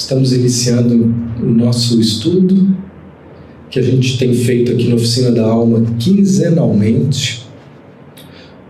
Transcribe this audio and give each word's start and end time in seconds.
Estamos 0.00 0.32
iniciando 0.32 1.14
o 1.42 1.44
nosso 1.44 2.00
estudo, 2.00 2.74
que 3.68 3.78
a 3.78 3.82
gente 3.82 4.16
tem 4.16 4.32
feito 4.32 4.72
aqui 4.72 4.88
na 4.88 4.94
Oficina 4.94 5.30
da 5.30 5.44
Alma 5.44 5.84
quinzenalmente, 5.98 7.46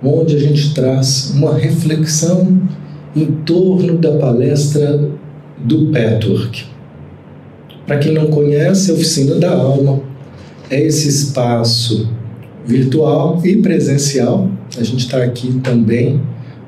onde 0.03 0.35
a 0.35 0.39
gente 0.41 0.75
traz 0.75 1.31
uma 1.33 1.57
reflexão 1.57 2.61
em 3.15 3.27
torno 3.47 3.97
da 3.97 4.11
palestra 4.19 5.09
do 5.57 5.93
Petwork. 5.93 6.65
Para 7.87 7.99
quem 7.99 8.13
não 8.13 8.27
conhece, 8.27 8.91
a 8.91 8.95
Oficina 8.95 9.37
da 9.37 9.53
Alma 9.53 10.01
é 10.69 10.83
esse 10.83 11.07
espaço 11.07 12.09
virtual 12.67 13.41
e 13.45 13.59
presencial. 13.59 14.51
A 14.77 14.83
gente 14.83 15.07
está 15.07 15.23
aqui 15.23 15.61
também 15.63 16.21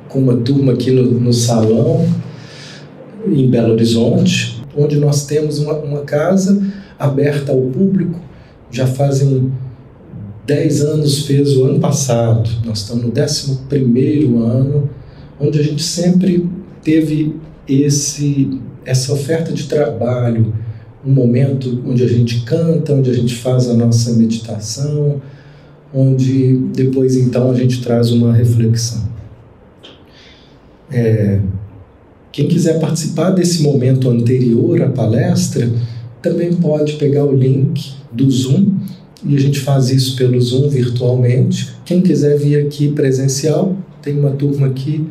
com 0.09 0.21
uma 0.21 0.37
turma 0.37 0.73
aqui 0.73 0.93
no, 0.93 1.03
no 1.03 1.33
salão 1.33 2.07
em 3.27 3.49
Belo 3.49 3.73
Horizonte, 3.73 4.63
onde 4.77 4.97
nós 4.97 5.27
temos 5.27 5.59
uma, 5.59 5.75
uma 5.75 6.01
casa 6.01 6.63
aberta 6.99 7.53
ao 7.53 7.61
público. 7.61 8.21
Já 8.71 8.87
fazem 8.87 9.53
10 10.47 10.81
anos, 10.83 11.27
fez 11.27 11.57
o 11.57 11.65
ano 11.65 11.81
passado. 11.81 12.49
Nós 12.65 12.79
estamos 12.79 13.05
no 13.05 13.11
11 13.11 13.61
ano, 14.37 14.91
onde 15.41 15.59
a 15.59 15.63
gente 15.63 15.83
sempre 15.83 16.49
teve 16.83 17.37
esse, 17.69 18.61
essa 18.85 19.13
oferta 19.13 19.53
de 19.53 19.65
trabalho, 19.65 20.53
um 21.05 21.13
momento 21.13 21.83
onde 21.87 22.03
a 22.03 22.09
gente 22.09 22.43
canta, 22.43 22.93
onde 22.93 23.11
a 23.11 23.15
gente 23.15 23.35
faz 23.35 23.69
a 23.69 23.75
nossa 23.75 24.13
meditação, 24.13 25.21
onde 25.93 26.57
depois 26.75 27.17
então 27.17 27.51
a 27.51 27.55
gente 27.55 27.83
traz 27.83 28.11
uma 28.11 28.33
reflexão. 28.33 29.11
É, 30.91 31.41
quem 32.33 32.49
quiser 32.49 32.81
participar 32.81 33.31
desse 33.31 33.63
momento 33.63 34.09
anterior 34.09 34.81
à 34.83 34.89
palestra, 34.89 35.71
também 36.23 36.55
pode 36.55 36.95
pegar 36.95 37.25
o 37.25 37.37
link 37.37 37.93
do 38.11 38.31
Zoom 38.31 38.75
e 39.25 39.37
a 39.37 39.39
gente 39.39 39.61
faz 39.61 39.91
isso 39.91 40.17
pelo 40.17 40.41
Zoom 40.41 40.69
virtualmente. 40.69 41.75
Quem 41.85 42.01
quiser 42.01 42.39
vir 42.39 42.65
aqui 42.67 42.89
presencial, 42.89 43.77
tem 44.01 44.19
uma 44.19 44.31
turma 44.31 44.69
aqui 44.69 45.07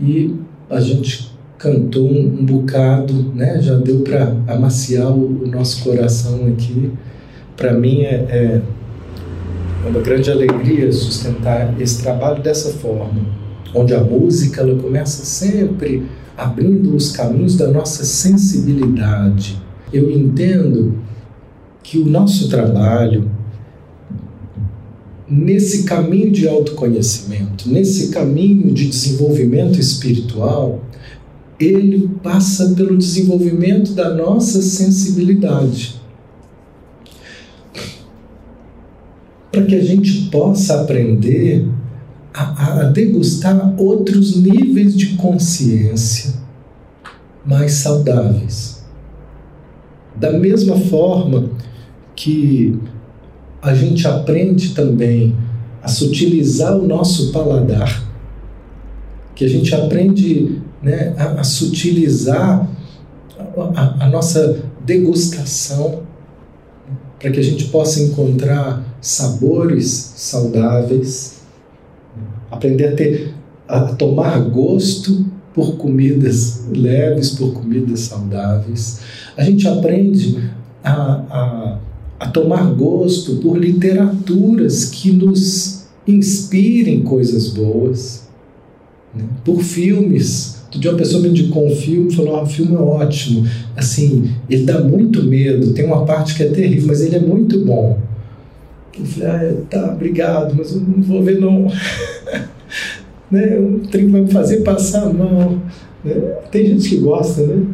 e 0.00 0.34
a 0.68 0.80
gente 0.80 1.32
cantou 1.58 2.10
um, 2.10 2.44
bocado, 2.44 3.14
né? 3.34 3.60
Já 3.62 3.76
deu 3.76 4.00
para 4.00 4.36
amaciar 4.48 5.10
o, 5.10 5.44
o, 5.44 5.46
nosso 5.46 5.82
coração 5.84 6.46
aqui. 6.48 6.90
Para 7.56 7.72
mim 7.72 8.02
é, 8.02 8.60
é 9.84 9.88
uma 9.88 10.00
grande 10.00 10.30
alegria 10.30 10.92
sustentar 10.92 11.80
esse 11.80 12.02
trabalho 12.02 12.42
dessa 12.42 12.70
forma, 12.70 13.20
onde 13.74 13.94
a 13.94 14.02
música 14.02 14.60
ela 14.60 14.80
começa 14.80 15.24
sempre 15.24 16.06
abrindo 16.36 16.94
os 16.94 17.12
caminhos 17.12 17.56
da 17.56 17.68
nossa 17.68 18.04
sensibilidade. 18.04 19.60
Eu 19.92 20.10
entendo 20.10 20.98
que 21.82 21.98
o 21.98 22.06
nosso 22.06 22.48
trabalho, 22.48 23.30
nesse 25.28 25.84
caminho 25.84 26.30
de 26.30 26.48
autoconhecimento, 26.48 27.68
nesse 27.68 28.08
caminho 28.08 28.72
de 28.72 28.88
desenvolvimento 28.88 29.78
espiritual, 29.78 30.82
ele 31.58 32.10
passa 32.22 32.70
pelo 32.70 32.96
desenvolvimento 32.96 33.92
da 33.92 34.14
nossa 34.14 34.60
sensibilidade. 34.62 36.00
Para 39.50 39.62
que 39.62 39.74
a 39.74 39.84
gente 39.84 40.30
possa 40.30 40.80
aprender 40.80 41.68
a, 42.34 42.80
a 42.80 42.84
degustar 42.84 43.74
outros 43.78 44.36
níveis 44.36 44.96
de 44.96 45.16
consciência 45.16 46.34
mais 47.44 47.72
saudáveis. 47.72 48.82
Da 50.16 50.32
mesma 50.32 50.76
forma 50.76 51.50
que 52.14 52.78
a 53.60 53.74
gente 53.74 54.06
aprende 54.06 54.74
também 54.74 55.36
a 55.82 55.88
sutilizar 55.88 56.76
o 56.76 56.86
nosso 56.86 57.32
paladar, 57.32 58.02
que 59.34 59.44
a 59.44 59.48
gente 59.48 59.74
aprende 59.74 60.60
né, 60.82 61.14
a, 61.16 61.40
a 61.40 61.44
sutilizar 61.44 62.68
a, 63.76 64.04
a 64.04 64.08
nossa 64.08 64.62
degustação, 64.84 66.02
para 67.18 67.30
que 67.30 67.38
a 67.38 67.42
gente 67.42 67.66
possa 67.66 68.02
encontrar 68.02 68.84
sabores 69.00 70.12
saudáveis 70.16 71.31
aprender 72.52 72.88
a 72.88 72.92
ter 72.94 73.34
a 73.68 73.80
tomar 73.94 74.38
gosto 74.50 75.24
por 75.54 75.76
comidas 75.76 76.66
leves, 76.70 77.30
por 77.30 77.52
comidas 77.54 78.00
saudáveis. 78.00 79.00
A 79.36 79.42
gente 79.42 79.66
aprende 79.66 80.38
a, 80.84 80.92
a, 80.92 81.78
a 82.20 82.28
tomar 82.28 82.64
gosto 82.74 83.36
por 83.36 83.56
literaturas 83.56 84.86
que 84.86 85.10
nos 85.10 85.86
inspirem 86.06 87.02
coisas 87.02 87.48
boas, 87.48 88.28
né? 89.14 89.24
por 89.44 89.62
filmes. 89.62 90.60
Outro 90.64 90.80
dia 90.80 90.90
uma 90.90 90.98
pessoa 90.98 91.22
me 91.22 91.28
indicou 91.28 91.66
um 91.66 91.76
filme 91.76 92.12
e 92.12 92.16
falou: 92.16 92.36
ah, 92.36 92.42
o 92.42 92.46
filme 92.46 92.74
é 92.74 92.78
ótimo. 92.78 93.46
Assim, 93.76 94.30
ele 94.50 94.64
dá 94.64 94.80
muito 94.80 95.22
medo, 95.22 95.72
tem 95.72 95.84
uma 95.84 96.04
parte 96.04 96.34
que 96.34 96.42
é 96.42 96.48
terrível, 96.48 96.88
mas 96.88 97.00
ele 97.00 97.16
é 97.16 97.20
muito 97.20 97.64
bom. 97.64 97.98
Eu 98.98 99.06
falei, 99.06 99.28
ah, 99.28 99.54
tá, 99.70 99.92
obrigado, 99.92 100.54
mas 100.54 100.72
eu 100.72 100.80
não 100.80 101.02
vou 101.02 101.22
ver 101.22 101.40
não. 101.40 101.66
né? 103.30 103.58
Um 103.58 103.80
trem 103.80 104.08
vai 104.08 104.20
me 104.20 104.30
fazer 104.30 104.58
passar 104.58 105.12
mão. 105.12 105.62
Né? 106.04 106.14
Tem 106.50 106.66
gente 106.66 106.90
que 106.90 106.98
gosta, 106.98 107.46
né? 107.46 107.66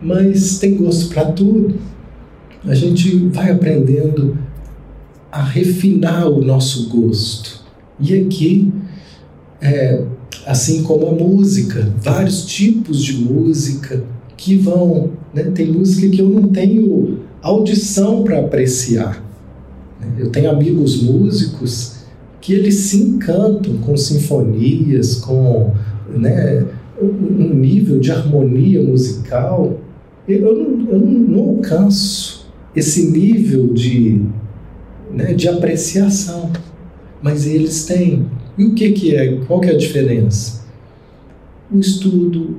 Mas 0.00 0.58
tem 0.58 0.76
gosto 0.76 1.12
para 1.12 1.26
tudo. 1.26 1.74
A 2.64 2.74
gente 2.74 3.28
vai 3.28 3.50
aprendendo 3.50 4.38
a 5.30 5.42
refinar 5.42 6.28
o 6.28 6.42
nosso 6.42 6.88
gosto. 6.88 7.62
E 8.00 8.14
aqui, 8.14 8.72
é, 9.60 10.02
assim 10.46 10.82
como 10.82 11.08
a 11.08 11.12
música, 11.12 11.92
vários 12.00 12.46
tipos 12.46 13.02
de 13.02 13.14
música 13.14 14.02
que 14.36 14.56
vão. 14.56 15.10
Né? 15.34 15.44
Tem 15.54 15.70
música 15.70 16.08
que 16.08 16.20
eu 16.20 16.28
não 16.28 16.48
tenho 16.48 17.20
audição 17.42 18.24
para 18.24 18.40
apreciar. 18.40 19.22
Eu 20.18 20.30
tenho 20.30 20.50
amigos 20.50 21.02
músicos 21.02 22.02
que 22.40 22.52
eles 22.52 22.74
se 22.74 23.00
encantam 23.00 23.78
com 23.78 23.96
sinfonias, 23.96 25.16
com 25.16 25.72
né, 26.08 26.66
um 27.00 27.54
nível 27.54 28.00
de 28.00 28.10
harmonia 28.10 28.82
musical. 28.82 29.78
Eu 30.28 30.54
não, 30.56 30.90
eu 30.90 30.98
não 30.98 31.40
alcanço 31.50 32.50
esse 32.74 33.10
nível 33.10 33.72
de, 33.72 34.22
né, 35.12 35.34
de 35.34 35.48
apreciação, 35.48 36.50
mas 37.22 37.46
eles 37.46 37.84
têm. 37.84 38.26
E 38.58 38.64
o 38.64 38.74
que, 38.74 38.92
que 38.92 39.14
é? 39.14 39.36
Qual 39.46 39.60
que 39.60 39.68
é 39.68 39.72
a 39.72 39.78
diferença? 39.78 40.62
O 41.70 41.78
estudo, 41.78 42.56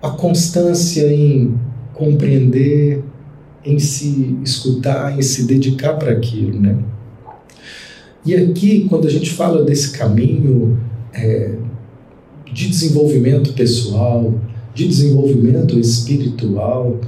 a 0.00 0.10
constância 0.10 1.12
em 1.12 1.54
compreender, 1.94 3.02
em 3.68 3.78
se 3.78 4.38
escutar, 4.42 5.16
em 5.18 5.20
se 5.20 5.44
dedicar 5.44 5.94
para 5.94 6.12
aquilo, 6.12 6.58
né? 6.58 6.78
E 8.24 8.34
aqui, 8.34 8.86
quando 8.88 9.06
a 9.06 9.10
gente 9.10 9.30
fala 9.30 9.62
desse 9.62 9.90
caminho 9.90 10.78
é, 11.12 11.54
de 12.50 12.68
desenvolvimento 12.68 13.52
pessoal, 13.52 14.34
de 14.74 14.88
desenvolvimento 14.88 15.78
espiritual, 15.78 16.98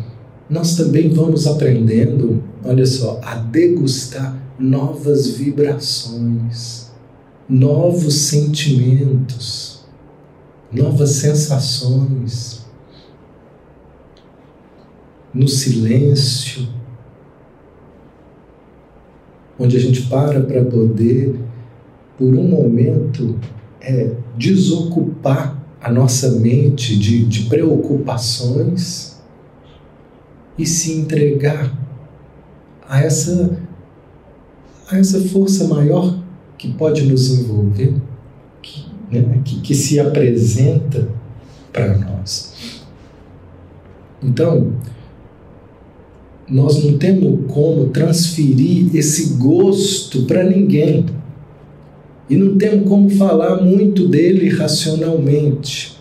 nós 0.49 0.77
também 0.77 1.09
vamos 1.09 1.47
aprendendo, 1.47 2.43
olha 2.63 2.85
só, 2.85 3.21
a 3.23 3.37
degustar 3.37 4.39
novas 4.59 5.31
vibrações, 5.31 6.91
novos 7.49 8.15
sentimentos, 8.15 9.81
novas 10.71 11.11
sensações 11.11 12.60
no 15.33 15.47
silêncio, 15.47 16.69
onde 19.59 19.77
a 19.77 19.81
gente 19.81 20.03
para 20.07 20.41
para 20.41 20.65
poder, 20.65 21.39
por 22.19 22.35
um 22.35 22.49
momento, 22.49 23.39
é, 23.81 24.13
desocupar 24.37 25.59
a 25.81 25.91
nossa 25.91 26.33
mente 26.33 26.99
de, 26.99 27.25
de 27.25 27.45
preocupações 27.45 29.21
e 30.59 30.67
se 30.67 30.93
entregar 30.93 31.75
a 32.87 33.01
essa, 33.01 33.59
a 34.91 34.99
essa 34.99 35.21
força 35.29 35.67
maior 35.69 36.19
que 36.59 36.73
pode 36.73 37.07
nos 37.07 37.31
envolver, 37.31 37.95
que, 38.61 38.87
né, 39.11 39.41
que, 39.45 39.61
que 39.61 39.75
se 39.75 39.99
apresenta 39.99 41.09
para 41.73 41.97
nós. 41.97 42.83
Então, 44.23 44.75
nós 46.51 46.83
não 46.83 46.99
temos 46.99 47.41
como 47.49 47.89
transferir 47.89 48.95
esse 48.95 49.35
gosto 49.35 50.23
para 50.23 50.43
ninguém. 50.43 51.07
E 52.29 52.37
não 52.37 52.57
temos 52.59 52.89
como 52.89 53.09
falar 53.11 53.63
muito 53.63 54.09
dele 54.09 54.49
racionalmente. 54.49 55.99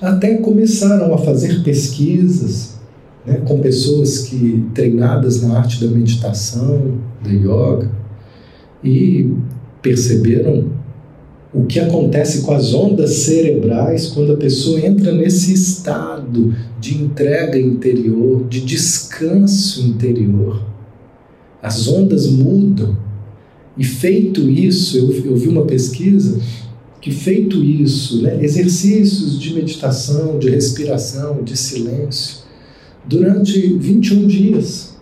até 0.00 0.34
começaram 0.36 1.14
a 1.14 1.18
fazer 1.18 1.62
pesquisas 1.62 2.76
né, 3.24 3.40
com 3.46 3.60
pessoas 3.60 4.20
que 4.20 4.64
treinadas 4.74 5.42
na 5.42 5.58
arte 5.58 5.84
da 5.84 5.90
meditação, 5.90 6.98
da 7.24 7.30
yoga, 7.30 7.90
e 8.84 9.32
perceberam 9.82 10.75
o 11.56 11.64
que 11.64 11.80
acontece 11.80 12.42
com 12.42 12.52
as 12.52 12.74
ondas 12.74 13.10
cerebrais 13.14 14.08
quando 14.08 14.34
a 14.34 14.36
pessoa 14.36 14.78
entra 14.78 15.10
nesse 15.10 15.54
estado 15.54 16.54
de 16.78 17.02
entrega 17.02 17.58
interior, 17.58 18.46
de 18.46 18.60
descanso 18.60 19.80
interior. 19.80 20.62
As 21.62 21.88
ondas 21.88 22.26
mudam. 22.26 22.94
E 23.74 23.82
feito 23.82 24.48
isso, 24.50 24.98
eu, 24.98 25.10
eu 25.24 25.36
vi 25.36 25.48
uma 25.48 25.64
pesquisa 25.64 26.38
que 27.00 27.10
feito 27.10 27.64
isso, 27.64 28.20
né, 28.20 28.38
exercícios 28.44 29.40
de 29.40 29.54
meditação, 29.54 30.38
de 30.38 30.50
respiração, 30.50 31.42
de 31.42 31.56
silêncio, 31.56 32.38
durante 33.06 33.78
21 33.78 34.26
dias, 34.26 34.96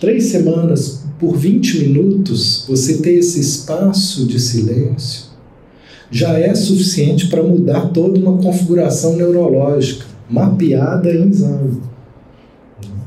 três 0.00 0.24
semanas, 0.24 1.02
por 1.18 1.36
20 1.36 1.80
minutos, 1.80 2.64
você 2.66 2.98
ter 2.98 3.14
esse 3.14 3.40
espaço 3.40 4.24
de 4.24 4.38
silêncio, 4.38 5.27
já 6.10 6.38
é 6.38 6.54
suficiente 6.54 7.28
para 7.28 7.42
mudar 7.42 7.88
toda 7.88 8.18
uma 8.18 8.38
configuração 8.38 9.16
neurológica, 9.16 10.06
mapeada 10.28 11.12
em 11.12 11.28
exame. 11.28 11.80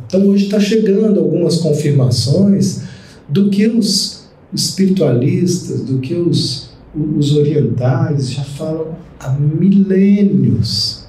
Então 0.07 0.25
hoje 0.27 0.45
está 0.45 0.59
chegando 0.59 1.19
algumas 1.19 1.57
confirmações 1.57 2.83
do 3.27 3.49
que 3.49 3.67
os 3.67 4.25
espiritualistas, 4.53 5.81
do 5.81 5.99
que 5.99 6.13
os 6.13 6.71
os 6.93 7.35
orientais 7.35 8.31
já 8.31 8.43
falam 8.43 8.95
há 9.19 9.31
milênios. 9.31 11.05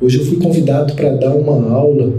Hoje 0.00 0.18
eu 0.18 0.26
fui 0.26 0.38
convidado 0.38 0.94
para 0.94 1.14
dar 1.16 1.34
uma 1.34 1.70
aula 1.70 2.14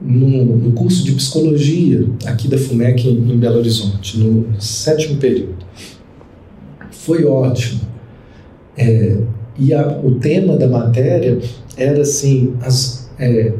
no, 0.00 0.44
no, 0.56 0.72
curso 0.72 1.04
de 1.04 1.12
psicologia 1.12 2.06
aqui 2.24 2.48
da 2.48 2.56
FUMEC 2.56 3.06
em, 3.06 3.32
em 3.32 3.36
Belo 3.36 3.58
Horizonte, 3.58 4.18
no 4.18 4.46
sétimo 4.58 5.18
período. 5.18 5.66
Foi 7.04 7.24
ótimo. 7.24 7.80
É, 8.76 9.16
e 9.58 9.72
a, 9.72 10.00
o 10.02 10.16
tema 10.16 10.56
da 10.56 10.68
matéria 10.68 11.38
era 11.76 12.02
assim: 12.02 12.54
as 12.62 13.10
é, 13.18 13.52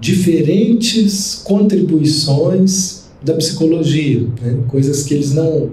diferentes 0.00 1.42
contribuições 1.44 3.06
da 3.22 3.34
psicologia, 3.34 4.26
né? 4.42 4.58
coisas 4.68 5.02
que 5.04 5.14
eles 5.14 5.34
não 5.34 5.70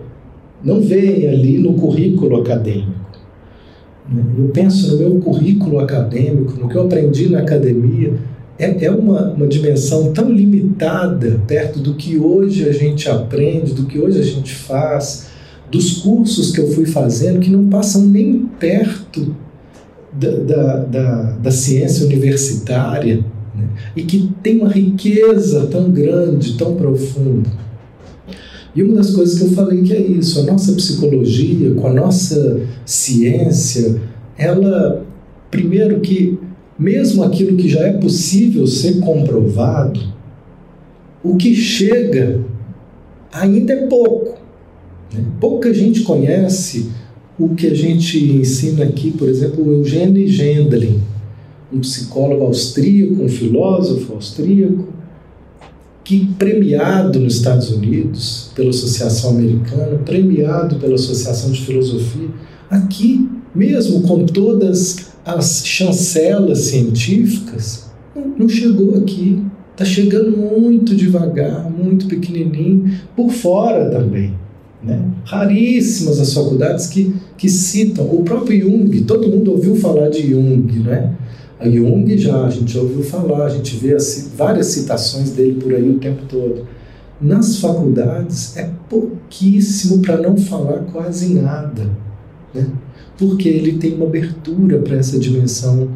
não 0.64 0.80
vem 0.80 1.28
ali 1.28 1.58
no 1.58 1.74
currículo 1.74 2.38
acadêmico. 2.38 3.04
Eu 4.38 4.48
penso 4.50 4.92
no 4.92 4.98
meu 4.98 5.20
currículo 5.20 5.80
acadêmico, 5.80 6.58
no 6.58 6.70
que 6.70 6.76
eu 6.76 6.84
aprendi 6.84 7.28
na 7.28 7.40
academia, 7.40 8.14
é, 8.58 8.86
é 8.86 8.92
uma, 8.92 9.32
uma 9.32 9.48
dimensão 9.48 10.14
tão 10.14 10.32
limitada 10.32 11.42
perto 11.46 11.80
do 11.80 11.96
que 11.96 12.18
hoje 12.18 12.68
a 12.68 12.72
gente 12.72 13.10
aprende, 13.10 13.74
do 13.74 13.86
que 13.86 14.00
hoje 14.00 14.20
a 14.20 14.24
gente 14.24 14.54
faz, 14.56 15.33
dos 15.74 15.98
cursos 15.98 16.52
que 16.52 16.62
eu 16.62 16.68
fui 16.68 16.86
fazendo, 16.86 17.40
que 17.40 17.50
não 17.50 17.68
passam 17.68 18.06
nem 18.06 18.46
perto 18.60 19.36
da, 20.14 20.30
da, 20.30 20.78
da, 20.78 21.22
da 21.32 21.52
ciência 21.52 22.06
universitária, 22.06 23.26
né? 23.56 23.68
e 23.96 24.04
que 24.04 24.30
tem 24.44 24.60
uma 24.60 24.70
riqueza 24.70 25.66
tão 25.66 25.90
grande, 25.90 26.56
tão 26.58 26.76
profunda. 26.76 27.50
E 28.76 28.84
uma 28.84 28.96
das 28.96 29.10
coisas 29.16 29.40
que 29.40 29.46
eu 29.46 29.52
falei 29.52 29.82
que 29.82 29.94
é 29.94 30.00
isso, 30.00 30.40
a 30.40 30.44
nossa 30.44 30.74
psicologia, 30.74 31.74
com 31.74 31.88
a 31.88 31.94
nossa 31.94 32.62
ciência, 32.86 34.00
ela, 34.38 35.04
primeiro 35.50 36.02
que, 36.02 36.38
mesmo 36.78 37.24
aquilo 37.24 37.58
que 37.58 37.68
já 37.68 37.82
é 37.82 37.94
possível 37.94 38.68
ser 38.68 39.00
comprovado, 39.00 40.00
o 41.24 41.36
que 41.36 41.56
chega 41.56 42.42
ainda 43.32 43.74
é 43.74 43.88
pouco. 43.88 44.33
Pouca 45.40 45.74
gente 45.74 46.02
conhece 46.02 46.90
o 47.40 47.50
que 47.50 47.68
a 47.68 47.74
gente 47.74 48.18
ensina 48.32 48.86
aqui, 48.86 49.12
por 49.12 49.28
exemplo, 49.28 49.66
o 49.66 49.72
Eugênio 49.72 50.28
Gendlin, 50.28 51.02
um 51.72 51.80
psicólogo 51.80 52.44
austríaco, 52.46 53.24
um 53.24 53.30
filósofo 53.30 54.14
austríaco, 54.14 54.88
que 56.04 56.28
premiado 56.38 57.20
nos 57.20 57.38
Estados 57.38 57.72
Unidos 57.72 58.52
pela 58.54 58.70
Associação 58.70 59.32
Americana, 59.32 59.98
premiado 60.06 60.76
pela 60.76 60.96
Associação 60.96 61.52
de 61.52 61.62
Filosofia, 61.62 62.28
aqui, 62.70 63.28
mesmo 63.56 64.02
com 64.02 64.26
todas 64.26 65.14
as 65.26 65.66
chancelas 65.66 66.60
científicas, 66.60 67.90
não 68.38 68.50
chegou 68.50 68.96
aqui. 68.96 69.42
Está 69.72 69.86
chegando 69.86 70.38
muito 70.38 70.96
devagar, 70.96 71.68
muito 71.72 72.06
pequenininho, 72.06 72.94
por 73.16 73.32
fora 73.32 73.90
também. 73.90 74.36
Né? 74.84 75.02
Raríssimas 75.26 76.20
as 76.20 76.34
faculdades 76.34 76.88
que, 76.88 77.16
que 77.38 77.50
citam. 77.50 78.06
O 78.06 78.24
próprio 78.24 78.62
Jung, 78.62 79.02
todo 79.02 79.30
mundo 79.30 79.52
ouviu 79.52 79.76
falar 79.76 80.10
de 80.10 80.30
Jung, 80.30 80.80
né? 80.80 81.16
A 81.60 81.70
Jung 81.70 82.18
já, 82.18 82.46
a 82.46 82.50
gente 82.50 82.78
ouviu 82.78 83.02
falar, 83.04 83.46
a 83.46 83.50
gente 83.50 83.78
vê 83.78 83.94
as, 83.94 84.32
várias 84.36 84.68
citações 84.68 85.32
dele 85.32 85.62
por 85.62 85.74
aí 85.74 85.90
o 85.90 86.00
tempo 86.00 86.24
todo. 86.28 86.68
Nas 87.22 87.58
faculdades 87.60 88.58
é 88.58 88.70
pouquíssimo, 88.90 90.00
para 90.00 90.18
não 90.18 90.36
falar 90.36 90.80
quase 90.92 91.34
nada, 91.34 91.90
né? 92.54 92.68
porque 93.18 93.48
ele 93.48 93.78
tem 93.78 93.94
uma 93.94 94.06
abertura 94.06 94.80
para 94.80 94.98
essa 94.98 95.18
dimensão 95.18 95.88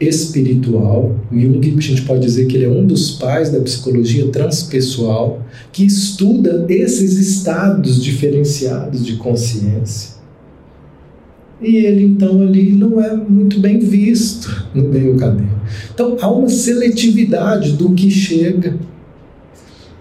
espiritual. 0.00 1.16
Jung, 1.32 1.76
a 1.76 1.80
gente 1.80 2.02
pode 2.02 2.20
dizer 2.20 2.46
que 2.46 2.56
ele 2.56 2.66
é 2.66 2.70
um 2.70 2.86
dos 2.86 3.12
pais 3.12 3.50
da 3.50 3.60
psicologia 3.60 4.28
transpessoal, 4.28 5.42
que 5.72 5.84
estuda 5.84 6.66
esses 6.68 7.18
estados 7.18 8.02
diferenciados 8.02 9.04
de 9.04 9.16
consciência 9.16 10.18
e 11.60 11.76
ele 11.76 12.04
então 12.04 12.40
ali 12.40 12.70
não 12.72 13.00
é 13.00 13.14
muito 13.14 13.58
bem 13.60 13.78
visto 13.78 14.66
no 14.74 14.84
meio 14.84 15.16
acadêmico. 15.16 15.56
Então 15.92 16.16
há 16.20 16.30
uma 16.30 16.48
seletividade 16.48 17.72
do 17.72 17.92
que 17.92 18.10
chega. 18.10 18.76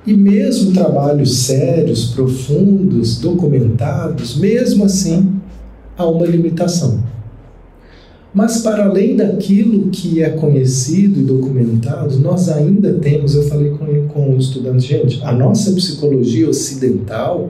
E 0.05 0.13
mesmo 0.13 0.71
trabalhos 0.71 1.39
sérios, 1.39 2.11
profundos, 2.11 3.19
documentados, 3.19 4.37
mesmo 4.37 4.85
assim 4.85 5.33
há 5.97 6.05
uma 6.05 6.25
limitação. 6.25 7.03
Mas 8.37 8.61
para 8.61 8.85
além 8.85 9.15
daquilo 9.15 9.89
que 9.89 10.21
é 10.21 10.29
conhecido 10.29 11.19
e 11.19 11.23
documentado, 11.23 12.19
nós 12.19 12.49
ainda 12.49 12.93
temos, 12.93 13.33
eu 13.33 13.43
falei 13.43 13.71
com, 13.71 14.07
com 14.07 14.37
os 14.37 14.45
estudantes, 14.45 14.85
gente, 14.85 15.19
a 15.23 15.31
nossa 15.31 15.71
psicologia 15.71 16.47
ocidental 16.47 17.49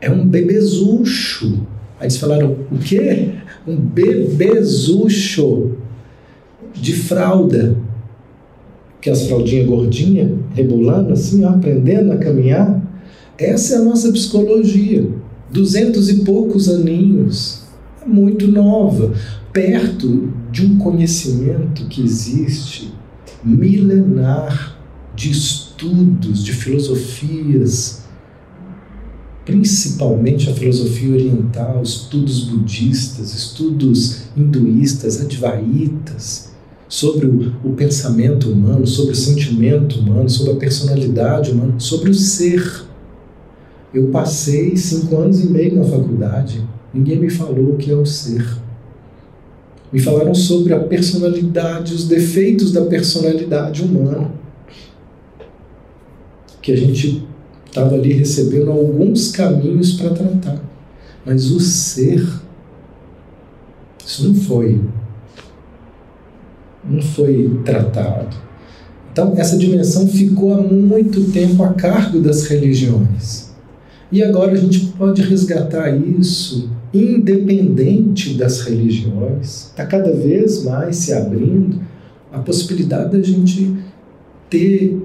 é 0.00 0.10
um 0.10 0.26
bebezucho 0.26 1.60
Aí 2.00 2.06
eles 2.06 2.16
falaram: 2.16 2.56
o 2.72 2.78
quê? 2.78 3.28
Um 3.68 3.76
bebezucho 3.76 5.72
de 6.74 6.94
fralda. 6.94 7.76
Que 9.00 9.08
as 9.08 9.26
fraldinhas 9.26 9.66
gordinhas, 9.66 10.30
rebolando 10.54 11.14
assim, 11.14 11.42
ó, 11.44 11.50
aprendendo 11.50 12.12
a 12.12 12.18
caminhar. 12.18 12.82
Essa 13.38 13.74
é 13.74 13.78
a 13.78 13.82
nossa 13.82 14.12
psicologia. 14.12 15.08
Duzentos 15.50 16.10
e 16.10 16.22
poucos 16.22 16.68
aninhos. 16.68 17.62
É 18.02 18.06
muito 18.06 18.46
nova. 18.48 19.14
Perto 19.52 20.32
de 20.52 20.64
um 20.64 20.78
conhecimento 20.78 21.86
que 21.86 22.02
existe 22.02 22.92
milenar 23.42 24.78
de 25.14 25.30
estudos, 25.30 26.44
de 26.44 26.52
filosofias, 26.52 28.04
principalmente 29.44 30.48
a 30.48 30.54
filosofia 30.54 31.14
oriental, 31.14 31.82
estudos 31.82 32.44
budistas, 32.44 33.34
estudos 33.34 34.22
hinduístas, 34.36 35.20
advaitas, 35.20 36.50
sobre 36.88 37.26
o, 37.26 37.54
o, 37.64 37.72
pensamento 37.72 38.50
humano, 38.50 38.86
sobre 38.86 39.12
o 39.12 39.16
sentimento 39.16 39.98
humano, 39.98 40.28
sobre 40.28 40.52
a 40.52 40.56
personalidade 40.56 41.50
humana, 41.50 41.74
sobre 41.78 42.10
o 42.10 42.14
ser. 42.14 42.84
Eu 43.92 44.08
passei 44.08 44.76
cinco 44.76 45.16
anos 45.16 45.40
e 45.40 45.48
meio 45.48 45.76
na 45.76 45.84
faculdade, 45.84 46.64
ninguém 46.94 47.18
me 47.18 47.30
falou 47.30 47.74
o 47.74 47.76
que 47.76 47.90
é 47.90 47.94
o 47.94 48.06
ser. 48.06 48.44
Me 49.92 49.98
falaram 49.98 50.34
sobre 50.34 50.72
a 50.72 50.80
personalidade, 50.80 51.94
os 51.94 52.06
defeitos 52.06 52.72
da 52.72 52.82
personalidade 52.82 53.82
humana, 53.82 54.30
que 56.62 56.70
a 56.70 56.76
gente 56.76 57.26
estava 57.66 57.96
ali 57.96 58.12
recebendo 58.12 58.70
alguns 58.70 59.32
caminhos 59.32 59.94
para 59.94 60.10
tratar. 60.10 60.60
Mas 61.24 61.50
o 61.50 61.58
ser, 61.58 62.24
isso 64.04 64.28
não 64.28 64.34
foi, 64.34 64.80
não 66.84 67.02
foi 67.02 67.60
tratado. 67.64 68.36
Então, 69.12 69.34
essa 69.36 69.58
dimensão 69.58 70.06
ficou 70.06 70.54
há 70.54 70.62
muito 70.62 71.32
tempo 71.32 71.62
a 71.64 71.74
cargo 71.74 72.20
das 72.20 72.44
religiões. 72.44 73.50
E 74.12 74.22
agora 74.22 74.52
a 74.52 74.56
gente 74.56 74.86
pode 74.96 75.22
resgatar 75.22 75.90
isso 75.90 76.70
independente 76.92 78.34
das 78.34 78.62
religiões, 78.62 79.66
está 79.66 79.86
cada 79.86 80.12
vez 80.12 80.64
mais 80.64 80.96
se 80.96 81.12
abrindo 81.12 81.80
a 82.32 82.38
possibilidade 82.38 83.16
da 83.16 83.22
gente 83.22 83.76
ter 84.48 85.00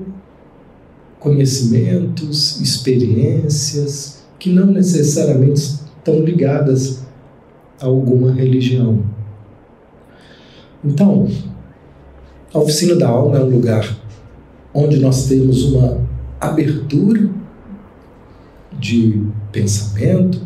conhecimentos, 1.19 2.59
experiências 2.61 4.23
que 4.39 4.51
não 4.51 4.67
necessariamente 4.67 5.59
estão 5.59 6.19
ligadas 6.21 7.03
a 7.81 7.85
alguma 7.85 8.31
religião. 8.31 9.03
Então, 10.83 11.27
a 12.53 12.59
oficina 12.59 12.95
da 12.95 13.07
alma 13.07 13.37
é 13.37 13.43
um 13.43 13.49
lugar 13.49 13.97
onde 14.73 14.99
nós 14.99 15.27
temos 15.27 15.63
uma 15.63 15.99
abertura 16.39 17.29
de 18.79 19.23
pensamento 19.51 20.44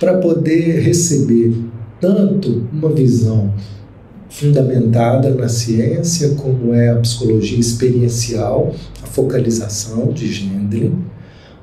para 0.00 0.16
poder 0.16 0.80
receber 0.80 1.52
tanto 2.00 2.66
uma 2.72 2.90
visão 2.90 3.52
fundamentada 4.30 5.34
na 5.34 5.48
ciência, 5.48 6.30
como 6.30 6.72
é 6.72 6.88
a 6.88 6.96
psicologia 6.96 7.58
experiencial, 7.58 8.74
a 9.02 9.06
focalização 9.06 10.10
de 10.12 10.32
Gendlin, 10.32 10.94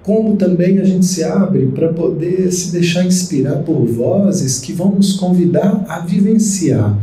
como 0.03 0.37
também 0.37 0.77
a 0.79 0.83
gente 0.83 1.05
se 1.05 1.23
abre 1.23 1.65
para 1.67 1.91
poder 1.91 2.51
se 2.51 2.71
deixar 2.71 3.03
inspirar 3.05 3.63
por 3.63 3.85
vozes 3.85 4.59
que 4.59 4.71
vão 4.71 4.95
nos 4.95 5.13
convidar 5.13 5.83
a 5.89 5.99
vivenciar 5.99 6.97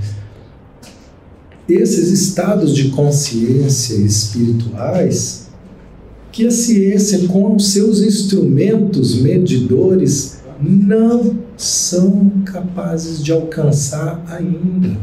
esses 1.69 2.11
estados 2.11 2.75
de 2.75 2.91
consciência 2.91 3.95
espirituais 3.95 5.45
que 6.31 6.47
a 6.47 6.51
ciência, 6.51 7.29
com 7.29 7.55
os 7.55 7.73
seus 7.73 8.01
instrumentos 8.01 9.21
medidores, 9.21 10.34
não 10.61 11.39
são 11.57 12.31
capazes 12.45 13.23
de 13.23 13.33
alcançar 13.33 14.23
ainda. 14.29 14.97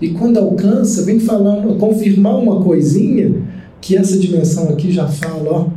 E 0.00 0.10
quando 0.10 0.38
alcança, 0.38 1.04
vem 1.04 1.18
falar, 1.18 1.62
confirmar 1.78 2.36
uma 2.36 2.62
coisinha 2.62 3.42
que 3.80 3.96
essa 3.96 4.18
dimensão 4.18 4.68
aqui 4.68 4.92
já 4.92 5.08
fala, 5.08 5.50
ó. 5.50 5.68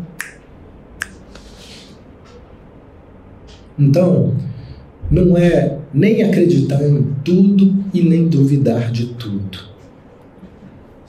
Então, 3.77 4.33
não 5.09 5.37
é 5.37 5.77
nem 5.93 6.23
acreditar 6.23 6.83
em 6.83 7.15
tudo 7.23 7.83
e 7.93 8.01
nem 8.01 8.27
duvidar 8.27 8.91
de 8.91 9.07
tudo. 9.13 9.69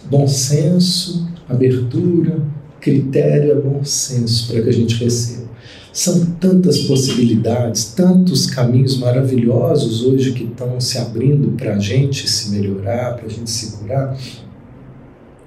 Bom 0.08 0.26
senso, 0.26 1.28
abertura, 1.48 2.38
critério 2.80 3.52
é 3.52 3.54
bom 3.56 3.84
senso 3.84 4.52
para 4.52 4.62
que 4.62 4.68
a 4.68 4.72
gente 4.72 5.02
receba. 5.02 5.49
São 5.92 6.24
tantas 6.38 6.80
possibilidades, 6.80 7.92
tantos 7.94 8.46
caminhos 8.46 8.98
maravilhosos 8.98 10.04
hoje 10.04 10.32
que 10.32 10.44
estão 10.44 10.80
se 10.80 10.98
abrindo 10.98 11.56
para 11.56 11.74
a 11.74 11.78
gente 11.78 12.28
se 12.28 12.50
melhorar, 12.50 13.16
para 13.16 13.26
a 13.26 13.28
gente 13.28 13.50
se 13.50 13.76
curar, 13.76 14.16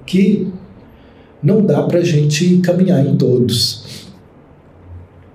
que 0.05 0.51
não 1.41 1.65
dá 1.65 1.83
para 1.83 1.99
a 1.99 2.03
gente 2.03 2.57
caminhar 2.57 3.05
em 3.05 3.15
todos. 3.15 4.11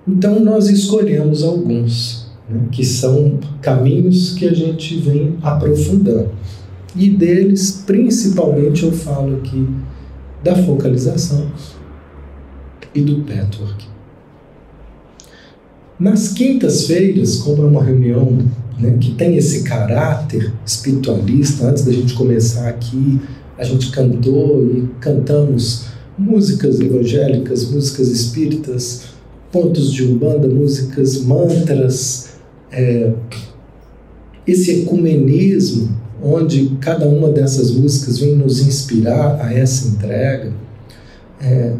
Então 0.07 0.39
nós 0.39 0.67
escolhemos 0.69 1.43
alguns, 1.43 2.31
né, 2.49 2.67
que 2.71 2.83
são 2.83 3.39
caminhos 3.61 4.33
que 4.33 4.47
a 4.47 4.53
gente 4.53 4.97
vem 4.97 5.37
aprofundando. 5.41 6.31
E 6.95 7.09
deles, 7.09 7.83
principalmente, 7.85 8.83
eu 8.83 8.91
falo 8.91 9.37
aqui 9.37 9.67
da 10.43 10.55
focalização 10.55 11.51
e 12.95 13.01
do 13.01 13.23
patchwork. 13.23 13.98
Nas 15.99 16.29
quintas-feiras, 16.29 17.37
como 17.37 17.63
é 17.63 17.65
uma 17.65 17.83
reunião 17.83 18.37
né, 18.79 18.97
que 18.99 19.11
tem 19.15 19.35
esse 19.35 19.63
caráter 19.63 20.53
espiritualista, 20.65 21.65
antes 21.65 21.83
da 21.83 21.91
gente 21.91 22.13
começar 22.13 22.69
aqui, 22.69 23.19
a 23.57 23.65
gente 23.65 23.91
cantou 23.91 24.65
e 24.65 24.87
cantamos 25.01 25.87
músicas 26.17 26.79
evangélicas, 26.79 27.69
músicas 27.69 28.07
espíritas, 28.07 29.09
pontos 29.51 29.91
de 29.91 30.03
umbanda, 30.05 30.47
músicas, 30.47 31.21
mantras, 31.21 32.29
é, 32.71 33.11
esse 34.47 34.83
ecumenismo, 34.83 35.99
onde 36.23 36.77
cada 36.79 37.07
uma 37.07 37.29
dessas 37.29 37.71
músicas 37.71 38.19
vem 38.19 38.37
nos 38.37 38.65
inspirar 38.65 39.39
a 39.41 39.53
essa 39.53 39.89
entrega. 39.89 40.53
É, 41.41 41.73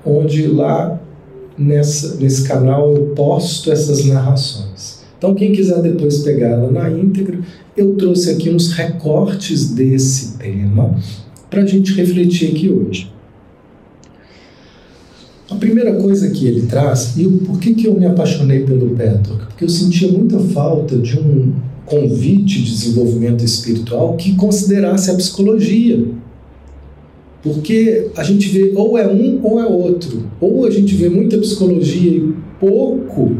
onde 0.05 0.47
lá 0.47 0.99
nessa, 1.59 2.15
nesse 2.15 2.47
canal 2.47 2.95
eu 2.95 3.07
posto 3.07 3.71
essas 3.71 4.05
narrações. 4.05 4.99
Então, 5.17 5.35
quem 5.35 5.51
quiser 5.51 5.81
depois 5.81 6.19
pegar 6.19 6.47
ela 6.47 6.71
na 6.71 6.89
íntegra, 6.89 7.39
eu 7.75 7.95
trouxe 7.95 8.29
aqui 8.29 8.49
uns 8.49 8.71
recortes 8.71 9.71
desse 9.71 10.37
tema 10.37 10.97
para 11.49 11.63
a 11.63 11.65
gente 11.65 11.93
refletir 11.93 12.51
aqui 12.51 12.69
hoje. 12.69 13.11
A 15.51 15.55
primeira 15.55 15.95
coisa 15.95 16.29
que 16.29 16.47
ele 16.47 16.67
traz, 16.67 17.17
e 17.17 17.27
por 17.27 17.59
que, 17.59 17.73
que 17.73 17.87
eu 17.87 17.99
me 17.99 18.05
apaixonei 18.05 18.61
pelo 18.61 18.95
Petor? 18.95 19.47
Porque 19.47 19.65
eu 19.65 19.69
sentia 19.69 20.09
muita 20.09 20.39
falta 20.39 20.97
de 20.97 21.19
um 21.19 21.53
convite 21.85 22.61
de 22.61 22.71
desenvolvimento 22.71 23.43
espiritual 23.43 24.15
que 24.15 24.35
considerasse 24.35 25.09
a 25.09 25.15
psicologia 25.15 26.05
porque 27.41 28.11
a 28.15 28.23
gente 28.23 28.49
vê 28.49 28.73
ou 28.75 28.97
é 28.97 29.07
um 29.07 29.39
ou 29.43 29.59
é 29.59 29.65
outro. 29.65 30.25
Ou 30.41 30.65
a 30.65 30.71
gente 30.71 30.93
vê 30.95 31.09
muita 31.09 31.37
psicologia 31.37 32.11
e 32.11 32.33
pouco 32.59 33.37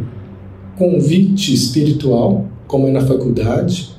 convite 0.77 1.53
espiritual, 1.53 2.47
como 2.65 2.87
é 2.87 2.91
na 2.91 3.01
faculdade. 3.01 3.89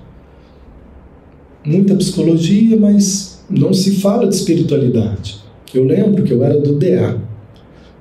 Muita 1.64 1.94
psicologia, 1.94 2.78
mas 2.78 3.42
não 3.50 3.74
se 3.74 3.96
fala 3.96 4.26
de 4.26 4.34
espiritualidade. 4.34 5.38
Eu 5.74 5.84
lembro 5.84 6.22
que 6.24 6.32
eu 6.32 6.42
era 6.42 6.58
do 6.58 6.74
DA 6.74 7.18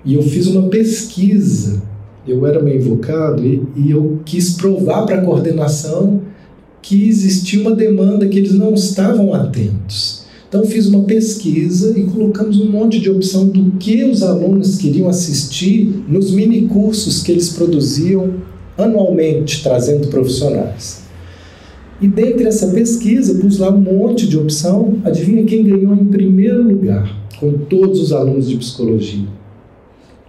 e 0.06 0.14
eu 0.14 0.24
fiz 0.24 0.48
uma 0.48 0.70
pesquisa. 0.70 1.82
Eu 2.26 2.46
era 2.48 2.62
meio 2.62 2.80
invocado 2.80 3.46
e, 3.46 3.62
e 3.76 3.92
eu 3.92 4.20
quis 4.24 4.54
provar 4.54 5.06
para 5.06 5.20
a 5.20 5.26
coordenação 5.26 6.22
que 6.82 7.08
existia 7.08 7.60
uma 7.62 7.76
demanda 7.76 8.28
que 8.28 8.38
eles 8.38 8.54
não 8.54 8.74
estavam 8.74 9.34
atentos. 9.34 10.09
Então 10.50 10.66
fiz 10.66 10.88
uma 10.88 11.04
pesquisa 11.04 11.98
e 11.98 12.06
colocamos 12.06 12.60
um 12.60 12.72
monte 12.72 13.00
de 13.00 13.08
opção 13.08 13.48
do 13.48 13.72
que 13.78 14.04
os 14.04 14.24
alunos 14.24 14.78
queriam 14.78 15.08
assistir 15.08 16.04
nos 16.08 16.32
mini 16.32 16.64
cursos 16.64 17.22
que 17.22 17.32
eles 17.32 17.50
produziam 17.50 18.34
anualmente, 18.76 19.62
trazendo 19.62 20.08
profissionais. 20.08 21.04
E 22.02 22.08
dentre 22.08 22.48
essa 22.48 22.70
pesquisa, 22.70 23.36
pus 23.36 23.60
lá 23.60 23.70
um 23.70 23.80
monte 23.80 24.28
de 24.28 24.38
opção. 24.38 24.98
Adivinha 25.04 25.44
quem 25.44 25.64
ganhou 25.64 25.94
em 25.94 26.06
primeiro 26.06 26.64
lugar, 26.64 27.16
com 27.40 27.52
todos 27.52 28.02
os 28.02 28.12
alunos 28.12 28.50
de 28.50 28.58
psicologia? 28.58 29.28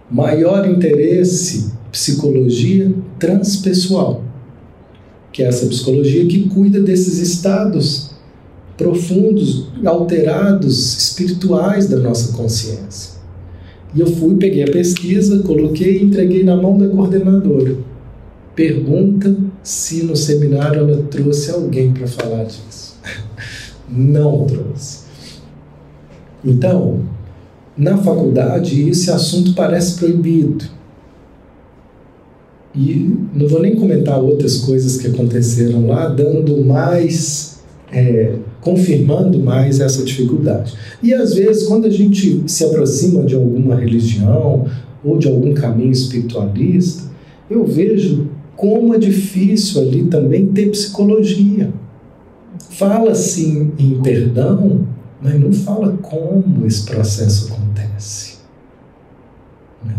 Maior 0.09 0.69
interesse, 0.69 1.71
psicologia 1.91 2.93
transpessoal, 3.17 4.23
que 5.31 5.41
é 5.41 5.47
essa 5.47 5.65
psicologia 5.65 6.27
que 6.27 6.47
cuida 6.49 6.79
desses 6.79 7.17
estados 7.17 8.10
profundos, 8.81 9.67
alterados, 9.85 10.97
espirituais 10.97 11.87
da 11.87 11.97
nossa 11.97 12.33
consciência. 12.33 13.21
E 13.93 13.99
eu 13.99 14.07
fui, 14.07 14.35
peguei 14.35 14.63
a 14.63 14.71
pesquisa, 14.71 15.43
coloquei 15.43 15.99
e 15.99 16.03
entreguei 16.03 16.43
na 16.43 16.55
mão 16.55 16.77
da 16.77 16.87
coordenadora. 16.87 17.75
Pergunta 18.55 19.35
se 19.63 20.03
no 20.03 20.15
seminário 20.15 20.79
ela 20.79 21.03
trouxe 21.03 21.51
alguém 21.51 21.91
para 21.91 22.07
falar 22.07 22.45
disso. 22.45 22.97
Não 23.89 24.45
trouxe. 24.45 25.01
Então, 26.43 27.01
na 27.77 27.97
faculdade, 27.97 28.89
esse 28.89 29.11
assunto 29.11 29.53
parece 29.53 29.97
proibido. 29.97 30.65
E 32.73 33.13
não 33.33 33.47
vou 33.47 33.61
nem 33.61 33.75
comentar 33.75 34.17
outras 34.19 34.59
coisas 34.59 34.97
que 34.97 35.07
aconteceram 35.07 35.87
lá, 35.87 36.07
dando 36.07 36.63
mais, 36.63 37.59
é, 37.91 38.35
confirmando 38.61 39.39
mais 39.39 39.79
essa 39.79 40.03
dificuldade. 40.03 40.73
E 41.01 41.13
às 41.13 41.33
vezes, 41.33 41.67
quando 41.67 41.85
a 41.85 41.89
gente 41.89 42.43
se 42.47 42.63
aproxima 42.63 43.23
de 43.23 43.35
alguma 43.35 43.75
religião 43.75 44.67
ou 45.03 45.17
de 45.17 45.27
algum 45.27 45.53
caminho 45.53 45.91
espiritualista, 45.91 47.09
eu 47.49 47.65
vejo 47.65 48.29
como 48.55 48.93
é 48.93 48.99
difícil 48.99 49.81
ali 49.81 50.03
também 50.03 50.45
ter 50.45 50.69
psicologia. 50.69 51.73
Fala-se 52.69 53.71
em, 53.77 53.99
perdão, 54.01 54.85
mas 55.21 55.39
não 55.39 55.51
fala 55.51 55.97
como 56.01 56.65
esse 56.65 56.85
processo 56.85 57.51
acontece. 57.51 58.37
Né? 59.83 59.95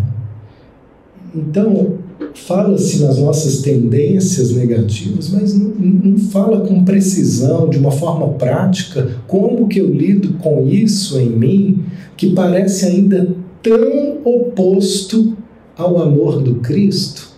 Então, 1.35 1.99
fala-se 2.35 3.03
nas 3.03 3.19
nossas 3.19 3.61
tendências 3.61 4.53
negativas, 4.53 5.31
mas 5.31 5.59
não, 5.59 5.69
não, 5.69 6.19
fala 6.19 6.61
com 6.61 6.85
precisão, 6.85 7.69
de 7.69 7.79
uma 7.79 7.91
forma 7.91 8.29
prática, 8.35 9.17
como 9.27 9.69
que 9.69 9.79
eu 9.79 9.93
lido 9.93 10.35
com 10.35 10.67
isso 10.69 11.19
em 11.21 11.31
mim, 11.31 11.85
que 12.17 12.31
parece 12.31 12.87
ainda 12.87 13.35
tão 13.63 14.19
oposto 14.25 15.37
ao 15.77 16.01
amor 16.01 16.43
do 16.43 16.57
Cristo 16.57 17.33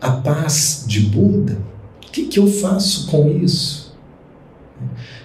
a 0.00 0.12
paz 0.12 0.84
de 0.86 1.00
Buda, 1.00 1.58
o 2.06 2.12
que, 2.12 2.24
que 2.26 2.38
eu 2.38 2.46
faço 2.46 3.10
com 3.10 3.28
isso? 3.28 3.96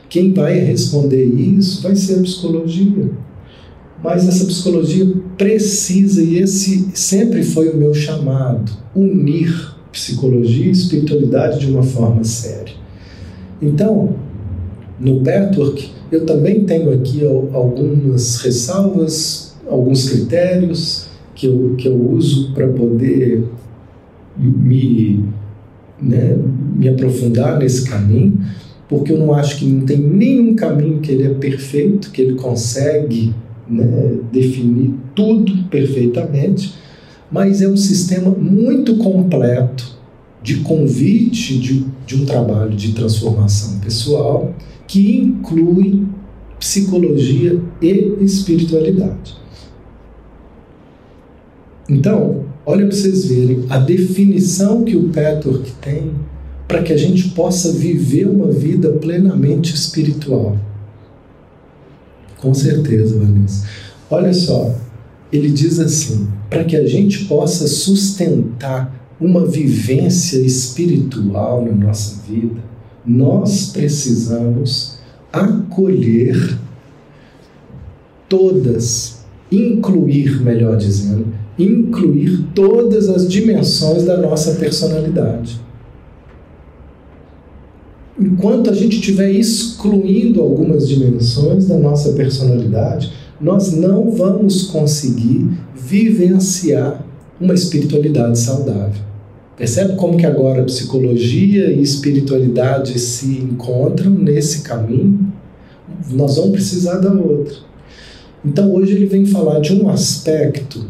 Quem 0.10 0.33
vai 0.33 0.60
responder 0.60 1.25
isso 1.25 1.81
vai 1.81 1.95
ser 1.95 2.19
a 2.19 2.22
psicologia. 2.22 3.12
Mas 4.03 4.27
essa 4.27 4.45
psicologia 4.45 5.07
precisa, 5.38 6.22
e 6.22 6.38
esse 6.38 6.89
sempre 6.93 7.41
foi 7.41 7.69
o 7.69 7.77
meu 7.77 7.93
chamado, 7.93 8.69
unir 8.93 9.74
psicologia 9.93 10.65
e 10.65 10.72
espiritualidade 10.72 11.60
de 11.60 11.72
uma 11.72 11.83
forma 11.83 12.24
séria. 12.24 12.74
Então, 13.62 14.15
no 15.00 15.22
Petwork, 15.22 15.89
eu 16.12 16.25
também 16.25 16.65
tenho 16.65 16.91
aqui 16.93 17.25
algumas 17.25 18.41
ressalvas, 18.41 19.55
alguns 19.67 20.10
critérios 20.10 21.07
que 21.33 21.48
eu, 21.48 21.75
que 21.77 21.88
eu 21.88 22.12
uso 22.12 22.53
para 22.53 22.67
poder 22.67 23.45
me, 24.38 25.24
né, 26.01 26.38
me 26.75 26.89
aprofundar 26.89 27.57
nesse 27.57 27.89
caminho, 27.89 28.39
porque 28.89 29.13
eu 29.13 29.17
não 29.17 29.33
acho 29.33 29.57
que 29.57 29.65
não 29.65 29.86
tem 29.86 29.98
nenhum 29.98 30.55
caminho 30.55 31.00
que 31.00 31.12
ele 31.12 31.24
é 31.24 31.33
perfeito, 31.33 32.12
que 32.12 32.22
ele 32.22 32.36
consegue 32.36 33.33
né, 33.70 34.17
definir 34.32 34.93
tudo 35.15 35.63
perfeitamente, 35.70 36.75
mas 37.32 37.62
é 37.62 37.67
um 37.67 37.77
sistema 37.77 38.32
muito 38.32 38.98
completo 38.98 39.98
de 40.41 40.58
convite 40.58 41.57
de, 41.57 41.85
de 42.05 42.22
um 42.22 42.25
trabalho 42.25 42.75
de 42.75 42.92
transformação 42.94 43.79
pessoal 43.79 44.53
que 44.87 45.18
inclui 45.18 46.05
psicologia 46.59 47.59
e 47.81 48.16
espiritualidade. 48.22 49.35
Então, 51.90 52.44
Olha 52.66 52.85
para 52.87 52.96
vocês 52.96 53.25
verem 53.25 53.66
a 53.70 53.77
definição 53.77 54.85
que 54.85 54.96
o 54.96 55.09
Petwork 55.09 55.70
tem 55.81 56.11
para 56.66 56.81
que 56.81 56.94
a 56.94 56.98
gente 56.98 57.29
possa 57.31 57.74
viver 57.74 58.25
uma 58.25 58.50
vida 58.50 58.90
plenamente 58.94 59.75
espiritual. 59.75 60.57
Com 62.44 62.53
certeza, 62.53 63.18
Vanessa. 63.18 63.66
Olha 64.10 64.34
só, 64.34 64.75
ele 65.32 65.50
diz 65.50 65.79
assim: 65.79 66.27
para 66.50 66.66
que 66.66 66.75
a 66.75 66.86
gente 66.86 67.24
possa 67.24 67.66
sustentar 67.70 68.94
uma 69.18 69.46
vivência 69.46 70.40
espiritual 70.40 71.64
na 71.64 71.72
nossa 71.72 72.22
vida, 72.29 72.62
nós 73.06 73.68
precisamos 73.68 74.98
acolher 75.32 76.60
todas, 78.27 79.24
incluir, 79.50 80.42
melhor 80.42 80.75
dizendo, 80.75 81.27
incluir 81.58 82.44
todas 82.53 83.08
as 83.08 83.25
dimensões 83.25 84.03
da 84.03 84.18
nossa 84.18 84.56
personalidade. 84.56 85.62
Enquanto 88.33 88.72
a 88.72 88.74
gente 88.74 88.96
estiver 88.96 89.29
excluindo 89.29 90.41
algumas 90.41 90.87
dimensões 90.87 91.67
da 91.67 91.77
nossa 91.77 92.13
personalidade, 92.13 93.13
nós 93.39 93.72
não 93.72 94.09
vamos 94.09 94.63
conseguir 94.63 95.51
vivenciar 95.75 97.05
uma 97.39 97.53
espiritualidade 97.53 98.39
saudável. 98.39 99.03
Percebe 99.55 99.96
como 99.98 100.17
que 100.17 100.25
agora 100.25 100.63
psicologia 100.63 101.72
e 101.72 101.79
espiritualidade 101.79 102.98
se 102.98 103.37
encontram 103.37 104.09
nesse 104.09 104.63
caminho? 104.63 105.31
Nós 106.09 106.35
vamos 106.37 106.53
precisar 106.53 106.98
da 106.98 107.13
outra. 107.13 107.53
Então 108.43 108.74
hoje 108.74 108.93
ele 108.93 109.05
vem 109.05 109.27
falar 109.27 109.59
de 109.59 109.75
um 109.75 109.87
aspecto 109.89 110.87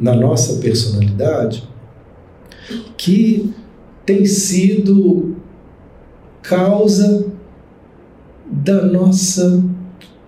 na 0.00 0.14
nossa 0.14 0.60
personalidade 0.60 1.64
que 2.96 3.50
tem 4.06 4.24
sido 4.24 5.33
causa 6.48 7.26
da 8.46 8.84
nossa 8.84 9.62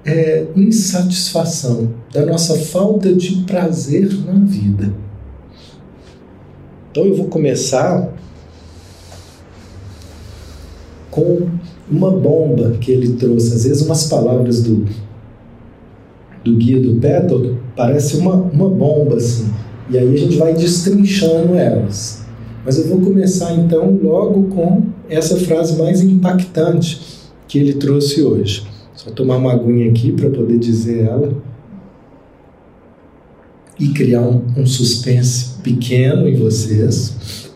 é, 0.05 0.47
insatisfação, 0.57 1.93
da 2.13 2.25
nossa 2.25 2.59
falta 2.59 3.15
de 3.15 3.43
prazer 3.43 4.13
na 4.25 4.33
vida. 4.45 4.93
Então 6.91 7.05
eu 7.05 7.15
vou 7.15 7.27
começar 7.27 8.13
com 11.11 11.49
uma 11.91 12.11
bomba 12.11 12.73
que 12.81 12.91
ele 12.91 13.15
trouxe, 13.15 13.55
às 13.55 13.65
vezes 13.65 13.83
umas 13.83 14.05
palavras 14.05 14.63
do 14.63 14.87
do 16.43 16.57
guia 16.57 16.81
do 16.81 17.01
Petal 17.01 17.57
parece 17.75 18.17
uma, 18.17 18.35
uma 18.35 18.69
bomba 18.69 19.17
assim. 19.17 19.51
E 19.91 19.99
aí 19.99 20.15
a 20.15 20.17
gente 20.17 20.37
vai 20.37 20.55
destrinchando 20.55 21.55
elas. 21.55 22.26
Mas 22.67 22.81
eu 22.81 22.89
vou 22.89 23.01
começar 23.01 23.55
então 23.55 23.97
logo 24.03 24.49
com 24.49 24.87
essa 25.09 25.37
frase 25.37 25.81
mais 25.81 26.03
impactante 26.03 27.01
que 27.47 27.61
ele 27.61 27.75
trouxe 27.75 28.21
hoje. 28.23 28.67
Só 28.97 29.09
tomar 29.13 29.37
uma 29.37 29.53
aguinha 29.53 29.89
aqui 29.89 30.11
para 30.11 30.29
poder 30.29 30.59
dizer 30.59 31.05
ela 31.05 31.33
e 33.79 33.91
criar 33.91 34.23
um, 34.23 34.43
um 34.57 34.67
suspense 34.67 35.61
pequeno 35.63 36.29
em 36.29 36.35
vocês. 36.35 37.47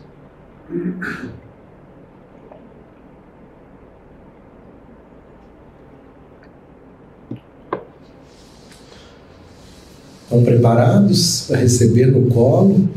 estão 10.22 10.44
preparados 10.44 11.46
para 11.48 11.56
receber 11.56 12.06
no 12.06 12.28
colo 12.28 12.88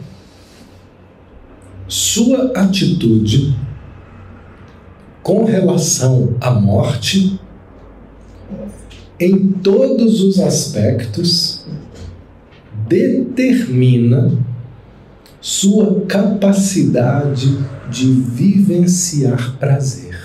sua 2.13 2.51
atitude 2.53 3.55
com 5.23 5.45
relação 5.45 6.35
à 6.39 6.51
morte 6.51 7.39
em 9.19 9.47
todos 9.47 10.21
os 10.21 10.39
aspectos 10.39 11.65
determina 12.87 14.31
sua 15.41 16.01
capacidade 16.01 17.57
de 17.89 18.11
vivenciar 18.11 19.57
prazer. 19.57 20.15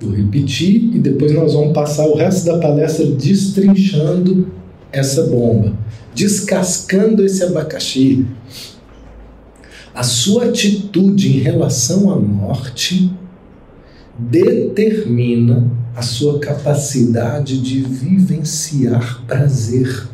Vou 0.00 0.10
repetir 0.10 0.96
e 0.96 0.98
depois 0.98 1.30
nós 1.32 1.54
vamos 1.54 1.72
passar 1.72 2.08
o 2.08 2.16
resto 2.16 2.46
da 2.46 2.58
palestra 2.58 3.06
destrinchando 3.06 4.48
essa 4.90 5.28
bomba, 5.28 5.74
descascando 6.12 7.24
esse 7.24 7.44
abacaxi. 7.44 8.26
A 10.00 10.02
sua 10.02 10.46
atitude 10.46 11.28
em 11.28 11.40
relação 11.40 12.10
à 12.10 12.16
morte 12.16 13.12
determina 14.18 15.70
a 15.94 16.00
sua 16.00 16.38
capacidade 16.38 17.60
de 17.60 17.82
vivenciar 17.82 19.22
prazer. 19.26 20.08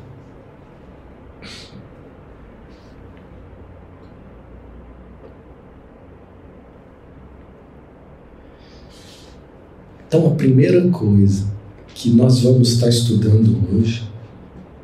Então, 10.08 10.26
a 10.26 10.34
primeira 10.34 10.88
coisa 10.88 11.46
que 11.94 12.10
nós 12.10 12.40
vamos 12.40 12.72
estar 12.72 12.88
estudando 12.88 13.56
hoje 13.72 14.02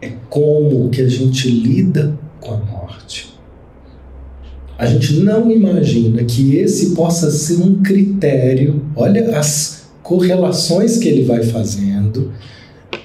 é 0.00 0.10
como 0.30 0.90
que 0.90 1.02
a 1.02 1.08
gente 1.08 1.50
lida 1.50 2.16
com 2.40 2.54
a 2.54 2.56
morte. 2.58 3.31
A 4.78 4.86
gente 4.86 5.14
não 5.20 5.50
imagina 5.50 6.24
que 6.24 6.56
esse 6.56 6.94
possa 6.94 7.30
ser 7.30 7.62
um 7.62 7.82
critério, 7.82 8.82
olha 8.96 9.38
as 9.38 9.84
correlações 10.02 10.98
que 10.98 11.08
ele 11.08 11.24
vai 11.24 11.42
fazendo, 11.42 12.32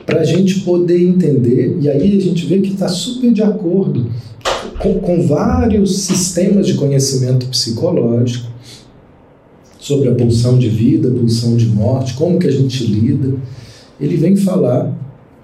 para 0.06 0.22
a 0.22 0.24
gente 0.24 0.62
poder 0.62 1.02
entender, 1.02 1.78
e 1.82 1.90
aí 1.90 2.18
a 2.18 2.22
gente 2.22 2.46
vê 2.46 2.60
que 2.60 2.74
está 2.74 2.88
super 2.88 3.32
de 3.32 3.44
acordo 3.44 4.10
com, 4.80 4.96
com 4.96 5.28
vários 5.28 6.00
sistemas 6.00 6.66
de 6.66 6.76
conhecimento 6.76 7.48
psicológico 7.48 8.48
sobre 9.80 10.10
a 10.10 10.16
pulsão 10.16 10.58
de 10.58 10.70
vida, 10.70 11.10
pulsão 11.10 11.56
de 11.56 11.68
morte, 11.68 12.14
como 12.14 12.40
que 12.40 12.48
a 12.48 12.52
gente 12.52 12.86
lida. 12.86 13.38
Ele 14.00 14.18
vem 14.18 14.36
falar 14.36 14.98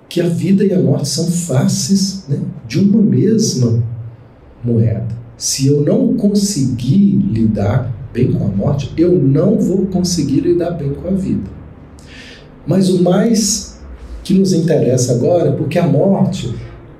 que 0.09 0.21
a 0.21 0.27
vida 0.27 0.63
e 0.63 0.73
a 0.73 0.79
morte 0.79 1.07
são 1.07 1.25
faces 1.25 2.25
né, 2.27 2.39
de 2.67 2.79
uma 2.79 3.01
mesma 3.01 3.83
moeda. 4.63 5.22
Se 5.43 5.67
eu 5.67 5.81
não 5.81 6.13
conseguir 6.13 7.17
lidar 7.17 7.93
bem 8.13 8.31
com 8.31 8.45
a 8.45 8.47
morte, 8.47 8.89
eu 8.95 9.11
não 9.11 9.59
vou 9.59 9.87
conseguir 9.87 10.39
lidar 10.39 10.71
bem 10.71 10.93
com 10.93 11.05
a 11.05 11.11
vida. 11.11 11.51
Mas 12.65 12.87
o 12.87 13.03
mais 13.03 13.77
que 14.23 14.33
nos 14.33 14.53
interessa 14.53 15.11
agora, 15.11 15.51
porque 15.51 15.77
a 15.77 15.85
morte 15.85 16.55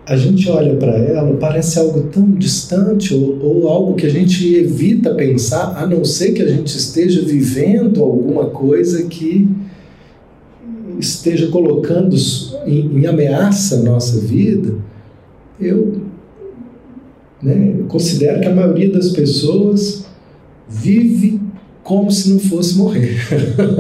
a 0.06 0.18
gente 0.18 0.50
olha 0.50 0.76
para 0.76 0.92
ela, 0.92 1.38
parece 1.38 1.80
algo 1.80 2.10
tão 2.12 2.32
distante 2.32 3.14
ou, 3.14 3.40
ou, 3.42 3.70
algo 3.70 3.96
que 3.96 4.06
a 4.06 4.10
gente 4.10 4.54
evita 4.56 5.16
pensar, 5.16 5.82
a 5.82 5.88
não 5.88 6.04
ser 6.04 6.34
que 6.34 6.42
a 6.42 6.50
gente 6.50 6.78
esteja 6.78 7.22
vivendo 7.22 8.04
alguma 8.04 8.48
coisa 8.48 9.04
que 9.04 9.48
esteja 11.00 11.48
colocando 11.48 12.14
em, 12.66 13.00
em 13.00 13.06
ameaça 13.06 13.78
a 13.78 13.84
nossa 13.84 14.20
vida. 14.20 14.76
Eu, 15.58 16.12
né, 17.44 17.76
eu 17.78 17.86
considero 17.86 18.40
que 18.40 18.48
a 18.48 18.56
maioria 18.56 18.92
das 18.92 19.10
pessoas 19.10 20.06
vive 20.70 21.42
como 21.84 22.10
se 22.10 22.30
não 22.30 22.40
fosse 22.40 22.76
morrer. 22.76 23.18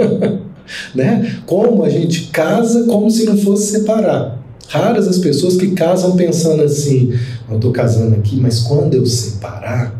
né? 0.93 1.39
Como 1.45 1.83
a 1.83 1.89
gente 1.89 2.29
casa 2.31 2.85
como 2.85 3.09
se 3.09 3.25
não 3.25 3.37
fosse 3.37 3.71
separar. 3.71 4.43
Raras 4.67 5.07
as 5.07 5.17
pessoas 5.17 5.55
que 5.55 5.71
casam 5.71 6.15
pensando 6.15 6.63
assim: 6.63 7.13
eu 7.49 7.55
estou 7.55 7.71
casando 7.71 8.15
aqui, 8.15 8.39
mas 8.39 8.59
quando 8.59 8.93
eu 8.95 9.05
separar, 9.05 9.93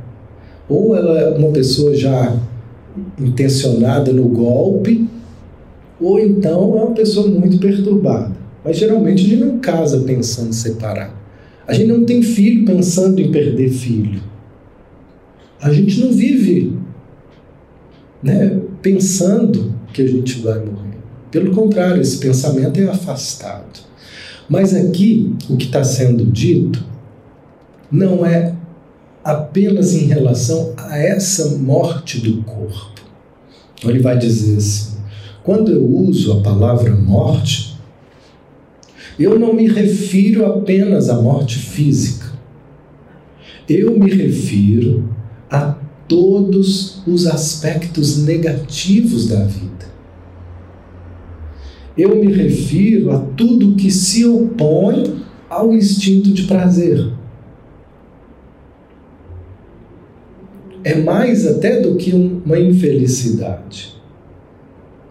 ou 0.68 0.96
ela 0.96 1.20
é 1.20 1.38
uma 1.38 1.52
pessoa 1.52 1.96
já 1.96 2.36
intencionada 3.20 4.12
no 4.12 4.28
golpe, 4.28 5.08
ou 6.00 6.20
então 6.20 6.78
é 6.78 6.84
uma 6.84 6.92
pessoa 6.92 7.28
muito 7.28 7.58
perturbada. 7.58 8.32
Mas 8.64 8.78
geralmente 8.78 9.26
a 9.26 9.30
gente 9.30 9.44
não 9.44 9.60
casa 9.60 10.00
pensando 10.00 10.50
em 10.50 10.54
separar. 10.54 11.23
A 11.68 11.74
gente 11.74 11.88
não 11.88 12.06
tem 12.06 12.22
filho 12.22 12.66
pensando 12.66 13.20
em 13.20 13.32
perder 13.32 13.70
filho. 13.70 14.22
A 15.62 15.72
gente 15.72 16.00
não 16.00 16.12
vive 16.12 16.78
né, 18.22 18.60
pensando 18.82 19.74
que 19.94 20.02
a 20.02 20.08
gente 20.08 20.40
vai 20.40 20.60
morrer. 20.60 20.98
Pelo 21.32 21.52
contrário, 21.52 22.02
esse 22.02 22.18
pensamento 22.18 22.80
é 22.80 22.88
afastado. 22.88 23.82
Mas 24.50 24.74
aqui, 24.74 25.34
o 25.50 25.56
que 25.56 25.66
está 25.66 25.84
sendo 25.84 26.26
dito 26.26 26.84
não 27.90 28.26
é 28.26 28.54
apenas 29.24 29.94
em 29.94 30.06
relação 30.06 30.74
a 30.76 30.98
essa 30.98 31.58
morte 31.58 32.20
do 32.20 32.44
corpo. 32.44 33.02
Então, 33.78 33.90
ele 33.90 34.00
vai 34.00 34.18
dizer 34.18 34.58
assim: 34.58 34.98
quando 35.44 35.72
eu 35.72 35.84
uso 35.84 36.34
a 36.34 36.42
palavra 36.42 36.96
morte, 36.96 37.73
eu 39.20 39.40
não 39.40 39.54
me 39.54 39.68
refiro 39.68 40.46
apenas 40.46 41.10
à 41.10 41.22
morte 41.22 41.58
física. 41.58 42.32
Eu 43.70 43.98
me 43.98 44.10
refiro 44.10 45.10
a 45.50 45.78
todos 46.08 47.02
os 47.08 47.28
aspectos 47.28 48.24
negativos 48.24 49.28
da 49.28 49.44
vida 49.44 49.74
eu 51.98 52.16
me 52.16 52.32
refiro 52.32 53.12
a 53.12 53.20
tudo 53.20 53.76
que 53.76 53.92
se 53.92 54.26
opõe 54.26 55.22
ao 55.50 55.74
instinto 55.74 56.32
de 56.32 56.44
prazer. 56.44 57.12
É 60.84 60.96
mais 60.96 61.46
até 61.48 61.80
do 61.80 61.96
que 61.96 62.14
uma 62.14 62.60
infelicidade. 62.60 63.96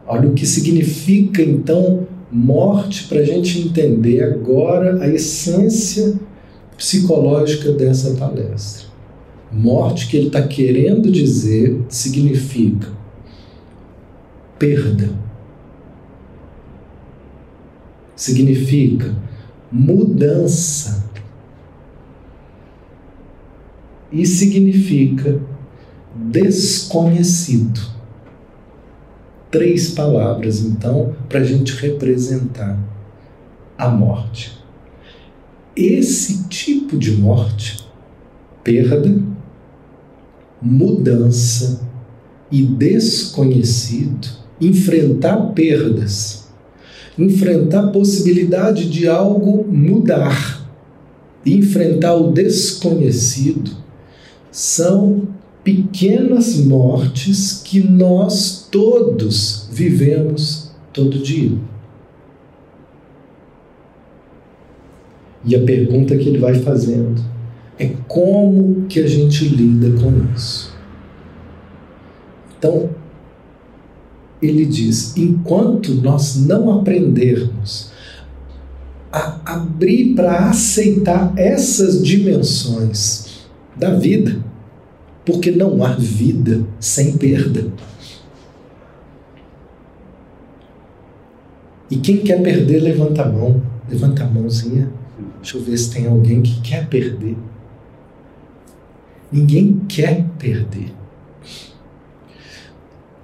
Olha 0.07 0.29
o 0.29 0.35
que 0.35 0.45
significa 0.45 1.41
então 1.41 2.07
morte 2.33 3.09
para 3.09 3.21
a 3.21 3.25
gente 3.25 3.59
entender 3.61 4.23
agora 4.23 5.03
a 5.03 5.09
essência 5.09 6.15
psicológica 6.77 7.73
dessa 7.73 8.15
palestra. 8.15 8.87
Morte 9.53 10.09
que 10.09 10.17
ele 10.17 10.29
está 10.29 10.43
querendo 10.43 11.11
dizer 11.11 11.79
significa 11.89 12.89
perda 14.59 15.23
significa 18.23 19.15
mudança 19.71 21.05
e 24.13 24.25
significa 24.25 25.41
desconhecido. 26.15 27.81
Três 29.53 29.91
palavras, 29.91 30.63
então, 30.63 31.15
para 31.29 31.39
a 31.41 31.45
gente 31.45 31.73
representar 31.77 32.77
a 33.79 33.89
morte. 33.89 34.59
Esse 35.77 36.49
tipo 36.49 36.99
de 36.99 37.13
morte, 37.13 37.87
perda, 38.65 39.23
mudança 40.61 41.89
e 42.51 42.63
desconhecido, 42.63 44.27
enfrentar 44.61 45.53
perdas 45.53 46.43
enfrentar 47.19 47.85
a 47.85 47.89
possibilidade 47.89 48.89
de 48.89 49.07
algo 49.07 49.67
mudar, 49.71 50.67
enfrentar 51.45 52.15
o 52.15 52.33
desconhecido, 52.33 53.71
são 54.51 55.29
pequenas 55.63 56.57
mortes 56.57 57.61
que 57.65 57.81
nós 57.81 58.62
todos 58.73 59.69
vivemos 59.71 60.73
todo 60.93 61.23
dia. 61.23 61.53
E 65.45 65.55
a 65.55 65.63
pergunta 65.63 66.17
que 66.17 66.29
ele 66.29 66.39
vai 66.39 66.55
fazendo 66.55 67.23
é 67.79 67.91
como 68.09 68.87
que 68.87 69.01
a 69.01 69.07
gente 69.07 69.45
lida 69.45 70.01
com 70.01 70.35
isso. 70.35 70.73
Então, 72.59 72.91
ele 74.41 74.65
diz: 74.65 75.17
enquanto 75.17 75.95
nós 75.95 76.37
não 76.47 76.79
aprendermos 76.79 77.93
a 79.13 79.41
abrir 79.45 80.15
para 80.15 80.49
aceitar 80.49 81.35
essas 81.37 82.03
dimensões 82.03 83.43
da 83.77 83.95
vida, 83.95 84.43
porque 85.27 85.51
não 85.51 85.85
há 85.85 85.93
vida 85.95 86.65
sem 86.81 87.17
perda. 87.19 87.67
E 91.93 91.99
quem 91.99 92.23
quer 92.23 92.43
perder, 92.43 92.81
levanta 92.81 93.21
a 93.21 93.29
mão. 93.29 93.61
Levanta 93.87 94.25
a 94.25 94.27
mãozinha. 94.27 94.91
Deixa 95.43 95.59
eu 95.59 95.63
ver 95.63 95.77
se 95.77 95.93
tem 95.93 96.07
alguém 96.07 96.41
que 96.41 96.59
quer 96.63 96.89
perder. 96.89 97.37
Ninguém 99.31 99.83
quer 99.87 100.25
perder. 100.39 100.91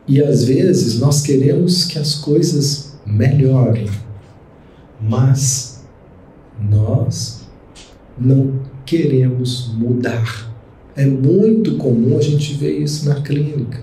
E 0.07 0.23
às 0.23 0.45
vezes 0.45 1.01
nós 1.01 1.23
queremos 1.23 1.87
que 1.87 1.99
as 1.99 2.17
coisas 2.17 2.99
melhorem, 3.07 3.89
mas 5.01 5.87
nós 6.61 7.49
não 8.19 8.61
queremos 8.85 9.73
mudar. 9.79 10.53
É 10.95 11.07
muito 11.07 11.77
comum 11.77 12.19
a 12.19 12.21
gente 12.21 12.53
ver 12.53 12.79
isso 12.81 13.09
na 13.09 13.23
clínica. 13.23 13.81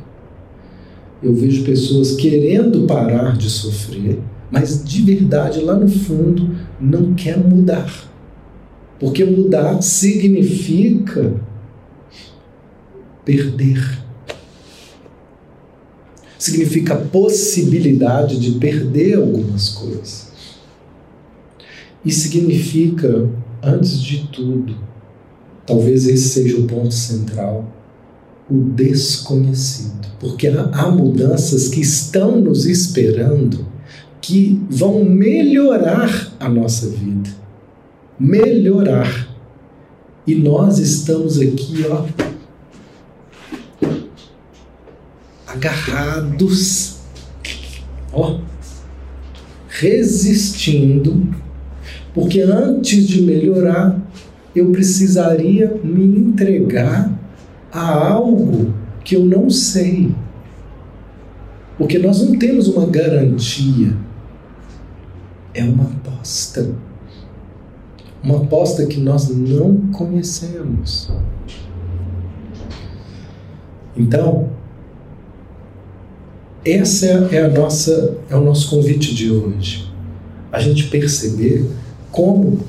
Eu 1.23 1.33
vejo 1.33 1.63
pessoas 1.63 2.15
querendo 2.15 2.85
parar 2.85 3.35
de 3.35 3.49
sofrer, 3.49 4.19
mas 4.55 4.81
de 4.85 5.01
verdade 5.01 5.59
lá 5.59 5.75
no 5.75 5.89
fundo 5.89 6.55
não 6.79 7.13
quer 7.13 7.37
mudar. 7.37 8.09
Porque 8.97 9.25
mudar 9.25 9.81
significa 9.81 11.33
perder. 13.25 13.99
Significa 16.39 16.93
a 16.93 16.97
possibilidade 16.97 18.39
de 18.39 18.51
perder 18.51 19.17
algumas 19.17 19.71
coisas. 19.71 20.29
E 22.05 22.09
significa, 22.13 23.29
antes 23.61 23.99
de 23.99 24.29
tudo, 24.31 24.73
talvez 25.65 26.07
esse 26.07 26.29
seja 26.29 26.57
o 26.57 26.63
ponto 26.65 26.93
central, 26.93 27.69
o 28.49 28.57
desconhecido. 28.57 30.07
Porque 30.17 30.47
há, 30.47 30.89
mudanças 30.89 31.67
que 31.67 31.81
estão 31.81 32.39
nos 32.39 32.65
esperando 32.65 33.74
que 34.25 34.59
vão 34.71 35.05
melhorar 35.05 36.33
a 36.39 36.49
nossa 36.49 36.89
vida. 36.89 37.29
Melhorar. 38.19 39.29
E 40.25 40.33
nós 40.33 40.79
estamos 40.79 41.39
aqui, 41.39 41.85
ó, 41.87 42.05
agarrados, 45.45 47.01
ó, 48.11 48.39
resistindo, 49.69 51.29
porque 52.11 52.41
antes 52.41 53.07
de 53.07 53.21
melhorar, 53.21 54.01
eu 54.55 54.71
precisaria 54.71 55.79
me 55.83 56.03
entregar 56.03 57.15
a 57.71 58.09
algo 58.09 58.73
que 59.03 59.15
eu 59.15 59.23
não 59.23 59.51
sei. 59.51 60.09
Porque 61.77 61.99
nós 61.99 62.27
não 62.27 62.39
temos 62.39 62.67
uma 62.67 62.87
garantia. 62.87 64.04
É 65.55 65.63
uma 65.63 65.85
aposta. 65.85 66.75
Uma 68.21 68.43
aposta 68.43 68.85
que 68.85 68.99
nós 68.99 69.29
não 69.29 69.87
conhecemos. 69.93 71.09
Então, 73.95 74.49
essa 76.65 77.05
é 77.05 77.45
a 77.45 77.47
nossa 77.47 78.17
é 78.29 78.35
o 78.35 78.43
nosso 78.43 78.69
convite 78.69 79.15
de 79.15 79.31
hoje. 79.31 79.89
A 80.51 80.59
gente 80.59 80.87
perceber 80.89 81.65
como 82.11 82.59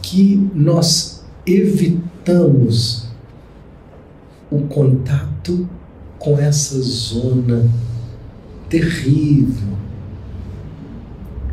que 0.00 0.50
nós 0.52 1.24
evitamos 1.46 3.06
o 4.50 4.62
contato 4.62 5.68
com 6.18 6.38
essa 6.38 6.80
zona 6.80 7.70
terrível 8.68 9.81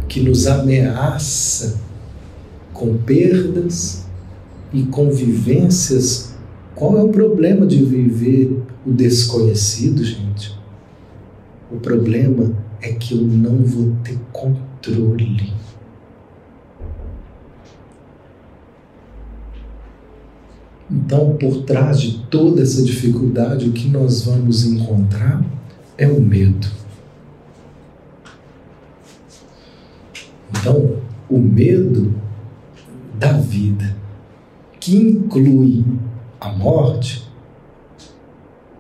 que 0.09 0.19
nos 0.19 0.47
ameaça 0.47 1.79
com 2.73 2.97
perdas 2.97 4.05
e 4.73 4.83
convivências. 4.83 6.33
Qual 6.75 6.97
é 6.97 7.03
o 7.03 7.09
problema 7.09 7.65
de 7.65 7.83
viver 7.85 8.59
o 8.85 8.91
desconhecido, 8.91 10.03
gente? 10.03 10.57
O 11.71 11.77
problema 11.77 12.51
é 12.81 12.91
que 12.93 13.13
eu 13.13 13.21
não 13.21 13.57
vou 13.63 13.95
ter 14.03 14.17
controle. 14.33 15.53
Então, 20.89 21.37
por 21.39 21.63
trás 21.65 22.01
de 22.01 22.23
toda 22.31 22.63
essa 22.63 22.81
dificuldade, 22.81 23.69
o 23.69 23.71
que 23.71 23.87
nós 23.89 24.23
vamos 24.23 24.65
encontrar 24.65 25.45
é 25.95 26.07
o 26.07 26.19
medo. 26.19 26.78
Então, 30.51 30.97
o 31.29 31.37
medo 31.37 32.13
da 33.15 33.33
vida, 33.33 33.95
que 34.79 34.95
inclui 34.95 35.85
a 36.39 36.49
morte, 36.51 37.29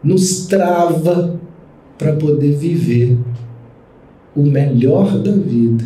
nos 0.03 0.47
trava 0.47 1.39
para 1.97 2.15
poder 2.15 2.55
viver 2.55 3.17
o 4.35 4.43
melhor 4.43 5.19
da 5.19 5.31
vida 5.31 5.85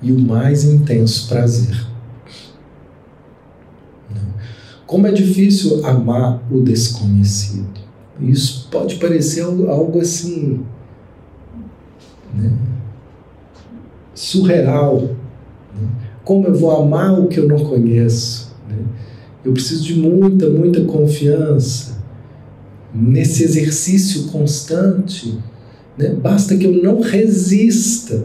e 0.00 0.10
o 0.10 0.18
mais 0.18 0.64
intenso 0.64 1.28
prazer. 1.28 1.86
Como 4.86 5.06
é 5.06 5.12
difícil 5.12 5.84
amar 5.84 6.42
o 6.50 6.60
desconhecido. 6.60 7.80
Isso 8.20 8.68
pode 8.70 8.96
parecer 8.96 9.42
algo 9.42 10.00
assim 10.00 10.64
né? 12.34 12.52
Surreal. 14.14 15.00
Né? 15.00 15.88
Como 16.24 16.46
eu 16.46 16.54
vou 16.54 16.70
amar 16.70 17.18
o 17.18 17.26
que 17.26 17.38
eu 17.38 17.48
não 17.48 17.58
conheço? 17.58 18.54
Né? 18.68 18.76
Eu 19.44 19.52
preciso 19.52 19.84
de 19.84 19.94
muita, 19.94 20.48
muita 20.48 20.82
confiança 20.84 22.02
nesse 22.94 23.42
exercício 23.42 24.28
constante. 24.28 25.38
Né? 25.98 26.10
Basta 26.10 26.56
que 26.56 26.64
eu 26.64 26.82
não 26.82 27.00
resista, 27.00 28.24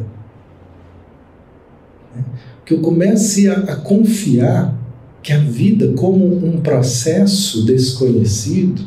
né? 2.15 2.23
que 2.65 2.73
eu 2.73 2.79
comece 2.79 3.49
a, 3.49 3.57
a 3.57 3.75
confiar 3.75 4.77
que 5.21 5.33
a 5.33 5.39
vida, 5.39 5.93
como 5.97 6.25
um 6.25 6.61
processo 6.61 7.65
desconhecido, 7.65 8.83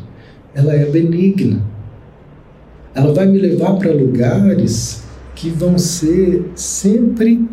ela 0.54 0.72
é 0.74 0.86
benigna. 0.86 1.62
Ela 2.94 3.12
vai 3.12 3.26
me 3.26 3.38
levar 3.38 3.74
para 3.74 3.92
lugares 3.92 5.01
que 5.42 5.50
vão 5.50 5.76
ser 5.76 6.52
sempre 6.54 7.44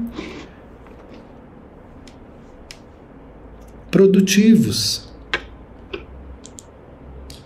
produtivos, 3.89 5.10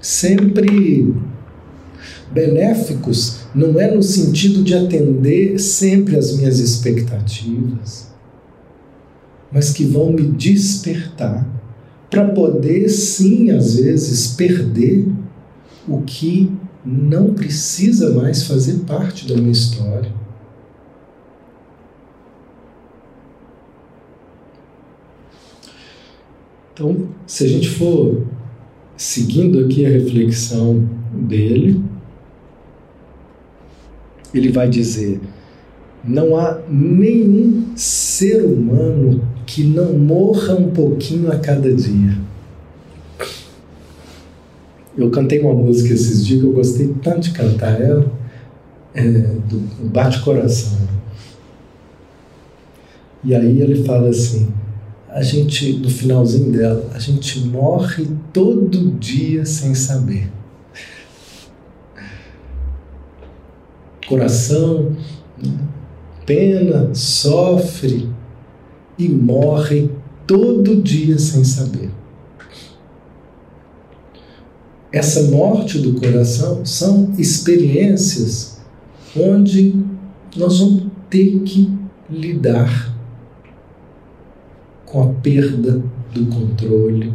sempre 0.02 1.14
benéficos, 2.30 3.38
não 3.56 3.80
é 3.80 3.90
no 3.90 4.04
sentido 4.04 4.62
de 4.62 4.76
atender 4.76 5.58
sempre 5.60 6.18
as 6.18 6.36
minhas 6.36 6.60
expectativas 6.60 8.12
mas 9.50 9.72
que 9.72 9.86
vão 9.86 10.12
me 10.12 10.24
despertar 10.24 11.48
para 12.10 12.28
poder, 12.30 12.90
sim, 12.90 13.52
às 13.52 13.76
vezes, 13.76 14.28
perder 14.30 15.08
o 15.88 16.02
que 16.02 16.52
não 16.84 17.34
precisa 17.34 18.14
mais 18.14 18.44
fazer 18.44 18.80
parte 18.80 19.28
da 19.28 19.36
minha 19.36 19.52
história. 19.52 20.23
Então, 26.74 27.08
se 27.28 27.46
a 27.46 27.48
gente 27.48 27.70
for 27.70 28.26
seguindo 28.98 29.60
aqui 29.60 29.86
a 29.86 29.90
reflexão 29.90 30.90
dele, 31.12 31.84
ele 34.34 34.52
vai 34.52 34.68
dizer: 34.68 35.22
não 36.04 36.36
há 36.36 36.60
nenhum 36.68 37.74
ser 37.76 38.44
humano 38.44 39.24
que 39.46 39.64
não 39.64 39.94
morra 39.94 40.56
um 40.56 40.72
pouquinho 40.72 41.32
a 41.32 41.38
cada 41.38 41.72
dia. 41.72 42.18
Eu 44.98 45.12
cantei 45.12 45.40
uma 45.40 45.54
música 45.54 45.94
esses 45.94 46.26
dias 46.26 46.42
que 46.42 46.48
eu 46.48 46.54
gostei 46.54 46.88
tanto 47.04 47.22
de 47.22 47.32
cantar 47.32 47.80
ela, 47.80 48.12
é, 48.96 49.04
do 49.04 49.60
Bate 49.90 50.22
Coração. 50.22 50.80
E 53.24 53.36
aí 53.36 53.62
ele 53.62 53.84
fala 53.84 54.10
assim: 54.10 54.52
a 55.14 55.22
gente, 55.22 55.74
no 55.74 55.90
finalzinho 55.90 56.52
dela, 56.52 56.90
a 56.94 57.00
gente 57.00 57.40
morre 57.42 58.08
todo 58.34 58.92
dia 59.00 59.46
sem 59.46 59.76
saber. 59.76 60.32
Coração, 64.08 64.98
pena, 66.26 66.94
sofre, 66.96 68.10
e 68.98 69.08
morre 69.10 69.90
todo 70.26 70.82
dia 70.82 71.18
sem 71.18 71.44
saber. 71.44 71.90
Essa 74.92 75.24
morte 75.24 75.80
do 75.80 76.00
coração 76.00 76.66
são 76.66 77.12
experiências 77.18 78.62
onde 79.16 79.76
nós 80.36 80.60
vamos 80.60 80.84
ter 81.10 81.40
que 81.40 81.72
lidar 82.10 82.93
com 84.94 85.02
a 85.02 85.08
perda 85.08 85.82
do 86.14 86.26
controle, 86.28 87.12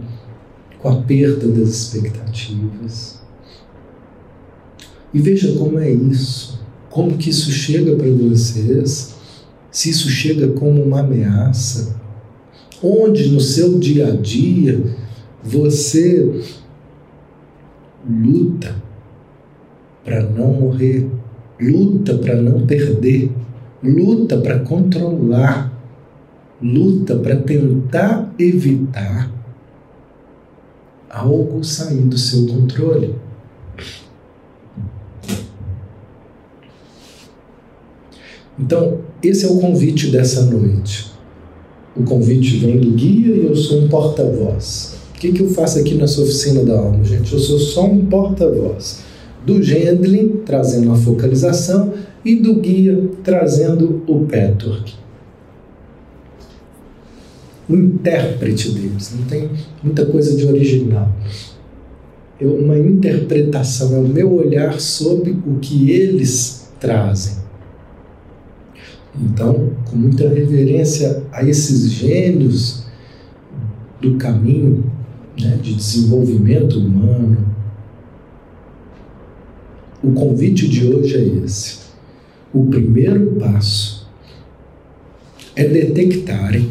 com 0.81 0.89
a 0.89 0.97
perda 1.03 1.47
das 1.47 1.69
expectativas. 1.69 3.23
E 5.15 5.21
veja 5.21 5.57
como 5.57 5.79
é 5.79 5.89
isso, 5.89 6.61
como 6.91 7.17
que 7.17 7.31
isso 7.31 7.53
chega 7.53 7.95
para 7.95 8.11
vocês 8.11 9.15
se 9.71 9.91
isso 9.91 10.11
chega 10.11 10.49
como 10.49 10.83
uma 10.83 11.01
ameaça, 11.01 11.97
onde 12.83 13.31
no 13.31 13.41
seu 13.41 13.79
dia 13.79 14.09
a 14.09 14.17
dia 14.17 14.83
você 15.41 16.43
luta 18.05 18.75
para 20.05 20.25
não 20.25 20.53
morrer, 20.53 21.09
luta 21.61 22.19
para 22.19 22.43
não 22.43 22.67
perder, 22.67 23.31
luta 23.81 24.37
para 24.39 24.59
controlar, 24.61 25.68
luta 26.63 27.17
para 27.17 27.37
tentar 27.37 28.35
evitar 28.39 29.31
algo 31.09 31.65
sair 31.65 32.03
do 32.03 32.19
seu 32.19 32.47
controle. 32.47 33.15
Então, 38.59 38.99
esse 39.23 39.47
é 39.47 39.49
o 39.49 39.59
convite 39.59 40.11
dessa 40.11 40.43
noite. 40.43 41.13
O 41.97 42.03
convite 42.03 42.57
vem 42.59 42.79
do 42.79 42.91
guia 42.91 43.35
e 43.35 43.47
eu 43.47 43.55
sou 43.55 43.83
um 43.83 43.89
porta-voz. 43.89 44.97
O 45.15 45.21
que, 45.21 45.33
que 45.33 45.43
eu 45.43 45.49
faço 45.49 45.79
aqui 45.79 45.95
nessa 45.95 46.21
oficina 46.21 46.65
da 46.65 46.79
alma, 46.79 47.05
gente? 47.05 47.33
Eu 47.33 47.39
sou 47.39 47.59
só 47.59 47.85
um 47.85 48.07
porta-voz. 48.07 49.01
Do 49.45 49.63
Gendlin, 49.63 50.43
trazendo 50.45 50.93
a 50.93 50.97
focalização, 50.97 51.95
e 52.25 52.37
do 52.37 52.57
guia, 52.57 53.11
trazendo 53.23 54.03
o 54.07 54.27
Petwork. 54.27 54.95
O 57.69 57.75
intérprete 57.75 58.71
deles. 58.71 59.15
Não 59.15 59.27
tem 59.27 59.51
muita 59.83 60.07
coisa 60.07 60.37
de 60.37 60.47
original. 60.47 61.13
É 62.41 62.47
uma 62.47 62.79
interpretação, 62.79 63.95
é 63.95 63.99
o 63.99 64.09
meu 64.09 64.33
olhar 64.33 64.81
sobre 64.81 65.33
o 65.33 65.59
que 65.61 65.91
eles 65.91 66.71
trazem. 66.81 67.37
Então, 69.21 69.71
com 69.91 69.97
muita 69.97 70.29
reverência 70.29 71.25
a 71.33 71.43
esses 71.43 71.91
gênios 71.91 72.87
do 74.01 74.17
caminho 74.17 74.85
né, 75.41 75.59
de 75.61 75.75
desenvolvimento 75.75 76.79
humano, 76.79 77.49
o 80.03 80.13
convite 80.13 80.69
de 80.69 80.87
hoje 80.87 81.17
é 81.17 81.45
esse. 81.45 81.79
O 82.55 82.67
primeiro 82.67 83.33
passo 83.33 84.09
é 85.57 85.65
detectarem 85.67 86.71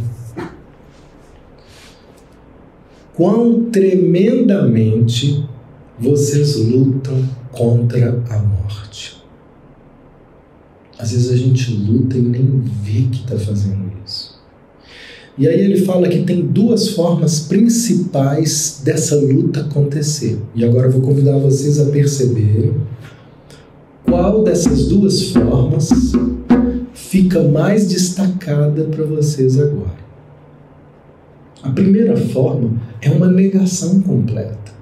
quão 3.18 3.64
tremendamente 3.72 5.44
vocês 6.00 6.56
lutam 6.56 7.28
contra 7.52 8.24
a 8.30 8.38
morte. 8.38 9.18
Às 11.00 11.12
vezes 11.12 11.32
a 11.32 11.36
gente 11.36 11.72
luta 11.72 12.16
e 12.16 12.22
nem 12.22 12.62
vê 12.84 13.08
que 13.12 13.24
está 13.24 13.36
fazendo 13.40 13.92
isso. 14.06 14.38
E 15.36 15.48
aí 15.48 15.60
ele 15.60 15.84
fala 15.84 16.08
que 16.08 16.24
tem 16.24 16.46
duas 16.46 16.90
formas 16.90 17.40
principais 17.42 18.82
dessa 18.84 19.16
luta 19.16 19.62
acontecer. 19.62 20.40
E 20.54 20.64
agora 20.64 20.88
eu 20.88 20.92
vou 20.92 21.02
convidar 21.02 21.40
vocês 21.40 21.80
a 21.80 21.86
perceberem 21.86 22.76
qual 24.06 24.44
dessas 24.44 24.88
duas 24.88 25.32
formas 25.32 25.90
fica 26.94 27.42
mais 27.44 27.88
destacada 27.88 28.84
para 28.84 29.06
vocês 29.06 29.60
agora. 29.60 29.98
A 31.64 31.72
primeira 31.72 32.16
forma 32.16 32.87
é 33.02 33.10
uma 33.10 33.28
negação 33.28 34.02
completa. 34.02 34.78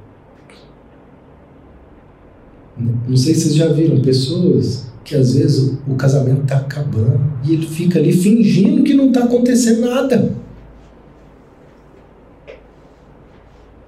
Não 2.77 3.15
sei 3.15 3.33
se 3.33 3.41
vocês 3.41 3.55
já 3.55 3.67
viram 3.67 4.01
pessoas 4.01 4.85
que 5.03 5.15
às 5.15 5.35
vezes 5.35 5.77
o, 5.87 5.95
casamento 5.95 6.41
está 6.41 6.57
acabando 6.57 7.21
e 7.43 7.53
ele 7.53 7.67
fica 7.67 7.99
ali 7.99 8.11
fingindo 8.11 8.83
que 8.83 8.93
não 8.93 9.07
está 9.07 9.23
acontecendo 9.23 9.81
nada. 9.81 10.33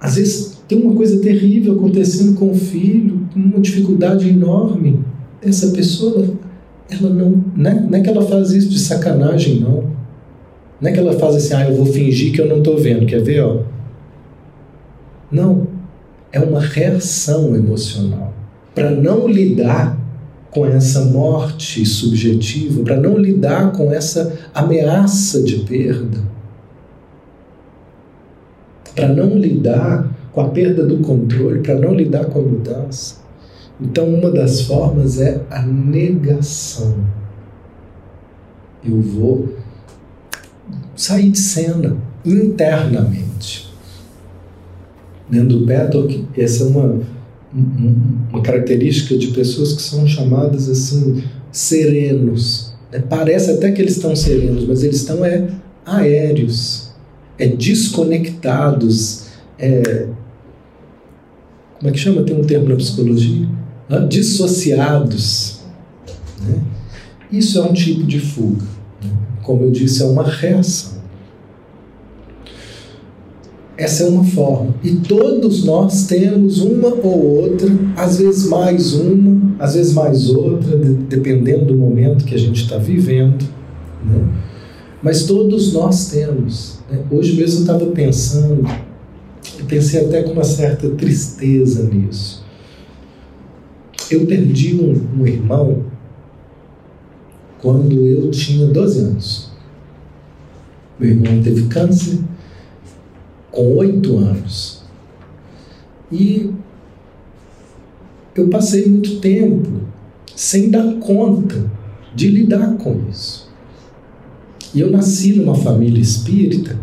Às 0.00 0.14
vezes 0.14 0.62
tem 0.68 0.80
uma 0.80 0.94
coisa 0.94 1.20
terrível 1.20 1.74
acontecendo 1.74 2.38
com 2.38 2.50
o 2.50 2.54
filho, 2.54 3.26
uma 3.34 3.58
dificuldade 3.58 4.28
enorme. 4.28 5.00
Essa 5.42 5.68
pessoa, 5.68 6.34
ela 6.88 7.10
não, 7.10 7.44
não 7.54 7.70
é, 7.70 7.80
não 7.80 7.98
é 7.98 8.00
que 8.00 8.08
ela 8.08 8.22
faz 8.22 8.52
isso 8.52 8.68
de 8.68 8.78
sacanagem, 8.78 9.60
não. 9.60 9.98
Não 10.80 10.88
é 10.88 10.92
que 10.92 11.00
ela 11.00 11.12
faz 11.14 11.34
assim, 11.34 11.54
ah, 11.54 11.68
eu 11.68 11.76
vou 11.76 11.86
fingir 11.86 12.32
que 12.32 12.40
eu 12.40 12.46
não 12.46 12.58
estou 12.58 12.78
vendo, 12.78 13.06
quer 13.06 13.20
ver, 13.20 13.40
ó? 13.40 13.62
Não, 15.30 15.66
é 16.32 16.40
uma 16.40 16.60
reação 16.60 17.54
emocional 17.54 18.32
para 18.74 18.90
não 18.90 19.26
lidar 19.26 19.98
com 20.50 20.64
essa 20.64 21.04
morte 21.04 21.84
subjetiva, 21.84 22.82
para 22.82 22.96
não 22.96 23.18
lidar 23.18 23.72
com 23.72 23.92
essa 23.92 24.38
ameaça 24.54 25.42
de 25.42 25.60
perda, 25.60 26.18
para 28.94 29.08
não 29.08 29.36
lidar 29.36 30.08
com 30.32 30.40
a 30.40 30.48
perda 30.48 30.86
do 30.86 30.98
controle, 30.98 31.60
para 31.60 31.74
não 31.74 31.94
lidar 31.94 32.26
com 32.26 32.38
a 32.38 32.42
mudança. 32.42 33.16
Então, 33.80 34.08
uma 34.08 34.30
das 34.30 34.62
formas 34.62 35.20
é 35.20 35.40
a 35.50 35.62
negação. 35.62 36.96
Eu 38.84 39.00
vou 39.00 39.54
sair 40.96 41.30
de 41.30 41.38
cena 41.38 41.96
internamente. 42.24 43.67
Dentro 45.30 45.58
do 45.58 45.66
Beto, 45.66 46.26
essa 46.36 46.64
é 46.64 46.66
uma 46.66 47.00
uma 48.30 48.42
característica 48.42 49.16
de 49.16 49.28
pessoas 49.28 49.72
que 49.72 49.82
são 49.82 50.06
chamadas 50.06 50.68
assim 50.68 51.22
serenos. 51.50 52.74
Né? 52.92 53.02
Parece 53.08 53.52
até 53.52 53.72
que 53.72 53.80
eles 53.80 53.96
estão 53.96 54.14
serenos, 54.14 54.66
mas 54.66 54.82
eles 54.82 54.96
estão 54.96 55.24
é 55.24 55.48
aéreos, 55.84 56.90
é 57.38 57.48
desconectados, 57.48 59.28
é 59.58 60.06
como 61.78 61.90
é 61.90 61.92
que 61.92 61.98
chama? 61.98 62.22
Tem 62.24 62.36
um 62.36 62.42
termo 62.42 62.68
na 62.68 62.74
psicologia, 62.74 63.46
dissociados. 64.08 65.60
Né? 66.40 66.60
Isso 67.30 67.58
é 67.58 67.62
um 67.62 67.72
tipo 67.72 68.02
de 68.02 68.18
fuga. 68.18 68.64
Né? 69.02 69.10
Como 69.44 69.62
eu 69.62 69.70
disse, 69.70 70.02
é 70.02 70.06
uma 70.06 70.24
reação. 70.24 70.97
Essa 73.78 74.02
é 74.02 74.08
uma 74.08 74.24
forma. 74.24 74.74
E 74.82 74.96
todos 74.96 75.64
nós 75.64 76.08
temos 76.08 76.60
uma 76.60 76.88
ou 76.88 77.42
outra, 77.42 77.68
às 77.96 78.18
vezes 78.18 78.48
mais 78.48 78.92
uma, 78.94 79.54
às 79.56 79.74
vezes 79.74 79.94
mais 79.94 80.28
outra, 80.30 80.76
dependendo 80.76 81.66
do 81.66 81.76
momento 81.76 82.24
que 82.24 82.34
a 82.34 82.38
gente 82.38 82.64
está 82.64 82.76
vivendo. 82.76 83.44
Né? 84.04 84.28
Mas 85.00 85.26
todos 85.26 85.72
nós 85.72 86.10
temos. 86.10 86.80
Né? 86.90 87.04
Hoje 87.08 87.36
mesmo 87.36 87.58
eu 87.58 87.60
estava 87.60 87.86
pensando, 87.92 88.68
e 89.60 89.62
pensei 89.62 90.04
até 90.04 90.24
com 90.24 90.32
uma 90.32 90.42
certa 90.42 90.90
tristeza 90.90 91.84
nisso. 91.84 92.44
Eu 94.10 94.26
perdi 94.26 94.74
um, 94.74 95.20
um 95.20 95.24
irmão 95.24 95.84
quando 97.62 98.04
eu 98.08 98.28
tinha 98.32 98.66
12 98.66 99.00
anos. 99.02 99.52
Meu 100.98 101.10
irmão 101.10 101.40
teve 101.44 101.68
câncer 101.68 102.18
com 103.58 103.76
oito 103.76 104.16
anos. 104.16 104.82
E 106.12 106.48
eu 108.36 108.48
passei 108.48 108.86
muito 108.86 109.18
tempo 109.18 109.68
sem 110.36 110.70
dar 110.70 110.94
conta 111.00 111.68
de 112.14 112.28
lidar 112.28 112.76
com 112.76 113.00
isso. 113.10 113.50
E 114.72 114.78
eu 114.78 114.88
nasci 114.92 115.32
numa 115.32 115.56
família 115.56 116.00
espírita 116.00 116.78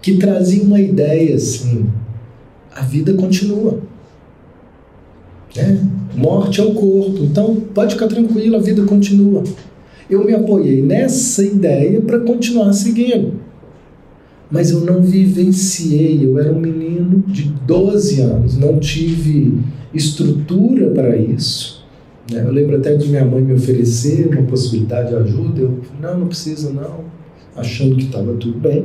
que 0.00 0.18
trazia 0.18 0.62
uma 0.62 0.80
ideia 0.80 1.34
assim: 1.34 1.86
a 2.72 2.82
vida 2.82 3.12
continua. 3.14 3.80
Né? 5.56 5.84
Morte 6.14 6.60
é 6.60 6.64
o 6.64 6.74
corpo, 6.74 7.24
então 7.24 7.56
pode 7.74 7.94
ficar 7.94 8.06
tranquilo, 8.06 8.54
a 8.54 8.60
vida 8.60 8.84
continua. 8.84 9.42
Eu 10.08 10.24
me 10.24 10.32
apoiei 10.32 10.80
nessa 10.80 11.44
ideia 11.44 12.00
para 12.00 12.20
continuar 12.20 12.72
seguindo 12.72 13.39
mas 14.50 14.70
eu 14.70 14.80
não 14.80 15.02
vivenciei. 15.02 16.24
Eu 16.24 16.38
era 16.38 16.52
um 16.52 16.60
menino 16.60 17.22
de 17.26 17.44
12 17.66 18.20
anos, 18.20 18.56
não 18.56 18.78
tive 18.78 19.58
estrutura 19.94 20.90
para 20.90 21.16
isso. 21.16 21.84
Né? 22.30 22.42
Eu 22.44 22.50
lembro 22.50 22.76
até 22.76 22.96
de 22.96 23.08
minha 23.08 23.24
mãe 23.24 23.42
me 23.42 23.54
oferecer 23.54 24.28
uma 24.28 24.42
possibilidade 24.42 25.10
de 25.10 25.16
ajuda. 25.16 25.60
Eu 25.60 25.80
não, 26.00 26.20
não 26.20 26.26
precisa 26.26 26.70
não, 26.72 27.04
achando 27.56 27.96
que 27.96 28.04
estava 28.04 28.34
tudo 28.34 28.58
bem. 28.58 28.84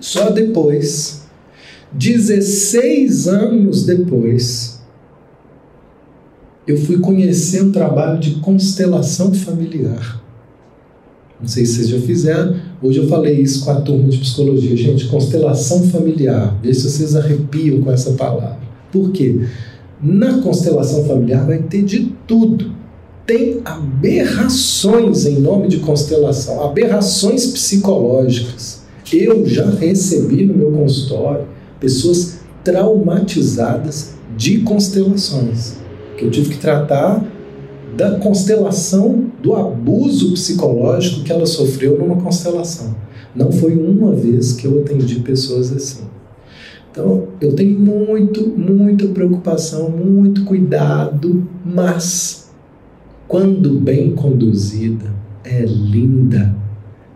Só 0.00 0.30
depois, 0.30 1.26
16 1.92 3.28
anos 3.28 3.84
depois, 3.84 4.82
eu 6.66 6.76
fui 6.76 6.98
conhecer 6.98 7.62
o 7.62 7.72
trabalho 7.72 8.18
de 8.18 8.36
constelação 8.36 9.32
familiar. 9.32 10.22
Não 11.40 11.48
sei 11.48 11.64
se 11.64 11.76
vocês 11.76 11.88
já 11.88 12.00
fizeram. 12.00 12.56
Hoje 12.80 13.00
eu 13.00 13.08
falei 13.08 13.40
isso 13.40 13.64
com 13.64 13.72
a 13.72 13.80
turma 13.80 14.08
de 14.08 14.18
psicologia. 14.18 14.76
Gente, 14.76 15.08
constelação 15.08 15.82
familiar. 15.88 16.56
Vê 16.62 16.72
se 16.72 16.88
vocês 16.88 17.16
arrepiam 17.16 17.80
com 17.80 17.90
essa 17.90 18.12
palavra. 18.12 18.58
Por 18.92 19.10
quê? 19.10 19.40
Na 20.00 20.40
constelação 20.40 21.04
familiar 21.04 21.44
vai 21.44 21.58
ter 21.58 21.82
de 21.82 22.12
tudo. 22.26 22.70
Tem 23.26 23.60
aberrações 23.64 25.26
em 25.26 25.40
nome 25.40 25.68
de 25.68 25.78
constelação, 25.78 26.64
aberrações 26.64 27.46
psicológicas. 27.46 28.82
Eu 29.12 29.44
já 29.46 29.68
recebi 29.70 30.46
no 30.46 30.54
meu 30.54 30.70
consultório 30.70 31.46
pessoas 31.80 32.38
traumatizadas 32.62 34.14
de 34.36 34.58
constelações, 34.58 35.74
que 36.16 36.24
eu 36.24 36.30
tive 36.30 36.50
que 36.50 36.58
tratar 36.58 37.26
da 37.98 38.12
constelação 38.12 39.24
do 39.42 39.56
abuso 39.56 40.32
psicológico 40.32 41.24
que 41.24 41.32
ela 41.32 41.44
sofreu 41.44 41.98
numa 41.98 42.14
constelação. 42.14 42.94
Não 43.34 43.50
foi 43.50 43.74
uma 43.76 44.14
vez 44.14 44.52
que 44.52 44.68
eu 44.68 44.82
atendi 44.82 45.16
pessoas 45.18 45.72
assim. 45.72 46.04
Então, 46.92 47.26
eu 47.40 47.52
tenho 47.54 47.76
muito, 47.76 48.46
muita 48.56 49.08
preocupação, 49.08 49.90
muito 49.90 50.44
cuidado, 50.44 51.44
mas 51.64 52.52
quando 53.26 53.80
bem 53.80 54.14
conduzida, 54.14 55.12
é 55.42 55.64
linda, 55.64 56.54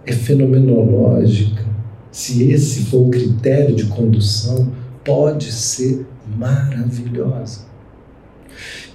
é 0.04 0.12
fenomenológica, 0.12 1.64
se 2.10 2.50
esse 2.50 2.86
for 2.86 3.06
o 3.06 3.10
critério 3.10 3.76
de 3.76 3.84
condução, 3.84 4.66
pode 5.04 5.52
ser 5.52 6.04
maravilhosa. 6.36 7.71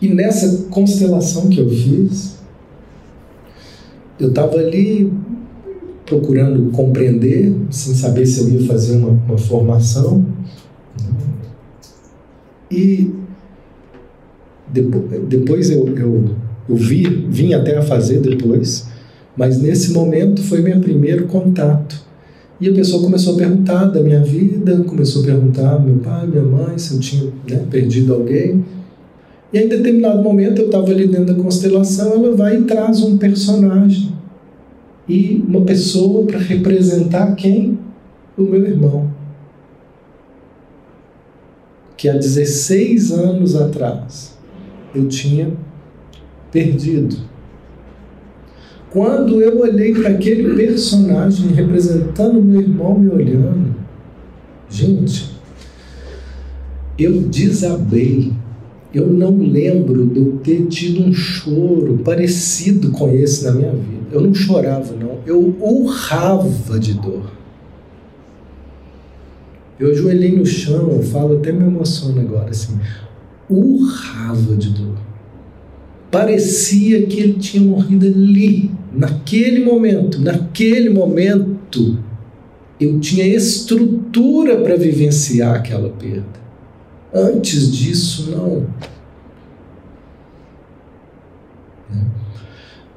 E 0.01 0.09
nessa 0.09 0.65
constelação 0.69 1.49
que 1.49 1.59
eu 1.59 1.69
fiz, 1.69 2.37
eu 4.19 4.29
estava 4.29 4.57
ali 4.57 5.11
procurando 6.05 6.71
compreender, 6.71 7.53
sem 7.69 7.93
saber 7.93 8.25
se 8.25 8.41
eu 8.41 8.49
ia 8.49 8.67
fazer 8.67 8.97
uma, 8.97 9.09
uma 9.09 9.37
formação. 9.37 10.25
E 12.71 13.11
depois, 14.71 15.21
depois 15.27 15.69
eu, 15.69 15.87
eu, 15.97 16.35
eu 16.67 16.75
vi, 16.75 17.03
vim 17.29 17.53
até 17.53 17.77
a 17.77 17.81
fazer 17.81 18.19
depois, 18.21 18.87
mas 19.35 19.59
nesse 19.61 19.91
momento 19.91 20.41
foi 20.41 20.61
meu 20.61 20.79
primeiro 20.79 21.27
contato. 21.27 22.07
E 22.59 22.67
a 22.67 22.73
pessoa 22.73 23.03
começou 23.03 23.35
a 23.35 23.37
perguntar 23.37 23.85
da 23.85 24.01
minha 24.01 24.23
vida, 24.23 24.77
começou 24.79 25.21
a 25.21 25.25
perguntar 25.25 25.79
meu 25.79 25.97
pai, 25.97 26.25
minha 26.25 26.43
mãe, 26.43 26.77
se 26.77 26.95
eu 26.95 26.99
tinha 26.99 27.23
né, 27.47 27.63
perdido 27.69 28.13
alguém. 28.15 28.65
E 29.51 29.59
em 29.59 29.67
determinado 29.67 30.21
momento 30.21 30.59
eu 30.59 30.65
estava 30.65 30.89
ali 30.91 31.07
dentro 31.07 31.33
da 31.33 31.41
constelação, 31.41 32.13
ela 32.13 32.35
vai 32.35 32.57
e 32.57 32.63
traz 32.63 33.01
um 33.01 33.17
personagem 33.17 34.11
e 35.07 35.43
uma 35.47 35.61
pessoa 35.61 36.25
para 36.25 36.37
representar 36.37 37.33
quem? 37.35 37.79
O 38.37 38.43
meu 38.43 38.65
irmão. 38.65 39.09
Que 41.95 42.09
há 42.09 42.13
16 42.13 43.11
anos 43.11 43.55
atrás 43.55 44.37
eu 44.93 45.07
tinha 45.07 45.51
perdido. 46.51 47.17
Quando 48.89 49.41
eu 49.41 49.59
olhei 49.59 49.93
para 49.93 50.09
aquele 50.09 50.55
personagem 50.55 51.49
representando 51.49 52.41
meu 52.41 52.61
irmão 52.61 52.97
me 52.97 53.09
olhando, 53.09 53.75
gente, 54.69 55.31
eu 56.97 57.21
desabei. 57.21 58.33
Eu 58.93 59.07
não 59.07 59.37
lembro 59.37 60.05
de 60.05 60.19
eu 60.19 60.39
ter 60.43 60.65
tido 60.67 61.03
um 61.03 61.13
choro 61.13 61.99
parecido 62.03 62.91
com 62.91 63.09
esse 63.09 63.43
na 63.45 63.51
minha 63.51 63.71
vida. 63.71 64.07
Eu 64.11 64.21
não 64.21 64.33
chorava, 64.33 64.95
não. 64.95 65.19
Eu 65.25 65.55
urrava 65.59 66.79
de 66.79 66.93
dor. 66.93 67.31
Eu 69.79 69.91
ajoelhei 69.91 70.35
no 70.35 70.45
chão, 70.45 70.89
eu 70.89 71.03
falo, 71.03 71.37
até 71.37 71.51
me 71.51 71.63
emociono 71.63 72.19
agora, 72.21 72.49
assim. 72.49 72.79
Urrava 73.49 74.55
de 74.55 74.69
dor. 74.69 74.97
Parecia 76.09 77.05
que 77.05 77.19
ele 77.19 77.33
tinha 77.33 77.63
morrido 77.63 78.07
ali, 78.07 78.71
naquele 78.93 79.63
momento. 79.63 80.19
Naquele 80.19 80.89
momento, 80.89 81.99
eu 82.79 82.99
tinha 82.99 83.27
estrutura 83.27 84.57
para 84.57 84.77
vivenciar 84.77 85.55
aquela 85.55 85.89
perda. 85.89 86.46
Antes 87.13 87.71
disso, 87.71 88.31
não. 88.31 88.65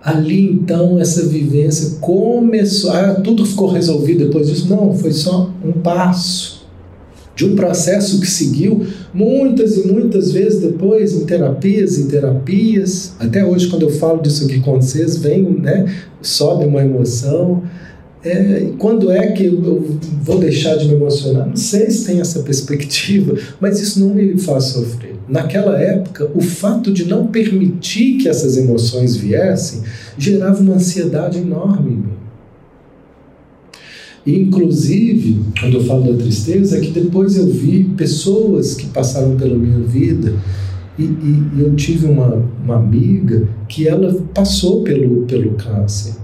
Ali 0.02 0.50
então 0.50 0.98
essa 0.98 1.26
vivência 1.26 1.98
começou, 2.00 2.90
ah, 2.90 3.14
tudo 3.22 3.44
ficou 3.44 3.70
resolvido 3.70 4.24
depois 4.24 4.48
disso? 4.48 4.68
Não, 4.68 4.94
foi 4.94 5.12
só 5.12 5.50
um 5.62 5.72
passo 5.72 6.60
de 7.36 7.44
um 7.44 7.54
processo 7.54 8.20
que 8.20 8.26
seguiu 8.26 8.84
muitas 9.14 9.76
e 9.76 9.86
muitas 9.86 10.32
vezes 10.32 10.60
depois 10.60 11.14
em 11.14 11.24
terapias 11.24 11.98
e 11.98 12.06
terapias. 12.06 13.14
Até 13.18 13.44
hoje, 13.44 13.68
quando 13.68 13.82
eu 13.82 13.90
falo 13.90 14.20
disso 14.20 14.44
aqui 14.44 14.60
com 14.60 14.80
vocês, 14.80 15.16
vem, 15.16 15.42
né, 15.42 15.90
sobe 16.20 16.64
uma 16.64 16.82
emoção. 16.82 17.62
É, 18.22 18.72
quando 18.78 19.10
é 19.10 19.32
que 19.32 19.46
eu 19.46 19.98
vou 20.22 20.38
deixar 20.38 20.76
de 20.76 20.86
me 20.86 20.94
emocionar? 20.94 21.46
Não 21.46 21.56
sei 21.56 21.90
se 21.90 22.04
tem 22.04 22.20
essa 22.20 22.40
perspectiva, 22.40 23.34
mas 23.60 23.80
isso 23.80 24.00
não 24.00 24.14
me 24.14 24.38
faz 24.38 24.64
sofrer. 24.64 25.16
Naquela 25.26 25.78
época, 25.80 26.30
o 26.34 26.40
fato 26.42 26.92
de 26.92 27.06
não 27.06 27.28
permitir 27.28 28.18
que 28.18 28.28
essas 28.28 28.56
emoções 28.56 29.16
viessem 29.16 29.82
gerava 30.18 30.60
uma 30.60 30.74
ansiedade 30.74 31.38
enorme 31.38 31.92
em 31.92 31.96
mim. 31.96 32.20
E, 34.26 34.38
inclusive, 34.38 35.40
quando 35.58 35.78
eu 35.78 35.84
falo 35.84 36.12
da 36.12 36.18
tristeza, 36.18 36.76
é 36.76 36.80
que 36.80 36.90
depois 36.90 37.36
eu 37.36 37.46
vi 37.46 37.84
pessoas 37.84 38.74
que 38.74 38.86
passaram 38.88 39.36
pela 39.36 39.56
minha 39.56 39.80
vida 39.80 40.34
e, 40.98 41.04
e, 41.04 41.60
eu 41.60 41.74
tive 41.74 42.06
uma, 42.06 42.44
uma 42.62 42.76
amiga 42.76 43.48
que 43.66 43.88
ela 43.88 44.14
passou 44.34 44.82
pelo, 44.82 45.22
pelo 45.22 45.52
câncer. 45.52 46.14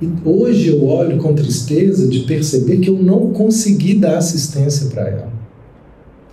E 0.00 0.08
hoje 0.24 0.68
eu 0.68 0.84
olho 0.84 1.16
com 1.18 1.34
tristeza 1.34 2.06
de 2.06 2.20
perceber 2.20 2.78
que 2.78 2.90
eu 2.90 2.98
não 2.98 3.32
consegui 3.32 3.94
dar 3.94 4.18
assistência 4.18 4.88
para 4.88 5.08
ela. 5.08 5.32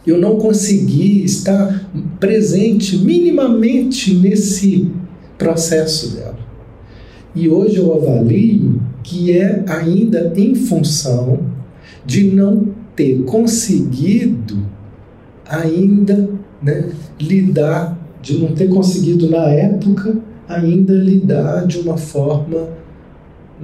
Eu 0.05 0.19
não 0.19 0.37
consegui 0.37 1.23
estar 1.23 1.89
presente 2.19 2.97
minimamente 2.97 4.13
nesse 4.15 4.91
processo 5.37 6.15
dela. 6.15 6.39
E 7.33 7.47
hoje 7.47 7.77
eu 7.77 7.93
avalio 7.93 8.81
que 9.01 9.31
é 9.31 9.63
ainda 9.67 10.33
em 10.35 10.53
função 10.55 11.39
de 12.05 12.23
não 12.23 12.67
ter 12.95 13.23
conseguido 13.23 14.57
ainda 15.47 16.29
né, 16.61 16.89
lidar, 17.19 17.97
de 18.21 18.37
não 18.37 18.49
ter 18.49 18.67
conseguido 18.67 19.29
na 19.29 19.45
época 19.45 20.17
ainda 20.47 20.93
lidar 20.93 21.65
de 21.65 21.79
uma 21.79 21.97
forma 21.97 22.82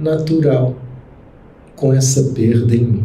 natural 0.00 0.76
com 1.76 1.92
essa 1.92 2.22
perda 2.34 2.74
em 2.74 2.84
mim. 2.84 3.04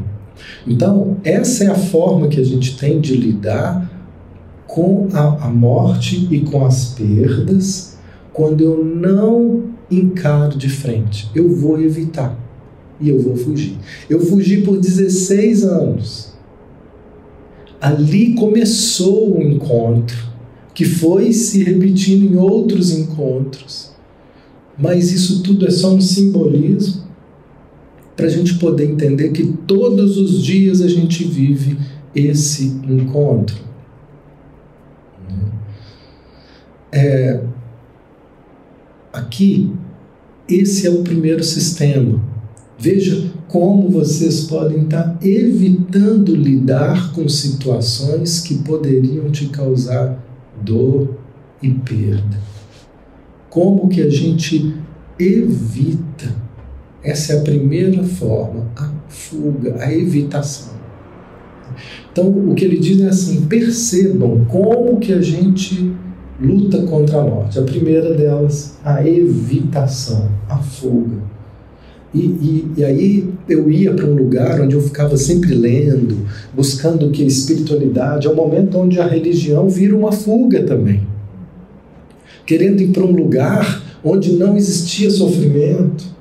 Então, 0.67 1.17
essa 1.23 1.63
é 1.63 1.67
a 1.67 1.75
forma 1.75 2.27
que 2.27 2.39
a 2.39 2.43
gente 2.43 2.77
tem 2.77 2.99
de 2.99 3.15
lidar 3.15 3.89
com 4.67 5.07
a, 5.13 5.45
a 5.45 5.49
morte 5.49 6.27
e 6.29 6.41
com 6.41 6.65
as 6.65 6.89
perdas 6.89 7.97
quando 8.33 8.61
eu 8.61 8.83
não 8.83 9.69
encaro 9.89 10.57
de 10.57 10.67
frente. 10.67 11.29
Eu 11.33 11.49
vou 11.49 11.79
evitar 11.79 12.37
e 12.99 13.09
eu 13.09 13.19
vou 13.19 13.35
fugir. 13.35 13.77
Eu 14.09 14.19
fugi 14.19 14.61
por 14.61 14.77
16 14.77 15.63
anos. 15.63 16.33
Ali 17.79 18.33
começou 18.33 19.37
o 19.37 19.41
encontro, 19.41 20.17
que 20.73 20.83
foi 20.83 21.31
se 21.31 21.63
repetindo 21.63 22.25
em 22.25 22.35
outros 22.35 22.91
encontros 22.91 23.94
mas 24.77 25.11
isso 25.11 25.41
tudo 25.43 25.67
é 25.67 25.71
só 25.71 25.93
um 25.93 26.01
simbolismo 26.01 27.05
para 28.15 28.27
a 28.27 28.29
gente 28.29 28.55
poder 28.55 28.89
entender 28.89 29.29
que 29.31 29.45
todos 29.67 30.17
os 30.17 30.43
dias 30.43 30.81
a 30.81 30.87
gente 30.87 31.23
vive 31.25 31.77
esse 32.13 32.67
encontro. 32.87 33.57
É, 36.91 37.41
aqui, 39.11 39.69
esse 40.47 40.87
é 40.87 40.89
o 40.89 41.03
primeiro 41.03 41.43
sistema. 41.43 42.23
Veja 42.79 43.31
como 43.49 43.89
vocês 43.89 44.45
podem 44.45 44.83
estar 44.83 45.17
evitando 45.21 46.35
lidar 46.35 47.11
com 47.13 47.27
situações 47.27 48.39
que 48.39 48.55
poderiam 48.59 49.29
te 49.29 49.47
causar 49.47 50.23
dor 50.63 51.17
e 51.61 51.69
perda. 51.69 52.54
Como 53.55 53.87
que 53.87 54.01
a 54.01 54.09
gente 54.09 54.75
evita? 55.17 56.35
Essa 57.01 57.31
é 57.31 57.37
a 57.37 57.41
primeira 57.41 58.03
forma, 58.03 58.69
a 58.75 58.91
fuga, 59.07 59.77
a 59.79 59.93
evitação. 59.93 60.73
Então, 62.11 62.27
o 62.27 62.53
que 62.53 62.65
ele 62.65 62.77
diz 62.77 62.99
é 62.99 63.07
assim: 63.07 63.45
percebam 63.45 64.43
como 64.49 64.99
que 64.99 65.13
a 65.13 65.21
gente 65.21 65.89
luta 66.37 66.81
contra 66.81 67.21
a 67.21 67.23
morte. 67.23 67.57
A 67.57 67.61
primeira 67.61 68.13
delas, 68.13 68.77
a 68.83 69.07
evitação, 69.07 70.29
a 70.49 70.57
fuga. 70.57 71.23
E, 72.13 72.19
e, 72.19 72.73
e 72.75 72.83
aí 72.83 73.33
eu 73.47 73.71
ia 73.71 73.93
para 73.93 74.05
um 74.05 74.15
lugar 74.15 74.59
onde 74.59 74.75
eu 74.75 74.81
ficava 74.81 75.15
sempre 75.15 75.55
lendo, 75.55 76.27
buscando 76.53 77.09
que 77.09 77.23
a 77.23 77.27
espiritualidade, 77.27 78.27
é 78.27 78.29
o 78.29 78.35
momento 78.35 78.77
onde 78.77 78.99
a 78.99 79.07
religião 79.07 79.69
vira 79.69 79.95
uma 79.95 80.11
fuga 80.11 80.61
também 80.63 81.14
querendo 82.45 82.81
ir 82.81 82.89
para 82.89 83.03
um 83.03 83.11
lugar 83.11 83.83
onde 84.03 84.33
não 84.33 84.55
existia 84.55 85.09
sofrimento. 85.09 86.15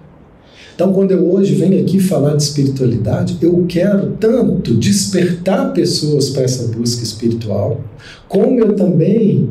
Então, 0.74 0.92
quando 0.92 1.12
eu 1.12 1.30
hoje 1.30 1.54
venho 1.54 1.80
aqui 1.80 2.00
falar 2.00 2.34
de 2.34 2.42
espiritualidade, 2.42 3.36
eu 3.40 3.64
quero 3.68 4.16
tanto 4.18 4.74
despertar 4.74 5.72
pessoas 5.72 6.30
para 6.30 6.42
essa 6.42 6.66
busca 6.68 7.04
espiritual, 7.04 7.80
como 8.28 8.58
eu 8.58 8.74
também 8.74 9.48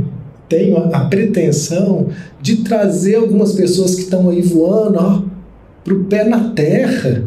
tenho 0.50 0.78
a, 0.78 1.06
pretensão 1.06 2.10
de 2.42 2.58
trazer 2.58 3.16
algumas 3.16 3.54
pessoas 3.54 3.96
que 3.96 4.02
estão 4.02 4.30
aí 4.30 4.42
voando 4.42 5.32
para 5.84 5.94
o 5.94 6.04
pé 6.06 6.26
na 6.26 6.50
terra, 6.50 7.24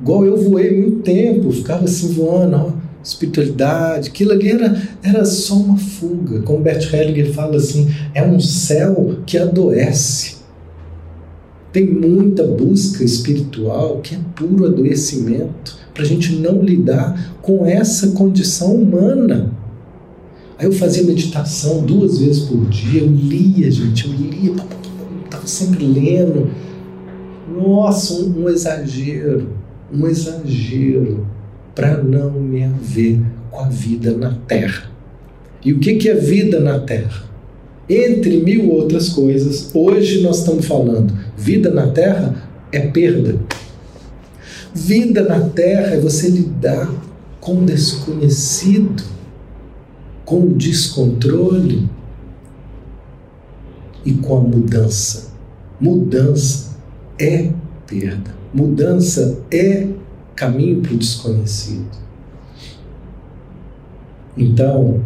igual 0.00 0.24
eu 0.24 0.36
voei 0.36 0.80
muito 0.80 1.02
tempo, 1.02 1.52
ficava 1.52 1.84
assim 1.84 2.08
voando, 2.12 2.56
ó, 2.56 2.70
espiritualidade, 3.04 4.08
aquilo 4.08 4.32
ali 4.32 4.50
era, 4.50 4.82
era 5.02 5.24
só 5.24 5.54
uma 5.54 5.76
fuga. 5.76 6.40
Como 6.42 6.62
Bert 6.62 6.92
Hellinger 6.92 7.32
fala 7.32 7.56
assim, 7.56 7.94
é 8.14 8.24
um 8.24 8.40
céu 8.40 9.18
que 9.26 9.36
adoece. 9.36 10.36
Tem 11.70 11.86
muita 11.86 12.44
busca 12.44 13.04
espiritual 13.04 14.00
que 14.00 14.14
é 14.14 14.18
puro 14.34 14.64
adoecimento 14.64 15.76
para 15.92 16.02
a 16.02 16.06
gente 16.06 16.36
não 16.36 16.62
lidar 16.62 17.36
com 17.42 17.66
essa 17.66 18.08
condição 18.08 18.74
humana. 18.74 19.52
Aí 20.58 20.66
eu 20.66 20.72
fazia 20.72 21.02
meditação 21.02 21.84
duas 21.84 22.18
vezes 22.18 22.44
por 22.44 22.64
dia, 22.66 23.02
eu 23.02 23.08
lia, 23.08 23.70
gente, 23.70 24.06
eu 24.06 24.12
lia, 24.12 24.54
estava 25.24 25.46
sempre 25.46 25.84
lendo. 25.84 26.50
Nossa, 27.52 28.14
um, 28.14 28.44
um 28.44 28.48
exagero, 28.48 29.48
um 29.92 30.06
exagero 30.06 31.26
para 31.74 32.02
não 32.02 32.30
me 32.30 32.64
haver 32.64 33.20
com 33.50 33.60
a 33.60 33.68
vida 33.68 34.16
na 34.16 34.34
Terra. 34.46 34.90
E 35.64 35.72
o 35.72 35.78
que, 35.80 36.08
é 36.08 36.14
vida 36.14 36.60
na 36.60 36.78
Terra? 36.78 37.24
Entre 37.88 38.38
mil 38.38 38.70
outras 38.70 39.08
coisas, 39.08 39.70
hoje 39.74 40.22
nós 40.22 40.38
estamos 40.38 40.66
falando, 40.66 41.14
vida 41.36 41.70
na 41.70 41.88
Terra 41.88 42.48
é 42.70 42.80
perda. 42.80 43.38
Vida 44.74 45.22
na 45.22 45.40
Terra 45.40 45.94
é 45.94 46.00
você 46.00 46.28
lidar 46.28 46.90
com 47.40 47.58
o 47.58 47.64
desconhecido, 47.64 49.02
com 50.24 50.40
o 50.40 50.54
descontrole 50.54 51.88
e 54.04 54.12
com 54.14 54.36
a 54.36 54.40
mudança. 54.40 55.32
Mudança 55.80 56.76
é 57.18 57.50
perda. 57.86 58.34
Mudança 58.52 59.38
é 59.50 59.88
caminho 60.34 60.80
para 60.80 60.94
o 60.94 60.96
desconhecido. 60.96 62.04
Então, 64.36 65.00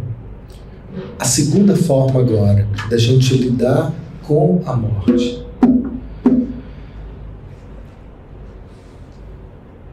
a 1.17 1.25
segunda 1.25 1.75
forma 1.75 2.19
agora 2.19 2.67
da 2.89 2.97
gente 2.97 3.35
lidar 3.37 3.93
com 4.23 4.61
a 4.65 4.75
morte. 4.75 5.45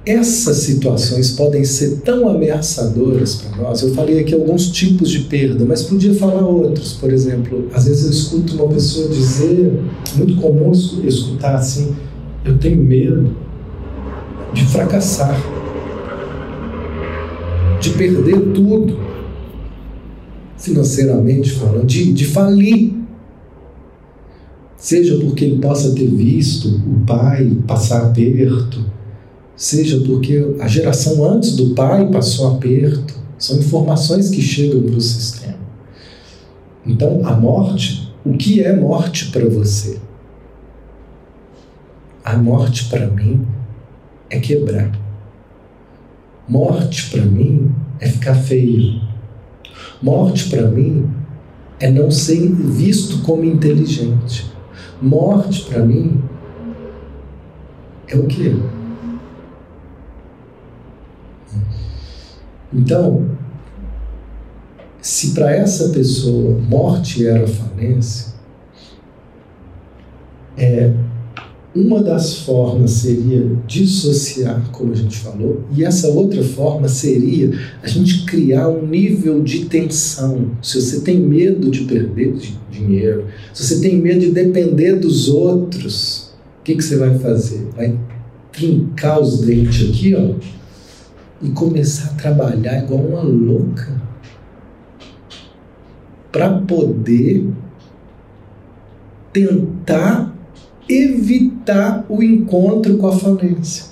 Essas 0.04 0.58
situações 0.58 1.32
podem 1.32 1.64
ser 1.64 1.96
tão 2.02 2.28
ameaçadoras 2.28 3.34
para 3.34 3.60
nós. 3.60 3.82
Eu 3.82 3.92
falei 3.92 4.20
aqui 4.20 4.32
alguns 4.32 4.70
tipos 4.70 5.10
de 5.10 5.20
perda, 5.20 5.64
mas 5.64 5.82
podia 5.82 6.14
falar 6.14 6.46
outros. 6.46 6.92
Por 6.92 7.12
exemplo, 7.12 7.68
às 7.74 7.86
vezes 7.86 8.04
eu 8.04 8.10
escuto 8.10 8.54
uma 8.54 8.72
pessoa 8.72 9.08
dizer, 9.08 9.82
muito 10.14 10.36
comum 10.36 10.70
escutar 10.70 11.56
assim: 11.56 11.96
eu 12.44 12.56
tenho 12.56 12.76
medo 12.76 13.45
de 14.52 14.64
fracassar, 14.66 15.40
de 17.80 17.90
perder 17.90 18.52
tudo 18.52 19.06
financeiramente 20.56 21.52
falando, 21.52 21.86
de, 21.86 22.12
de 22.12 22.24
falir. 22.24 22.94
Seja 24.76 25.18
porque 25.18 25.44
ele 25.44 25.58
possa 25.58 25.94
ter 25.94 26.08
visto 26.08 26.68
o 26.68 27.04
pai 27.06 27.56
passar 27.66 28.06
aperto, 28.06 28.84
seja 29.56 30.00
porque 30.00 30.54
a 30.60 30.68
geração 30.68 31.24
antes 31.24 31.56
do 31.56 31.74
pai 31.74 32.08
passou 32.10 32.54
aperto. 32.54 33.14
São 33.38 33.58
informações 33.58 34.30
que 34.30 34.40
chegam 34.40 34.82
para 34.82 34.96
o 34.96 35.00
sistema. 35.00 35.58
Então, 36.86 37.20
a 37.26 37.34
morte, 37.34 38.14
o 38.24 38.32
que 38.32 38.62
é 38.62 38.74
morte 38.74 39.30
para 39.30 39.46
você? 39.46 39.98
A 42.24 42.36
morte 42.36 42.86
para 42.86 43.06
mim 43.08 43.46
é 44.30 44.38
quebrar. 44.38 44.90
Morte 46.48 47.10
para 47.10 47.24
mim 47.24 47.74
é 48.00 48.08
ficar 48.08 48.34
feio. 48.34 49.00
Morte 50.02 50.48
para 50.48 50.68
mim 50.68 51.10
é 51.80 51.90
não 51.90 52.10
ser 52.10 52.52
visto 52.52 53.22
como 53.22 53.44
inteligente. 53.44 54.50
Morte 55.00 55.64
para 55.64 55.84
mim 55.84 56.22
é 58.08 58.16
o 58.16 58.26
quê? 58.26 58.54
Então, 62.72 63.36
se 65.00 65.32
para 65.34 65.50
essa 65.52 65.90
pessoa 65.90 66.58
morte 66.68 67.26
era 67.26 67.46
falência, 67.46 68.34
é 70.56 70.92
uma 71.76 72.02
das 72.02 72.38
formas 72.38 72.92
seria 72.92 73.46
dissociar, 73.66 74.70
como 74.72 74.92
a 74.92 74.96
gente 74.96 75.18
falou, 75.18 75.62
e 75.76 75.84
essa 75.84 76.08
outra 76.08 76.42
forma 76.42 76.88
seria 76.88 77.50
a 77.82 77.86
gente 77.86 78.24
criar 78.24 78.68
um 78.68 78.86
nível 78.86 79.42
de 79.42 79.66
tensão. 79.66 80.52
Se 80.62 80.80
você 80.80 81.00
tem 81.00 81.20
medo 81.20 81.70
de 81.70 81.84
perder 81.84 82.34
dinheiro, 82.70 83.26
se 83.52 83.62
você 83.62 83.80
tem 83.80 83.98
medo 83.98 84.20
de 84.20 84.30
depender 84.30 84.94
dos 84.94 85.28
outros, 85.28 86.30
o 86.60 86.64
que, 86.64 86.76
que 86.76 86.82
você 86.82 86.96
vai 86.96 87.18
fazer? 87.18 87.68
Vai 87.76 87.98
trincar 88.50 89.20
os 89.20 89.40
dentes 89.40 89.90
aqui, 89.90 90.14
ó, 90.14 90.34
e 91.42 91.50
começar 91.50 92.12
a 92.12 92.14
trabalhar 92.14 92.82
igual 92.82 93.00
uma 93.00 93.22
louca 93.22 94.00
para 96.32 96.58
poder 96.60 97.46
tentar 99.30 100.34
evitar 100.88 101.55
o 102.08 102.22
encontro 102.22 102.96
com 102.96 103.06
a 103.06 103.12
falência. 103.12 103.86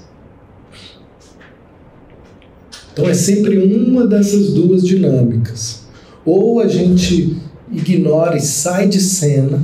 Então 2.93 3.09
é 3.09 3.15
sempre 3.15 3.59
uma 3.59 4.07
dessas 4.07 4.53
duas 4.53 4.85
dinâmicas. 4.85 5.83
Ou 6.25 6.61
a 6.61 6.69
gente 6.69 7.37
ignora 7.71 8.37
e 8.37 8.41
sai 8.41 8.89
de 8.89 9.01
cena 9.01 9.61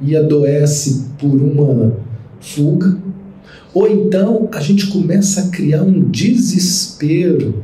e 0.00 0.16
adoece 0.16 1.06
por 1.18 1.34
uma 1.34 1.96
fuga, 2.40 2.96
ou 3.74 3.88
então 3.88 4.48
a 4.52 4.60
gente 4.60 4.86
começa 4.88 5.42
a 5.42 5.48
criar 5.48 5.82
um 5.82 6.08
desespero 6.08 7.62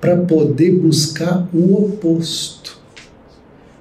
para 0.00 0.16
poder 0.16 0.72
buscar 0.72 1.48
o 1.54 1.74
oposto. 1.84 2.78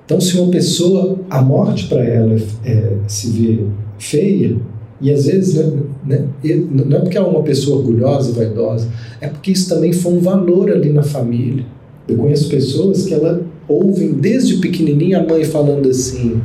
Então, 0.06 0.22
se 0.22 0.38
uma 0.38 0.52
pessoa, 0.52 1.20
a 1.30 1.42
morte 1.42 1.88
para 1.88 2.04
ela 2.04 2.36
é, 2.64 2.98
se 3.08 3.30
vê 3.32 3.66
feia, 3.98 4.58
e 5.04 5.12
às 5.12 5.26
vezes 5.26 5.56
né, 5.56 5.84
né, 6.06 6.28
não 6.72 6.98
é 6.98 7.02
porque 7.02 7.18
é 7.18 7.22
uma 7.22 7.44
pessoa 7.44 7.80
orgulhosa 7.80 8.32
e 8.32 8.34
vaidosa, 8.36 8.88
é 9.20 9.28
porque 9.28 9.52
isso 9.52 9.68
também 9.68 9.92
foi 9.92 10.14
um 10.14 10.20
valor 10.20 10.72
ali 10.72 10.94
na 10.94 11.04
família. 11.04 11.66
Eu 12.08 12.16
conheço 12.16 12.48
pessoas 12.48 13.06
que 13.06 13.14
ela 13.14 13.46
ouvem 13.68 14.14
desde 14.14 14.60
pequenininha 14.60 15.20
a 15.20 15.28
mãe 15.28 15.44
falando 15.44 15.90
assim: 15.90 16.42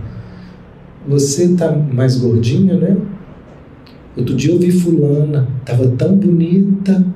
Você 1.07 1.55
tá 1.55 1.71
mais 1.71 2.17
gordinha, 2.17 2.77
né? 2.77 2.97
Outro 4.17 4.35
dia 4.35 4.53
eu 4.53 4.59
vi 4.59 4.73
Fulana, 4.73 5.47
tava 5.65 5.87
tão 5.87 6.17
bonita. 6.17 7.07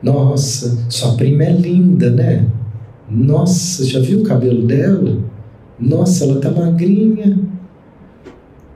Nossa, 0.00 0.78
sua 0.88 1.14
prima 1.14 1.42
é 1.42 1.52
linda, 1.52 2.08
né? 2.08 2.46
Nossa, 3.10 3.84
já 3.84 3.98
viu 3.98 4.20
o 4.20 4.22
cabelo 4.22 4.64
dela? 4.64 5.18
Nossa, 5.76 6.24
ela 6.24 6.40
tá 6.40 6.52
magrinha. 6.52 7.36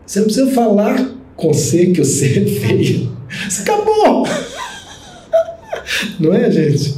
Você 0.07 0.21
não 0.21 0.27
precisa 0.27 0.51
falar 0.53 1.11
com 1.35 1.53
você 1.53 1.87
que 1.87 2.05
você 2.05 2.27
é 2.27 2.45
feio. 2.45 3.11
Você 3.49 3.63
acabou! 3.63 4.25
Não 6.21 6.33
é, 6.33 6.51
gente? 6.51 6.95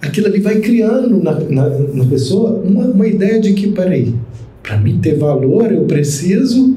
Aquilo 0.00 0.26
ali 0.28 0.40
vai 0.40 0.60
criando 0.60 1.22
na, 1.22 1.38
na, 1.38 1.68
na 1.68 2.04
pessoa 2.06 2.52
uma, 2.60 2.86
uma 2.86 3.06
ideia 3.06 3.38
de 3.38 3.52
que, 3.52 3.72
peraí, 3.72 4.14
para 4.62 4.78
mim 4.78 4.98
ter 5.00 5.16
valor 5.18 5.70
eu 5.70 5.84
preciso. 5.84 6.76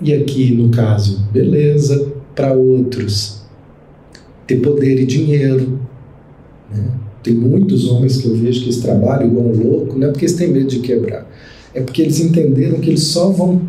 E 0.00 0.12
aqui, 0.12 0.52
no 0.52 0.70
caso, 0.70 1.28
beleza, 1.32 2.12
para 2.34 2.52
outros, 2.52 3.42
ter 4.46 4.56
poder 4.56 5.00
e 5.00 5.06
dinheiro. 5.06 5.80
Né? 6.72 6.84
Tem 7.22 7.34
muitos 7.34 7.88
homens 7.88 8.16
que 8.16 8.26
eu 8.26 8.34
vejo 8.34 8.60
que 8.60 8.66
eles 8.66 8.80
trabalham 8.80 9.28
igual 9.28 9.46
um 9.46 9.62
louco, 9.62 9.98
não 9.98 10.08
é 10.08 10.10
porque 10.10 10.24
eles 10.24 10.36
têm 10.36 10.48
medo 10.48 10.68
de 10.68 10.80
quebrar 10.80 11.26
é 11.74 11.80
porque 11.82 12.02
eles 12.02 12.20
entenderam 12.20 12.80
que 12.80 12.90
eles 12.90 13.04
só 13.04 13.30
vão 13.30 13.60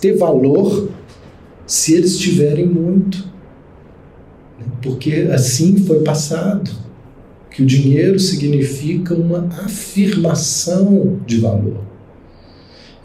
ter 0.00 0.16
valor 0.16 0.88
se 1.66 1.94
eles 1.94 2.18
tiverem 2.18 2.66
muito. 2.66 3.28
Porque 4.82 5.28
assim 5.32 5.76
foi 5.76 6.00
passado. 6.00 6.70
Que 7.50 7.62
o 7.62 7.66
dinheiro 7.66 8.20
significa 8.20 9.14
uma 9.14 9.48
afirmação 9.64 11.18
de 11.26 11.38
valor. 11.38 11.80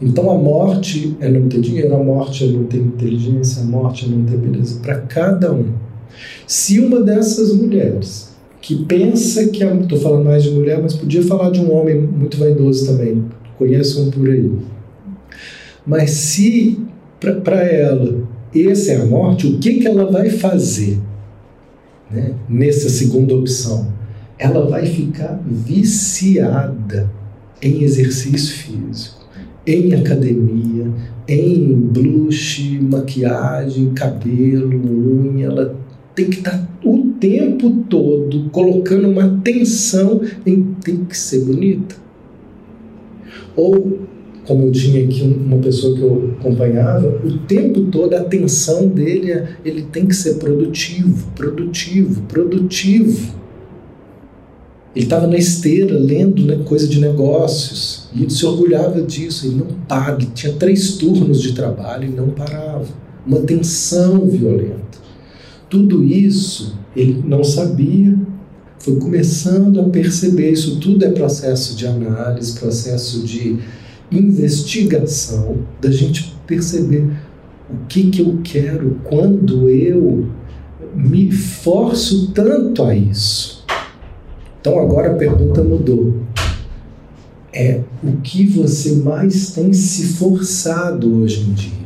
Então 0.00 0.30
a 0.30 0.38
morte 0.38 1.16
é 1.20 1.28
não 1.28 1.48
ter 1.48 1.60
dinheiro, 1.60 1.94
a 1.94 2.02
morte 2.02 2.44
é 2.44 2.46
não 2.46 2.64
ter 2.64 2.78
inteligência, 2.78 3.62
a 3.62 3.66
morte 3.66 4.04
é 4.04 4.08
não 4.08 4.24
ter 4.24 4.36
beleza. 4.36 4.78
Para 4.80 5.00
cada 5.00 5.52
um. 5.52 5.72
Se 6.46 6.78
uma 6.78 7.00
dessas 7.00 7.52
mulheres 7.52 8.32
que 8.60 8.84
pensa 8.84 9.48
que. 9.48 9.64
Estou 9.64 9.98
falando 9.98 10.24
mais 10.24 10.42
de 10.44 10.50
mulher, 10.50 10.80
mas 10.80 10.94
podia 10.94 11.22
falar 11.22 11.50
de 11.50 11.60
um 11.60 11.74
homem 11.74 12.00
muito 12.00 12.36
vaidoso 12.38 12.86
também 12.86 13.24
conheço 13.58 14.02
um 14.02 14.10
por 14.10 14.28
aí. 14.28 14.50
Mas 15.86 16.10
se 16.10 16.80
para 17.20 17.62
ela 17.62 18.24
essa 18.54 18.92
é 18.92 19.02
a 19.02 19.06
morte, 19.06 19.48
o 19.48 19.58
que, 19.58 19.74
que 19.74 19.88
ela 19.88 20.10
vai 20.10 20.30
fazer 20.30 20.98
né? 22.10 22.34
nessa 22.48 22.88
segunda 22.88 23.34
opção? 23.34 23.92
Ela 24.38 24.68
vai 24.68 24.86
ficar 24.86 25.40
viciada 25.44 27.10
em 27.60 27.82
exercício 27.82 28.54
físico, 28.54 29.26
em 29.66 29.94
academia, 29.94 30.86
em 31.26 31.72
blush, 31.72 32.78
maquiagem, 32.80 33.94
cabelo, 33.94 34.76
unha, 34.76 35.46
ela 35.46 35.76
tem 36.14 36.28
que 36.28 36.38
estar 36.38 36.68
o 36.84 37.12
tempo 37.18 37.70
todo 37.88 38.50
colocando 38.50 39.08
uma 39.08 39.24
atenção 39.24 40.20
em 40.44 40.62
tem 40.84 41.04
que 41.04 41.16
ser 41.16 41.44
bonita. 41.44 42.03
Ou, 43.56 44.00
como 44.46 44.66
eu 44.66 44.72
tinha 44.72 45.04
aqui 45.04 45.22
uma 45.22 45.58
pessoa 45.58 45.94
que 45.96 46.02
eu 46.02 46.34
acompanhava, 46.38 47.20
o 47.24 47.38
tempo 47.38 47.82
todo 47.86 48.14
a 48.14 48.20
atenção 48.20 48.88
dele 48.88 49.32
é 49.32 49.56
ele 49.64 49.82
tem 49.82 50.06
que 50.06 50.14
ser 50.14 50.34
produtivo, 50.34 51.30
produtivo, 51.34 52.22
produtivo. 52.22 53.44
Ele 54.94 55.04
estava 55.04 55.26
na 55.26 55.36
esteira 55.36 55.98
lendo 55.98 56.44
né, 56.44 56.60
coisa 56.64 56.86
de 56.86 57.00
negócios 57.00 58.08
e 58.14 58.22
ele 58.22 58.30
se 58.30 58.46
orgulhava 58.46 59.02
disso. 59.02 59.46
Ele 59.46 59.56
não 59.56 59.66
para, 59.88 60.14
ele 60.14 60.30
tinha 60.32 60.52
três 60.52 60.96
turnos 60.96 61.42
de 61.42 61.52
trabalho 61.52 62.08
e 62.08 62.12
não 62.12 62.28
parava. 62.30 62.86
Uma 63.26 63.40
tensão 63.40 64.26
violenta. 64.26 64.98
Tudo 65.68 66.04
isso 66.04 66.78
ele 66.94 67.24
não 67.26 67.42
sabia, 67.42 68.16
foi 68.84 68.96
começando 68.96 69.80
a 69.80 69.84
perceber. 69.84 70.50
Isso 70.50 70.78
tudo 70.78 71.06
é 71.06 71.10
processo 71.10 71.74
de 71.74 71.86
análise, 71.86 72.58
processo 72.58 73.24
de 73.24 73.58
investigação, 74.12 75.56
da 75.80 75.90
gente 75.90 76.36
perceber 76.46 77.10
o 77.70 77.86
que, 77.88 78.10
que 78.10 78.20
eu 78.20 78.40
quero 78.44 79.00
quando 79.04 79.70
eu 79.70 80.28
me 80.94 81.32
forço 81.32 82.30
tanto 82.32 82.82
a 82.82 82.94
isso. 82.94 83.64
Então 84.60 84.78
agora 84.78 85.12
a 85.12 85.16
pergunta 85.16 85.62
mudou. 85.62 86.22
É 87.50 87.80
o 88.02 88.16
que 88.16 88.46
você 88.46 88.96
mais 88.96 89.52
tem 89.52 89.72
se 89.72 90.08
forçado 90.14 91.22
hoje 91.22 91.40
em 91.40 91.52
dia? 91.52 91.84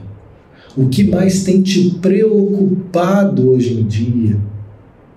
O 0.77 0.89
que 0.89 1.05
mais 1.05 1.45
tem 1.45 1.63
te 1.63 1.91
preocupado 2.01 3.51
hoje 3.51 3.75
em 3.75 3.87
dia? 3.87 4.37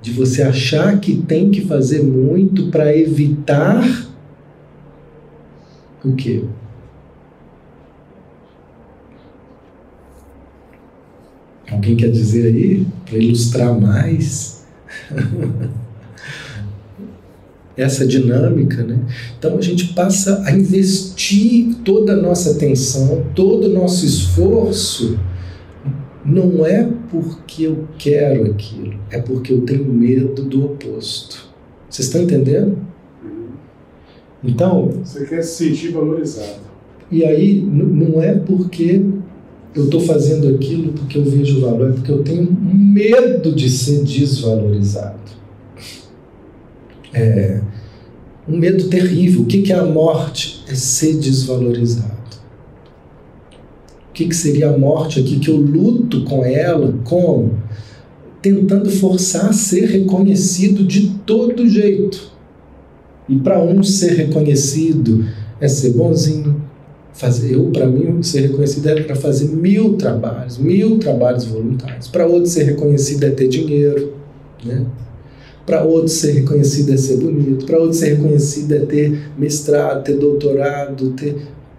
De 0.01 0.11
você 0.11 0.41
achar 0.41 0.99
que 0.99 1.15
tem 1.15 1.51
que 1.51 1.61
fazer 1.61 2.01
muito 2.01 2.71
para 2.71 2.95
evitar 2.95 3.83
o 6.03 6.15
quê? 6.15 6.43
Alguém 11.69 11.95
quer 11.95 12.09
dizer 12.09 12.47
aí? 12.47 12.85
Para 13.05 13.17
ilustrar 13.17 13.79
mais? 13.79 14.65
Essa 17.77 18.05
dinâmica, 18.05 18.83
né? 18.83 18.99
Então 19.37 19.57
a 19.57 19.61
gente 19.61 19.93
passa 19.93 20.43
a 20.45 20.51
investir 20.51 21.75
toda 21.85 22.13
a 22.13 22.17
nossa 22.17 22.51
atenção, 22.51 23.25
todo 23.33 23.67
o 23.67 23.73
nosso 23.73 24.05
esforço 24.05 25.17
não 26.23 26.65
é 26.65 26.87
porque 27.09 27.63
eu 27.63 27.87
quero 27.97 28.51
aquilo, 28.51 28.95
é 29.09 29.19
porque 29.19 29.51
eu 29.51 29.61
tenho 29.61 29.85
medo 29.85 30.43
do 30.43 30.65
oposto. 30.65 31.49
Vocês 31.89 32.07
estão 32.07 32.23
entendendo? 32.23 32.77
Então. 34.43 34.91
Você 35.03 35.25
quer 35.25 35.43
se 35.43 35.67
sentir 35.67 35.91
valorizado. 35.91 36.61
E 37.11 37.25
aí, 37.25 37.61
não 37.61 38.21
é 38.21 38.33
porque 38.33 39.01
eu 39.75 39.85
estou 39.85 39.99
fazendo 40.01 40.47
aquilo 40.47 40.93
porque 40.93 41.17
eu 41.17 41.25
vejo 41.25 41.59
valor, 41.59 41.89
é 41.89 41.93
porque 41.93 42.11
eu 42.11 42.23
tenho 42.23 42.49
medo 42.51 43.53
de 43.53 43.69
ser 43.69 44.03
desvalorizado. 44.03 45.19
É 47.13 47.61
um 48.47 48.57
medo 48.57 48.87
terrível. 48.87 49.41
O 49.41 49.45
que 49.45 49.71
é 49.71 49.75
a 49.75 49.83
morte? 49.83 50.63
É 50.69 50.75
ser 50.75 51.17
desvalorizado 51.17 52.20
que, 54.21 54.29
que 54.29 54.35
seria 54.35 54.69
a 54.69 54.77
morte 54.77 55.19
aqui, 55.19 55.39
que 55.39 55.49
eu 55.49 55.57
luto 55.57 56.23
com 56.23 56.45
ela, 56.45 56.93
como? 57.03 57.57
Tentando 58.41 58.89
forçar 58.89 59.49
a 59.49 59.53
ser 59.53 59.85
reconhecido 59.85 60.83
de 60.83 61.09
todo 61.25 61.67
jeito. 61.67 62.31
E 63.27 63.37
para 63.37 63.61
um 63.61 63.83
ser 63.83 64.13
reconhecido 64.13 65.25
é 65.59 65.67
ser 65.67 65.91
bonzinho. 65.91 66.61
Fazer, 67.13 67.53
eu, 67.53 67.65
para 67.65 67.87
mim, 67.87 68.23
ser 68.23 68.41
reconhecido 68.41 68.87
é 68.87 69.01
para 69.01 69.15
fazer 69.15 69.49
mil 69.49 69.95
trabalhos, 69.95 70.57
mil 70.57 70.97
trabalhos 70.97 71.43
voluntários. 71.43 72.07
Para 72.07 72.25
outro, 72.25 72.49
ser 72.49 72.63
reconhecido 72.63 73.25
é 73.25 73.29
ter 73.31 73.47
dinheiro. 73.47 74.13
Né? 74.63 74.85
Para 75.65 75.83
outro, 75.83 76.07
ser 76.07 76.31
reconhecido 76.31 76.93
é 76.93 76.97
ser 76.97 77.17
bonito. 77.17 77.65
Para 77.65 77.79
outro, 77.79 77.93
ser 77.93 78.15
reconhecido 78.15 78.73
é 78.73 78.79
ter 78.79 79.19
mestrado, 79.37 80.03
ter 80.03 80.17
doutorado. 80.17 81.11
Ter... 81.11 81.35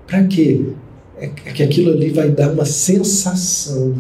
Para 0.07 0.25
quê? 0.25 0.61
É, 1.23 1.27
é 1.47 1.53
que 1.53 1.63
aquilo 1.63 1.93
ali 1.93 2.11
vai 2.11 2.31
dar 2.31 2.51
uma 2.51 2.65
sensação 2.65 3.95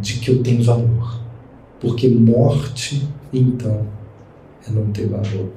de 0.00 0.20
que 0.20 0.30
eu 0.30 0.40
tenho 0.42 0.62
valor. 0.62 1.20
Porque 1.80 2.08
morte, 2.08 3.08
então, 3.32 3.84
é 4.66 4.70
não 4.70 4.86
ter 4.92 5.08
valor. 5.08 5.50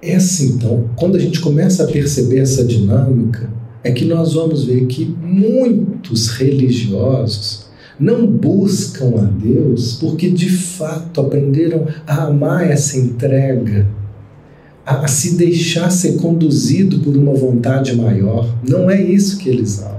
Essa, 0.00 0.44
então, 0.44 0.88
quando 0.94 1.16
a 1.16 1.18
gente 1.18 1.40
começa 1.40 1.82
a 1.82 1.88
perceber 1.88 2.38
essa 2.38 2.64
dinâmica, 2.64 3.50
é 3.82 3.90
que 3.90 4.04
nós 4.04 4.34
vamos 4.34 4.64
ver 4.64 4.86
que 4.86 5.04
muitos 5.04 6.28
religiosos 6.28 7.66
não 7.98 8.26
buscam 8.26 9.14
a 9.18 9.22
Deus 9.22 9.94
porque 9.94 10.28
de 10.28 10.50
fato 10.50 11.20
aprenderam 11.20 11.86
a 12.06 12.24
amar 12.24 12.70
essa 12.70 12.98
entrega 12.98 13.88
a, 14.86 15.04
a 15.04 15.08
se 15.08 15.36
deixar 15.36 15.90
ser 15.90 16.16
conduzido 16.16 17.00
por 17.00 17.16
uma 17.16 17.34
vontade 17.34 17.96
maior. 17.96 18.48
Não 18.66 18.88
é 18.88 19.02
isso 19.02 19.38
que 19.38 19.48
eles 19.48 19.82
amam. 19.82 19.96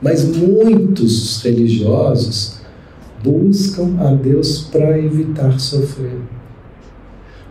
Mas 0.00 0.24
muitos 0.24 1.42
religiosos 1.42 2.58
buscam 3.22 3.96
a 3.98 4.14
Deus 4.14 4.62
para 4.72 4.98
evitar 4.98 5.60
sofrer. 5.60 6.18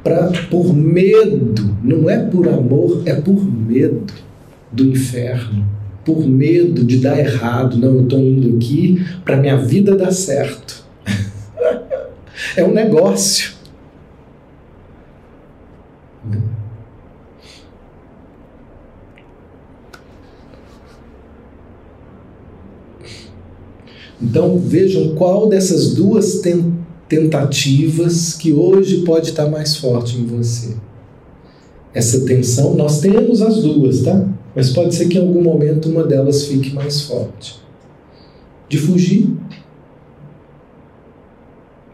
Pra, 0.03 0.31
por 0.49 0.73
medo, 0.73 1.75
não 1.83 2.09
é 2.09 2.17
por 2.17 2.47
amor, 2.47 3.03
é 3.05 3.13
por 3.13 3.43
medo 3.43 4.13
do 4.71 4.85
inferno, 4.85 5.65
por 6.05 6.25
medo 6.25 6.85
de 6.85 6.97
dar 6.97 7.19
errado. 7.19 7.77
Não, 7.77 7.95
eu 7.95 8.03
estou 8.03 8.19
indo 8.19 8.55
aqui 8.55 9.05
para 9.25 9.35
minha 9.35 9.57
vida 9.57 9.95
dar 9.95 10.11
certo. 10.11 10.85
é 12.55 12.63
um 12.63 12.73
negócio. 12.73 13.56
Então 24.21 24.57
vejam 24.57 25.15
qual 25.15 25.47
dessas 25.47 25.93
duas 25.93 26.41
tentativas 27.07 28.33
que 28.33 28.51
hoje 28.51 29.03
pode 29.03 29.29
estar 29.29 29.47
mais 29.47 29.77
forte 29.77 30.17
em 30.17 30.25
você. 30.25 30.75
Essa 31.93 32.25
tensão, 32.25 32.73
nós 32.75 32.99
temos 32.99 33.41
as 33.41 33.61
duas, 33.61 34.01
tá? 34.01 34.27
Mas 34.55 34.71
pode 34.71 34.95
ser 34.95 35.07
que 35.07 35.17
em 35.17 35.21
algum 35.21 35.41
momento 35.41 35.89
uma 35.89 36.03
delas 36.03 36.45
fique 36.45 36.73
mais 36.73 37.03
forte. 37.03 37.59
De 38.67 38.77
fugir, 38.77 39.29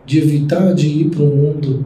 de 0.05 0.17
evitar 0.17 0.73
de 0.73 0.87
ir 0.87 1.09
para 1.09 1.23
o 1.23 1.35
mundo, 1.35 1.85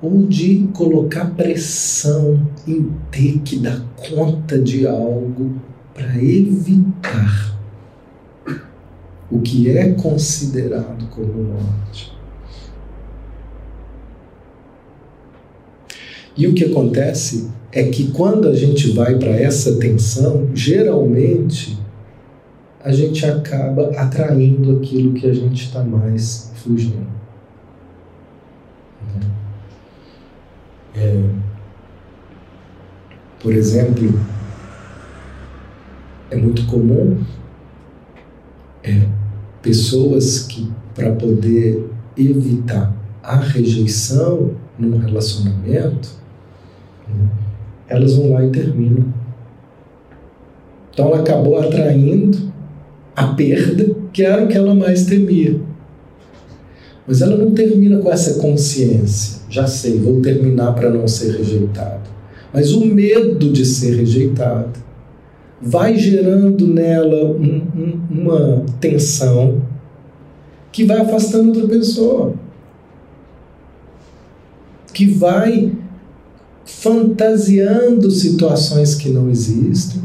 ou 0.00 0.26
de 0.26 0.68
colocar 0.72 1.26
pressão 1.36 2.40
em 2.66 2.90
ter 3.10 3.38
que 3.44 3.56
dar 3.56 3.80
conta 4.10 4.58
de 4.58 4.86
algo 4.86 5.52
para 5.94 6.16
evitar 6.22 7.51
o 9.32 9.40
que 9.40 9.70
é 9.70 9.92
considerado 9.92 11.08
como 11.08 11.32
morte. 11.32 12.12
E 16.36 16.46
o 16.46 16.54
que 16.54 16.64
acontece 16.64 17.50
é 17.72 17.84
que 17.84 18.10
quando 18.10 18.48
a 18.48 18.54
gente 18.54 18.90
vai 18.92 19.18
para 19.18 19.30
essa 19.30 19.78
tensão, 19.78 20.50
geralmente 20.54 21.78
a 22.84 22.92
gente 22.92 23.24
acaba 23.24 23.90
atraindo 23.96 24.76
aquilo 24.76 25.14
que 25.14 25.26
a 25.26 25.32
gente 25.32 25.66
está 25.66 25.82
mais 25.82 26.52
fugindo. 26.56 27.06
É, 30.94 31.24
por 33.40 33.52
exemplo, 33.52 34.20
é 36.30 36.36
muito 36.36 36.66
comum 36.66 37.18
é, 38.82 39.06
pessoas 39.62 40.40
que, 40.40 40.68
para 40.94 41.12
poder 41.12 41.88
evitar 42.16 42.94
a 43.22 43.36
rejeição 43.36 44.50
num 44.78 44.98
relacionamento, 44.98 46.10
elas 47.88 48.16
vão 48.16 48.32
lá 48.32 48.44
e 48.44 48.50
terminam. 48.50 49.06
Então 50.92 51.06
ela 51.06 51.20
acabou 51.20 51.58
atraindo 51.58 52.52
a 53.14 53.28
perda, 53.28 53.94
que 54.12 54.22
era 54.22 54.44
o 54.44 54.48
que 54.48 54.56
ela 54.56 54.74
mais 54.74 55.06
temia. 55.06 55.60
Mas 57.06 57.22
ela 57.22 57.36
não 57.36 57.52
termina 57.52 57.98
com 57.98 58.10
essa 58.10 58.40
consciência. 58.40 59.42
Já 59.48 59.66
sei, 59.66 59.98
vou 59.98 60.20
terminar 60.20 60.72
para 60.72 60.90
não 60.90 61.06
ser 61.06 61.36
rejeitado. 61.36 62.10
Mas 62.52 62.72
o 62.72 62.84
medo 62.84 63.50
de 63.50 63.64
ser 63.64 63.96
rejeitado 63.96 64.78
vai 65.62 65.96
gerando 65.96 66.66
nela 66.66 67.24
um, 67.24 67.62
um, 67.76 68.00
uma 68.10 68.66
tensão 68.80 69.62
que 70.72 70.84
vai 70.84 71.00
afastando 71.00 71.50
outra 71.50 71.68
pessoa, 71.68 72.34
que 74.92 75.06
vai 75.06 75.72
fantasiando 76.64 78.10
situações 78.10 78.96
que 78.96 79.08
não 79.10 79.30
existem, 79.30 80.02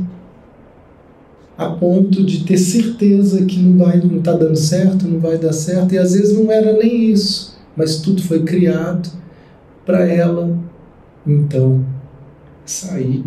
a 1.57 1.69
ponto 1.69 2.23
de 2.23 2.43
ter 2.43 2.57
certeza 2.57 3.43
que 3.45 3.57
não 3.57 3.83
vai, 3.83 3.97
não 3.99 4.19
está 4.19 4.33
dando 4.33 4.55
certo, 4.55 5.07
não 5.07 5.19
vai 5.19 5.39
dar 5.39 5.53
certo, 5.53 5.93
e 5.93 5.97
às 5.97 6.13
vezes 6.13 6.37
não 6.37 6.51
era 6.51 6.73
nem 6.73 7.11
isso, 7.11 7.57
mas 7.75 7.97
tudo 7.97 8.21
foi 8.21 8.43
criado 8.43 9.09
para 9.83 10.05
ela 10.05 10.55
então 11.25 11.83
sair 12.63 13.23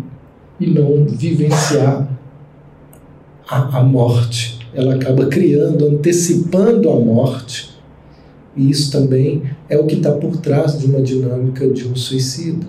e 0.59 0.67
não 0.67 1.05
vivenciar 1.05 2.20
a, 3.51 3.79
a 3.79 3.83
morte. 3.83 4.57
Ela 4.73 4.95
acaba 4.95 5.25
criando, 5.25 5.85
antecipando 5.85 6.89
a 6.89 6.95
morte. 6.97 7.77
E 8.55 8.69
isso 8.69 8.89
também 8.91 9.43
é 9.67 9.77
o 9.77 9.85
que 9.85 9.95
está 9.95 10.11
por 10.13 10.37
trás 10.37 10.79
de 10.79 10.85
uma 10.85 11.01
dinâmica 11.01 11.67
de 11.69 11.85
um 11.85 11.95
suicida. 11.95 12.65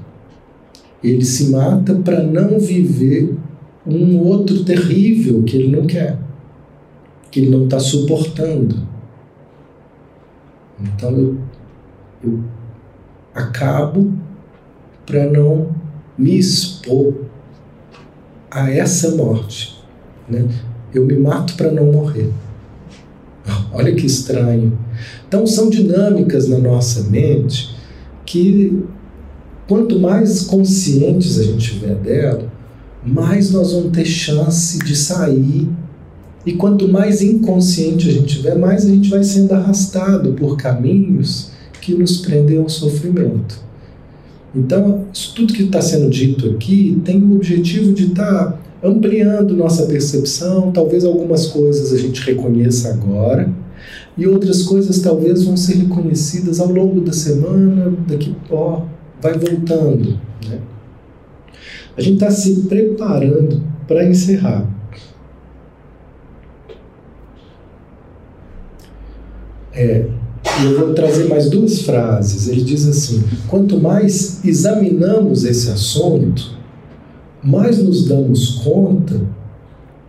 Ele 1.02 1.24
se 1.24 1.50
mata 1.50 1.94
para 1.94 2.22
não 2.22 2.58
viver 2.58 3.36
um 3.86 4.18
outro 4.18 4.64
terrível 4.64 5.42
que 5.44 5.56
ele 5.56 5.76
não 5.76 5.86
quer, 5.86 6.18
que 7.30 7.40
ele 7.40 7.50
não 7.50 7.64
está 7.64 7.78
suportando. 7.78 8.76
Então 10.80 11.10
eu, 11.10 11.38
eu 12.24 12.40
acabo 13.34 14.12
para 15.06 15.26
não 15.26 15.74
me 16.16 16.38
expor 16.38 17.14
a 18.50 18.70
essa 18.70 19.16
morte. 19.16 19.80
Né? 20.28 20.48
Eu 20.94 21.06
me 21.06 21.16
mato 21.16 21.54
para 21.54 21.70
não 21.70 21.90
morrer. 21.92 22.30
Olha 23.72 23.94
que 23.94 24.06
estranho. 24.06 24.78
Então, 25.26 25.46
são 25.46 25.70
dinâmicas 25.70 26.48
na 26.48 26.58
nossa 26.58 27.04
mente 27.04 27.74
que, 28.24 28.82
quanto 29.66 29.98
mais 29.98 30.42
conscientes 30.42 31.38
a 31.38 31.44
gente 31.44 31.72
tiver 31.72 31.94
dela, 31.94 32.52
mais 33.04 33.50
nós 33.50 33.72
vamos 33.72 33.92
ter 33.92 34.04
chance 34.04 34.78
de 34.78 34.94
sair. 34.94 35.68
E 36.44 36.52
quanto 36.52 36.88
mais 36.88 37.22
inconsciente 37.22 38.08
a 38.08 38.12
gente 38.12 38.36
tiver, 38.36 38.56
mais 38.56 38.84
a 38.84 38.88
gente 38.88 39.08
vai 39.08 39.22
sendo 39.22 39.52
arrastado 39.52 40.32
por 40.32 40.56
caminhos 40.56 41.50
que 41.80 41.94
nos 41.94 42.18
prendem 42.18 42.58
ao 42.58 42.68
sofrimento. 42.68 43.60
Então, 44.54 45.06
tudo 45.34 45.54
que 45.54 45.62
está 45.62 45.80
sendo 45.80 46.10
dito 46.10 46.50
aqui 46.50 47.00
tem 47.04 47.22
o 47.22 47.36
objetivo 47.36 47.92
de 47.92 48.08
estar 48.08 48.52
tá 48.52 48.58
ampliando 48.82 49.56
nossa 49.56 49.86
percepção. 49.86 50.72
Talvez 50.72 51.04
algumas 51.04 51.46
coisas 51.46 51.92
a 51.92 51.96
gente 51.96 52.20
reconheça 52.22 52.90
agora 52.90 53.52
e 54.16 54.26
outras 54.26 54.62
coisas 54.62 55.00
talvez 55.00 55.44
vão 55.44 55.56
ser 55.56 55.76
reconhecidas 55.76 56.60
ao 56.60 56.70
longo 56.70 57.00
da 57.00 57.12
semana, 57.12 57.94
daqui 58.06 58.34
ó, 58.50 58.82
vai 59.20 59.38
voltando. 59.38 60.18
Né? 60.46 60.58
A 61.96 62.00
gente 62.00 62.14
está 62.14 62.30
se 62.30 62.62
preparando 62.62 63.62
para 63.86 64.04
encerrar. 64.04 64.70
É, 69.74 70.06
eu 70.64 70.78
vou 70.78 70.94
trazer 70.94 71.28
mais 71.28 71.48
duas 71.48 71.80
frases. 71.82 72.48
Ele 72.48 72.62
diz 72.62 72.86
assim: 72.86 73.22
quanto 73.48 73.80
mais 73.80 74.44
examinamos 74.44 75.44
esse 75.44 75.70
assunto, 75.70 76.58
mais 77.42 77.82
nos 77.82 78.06
damos 78.06 78.60
conta 78.62 79.20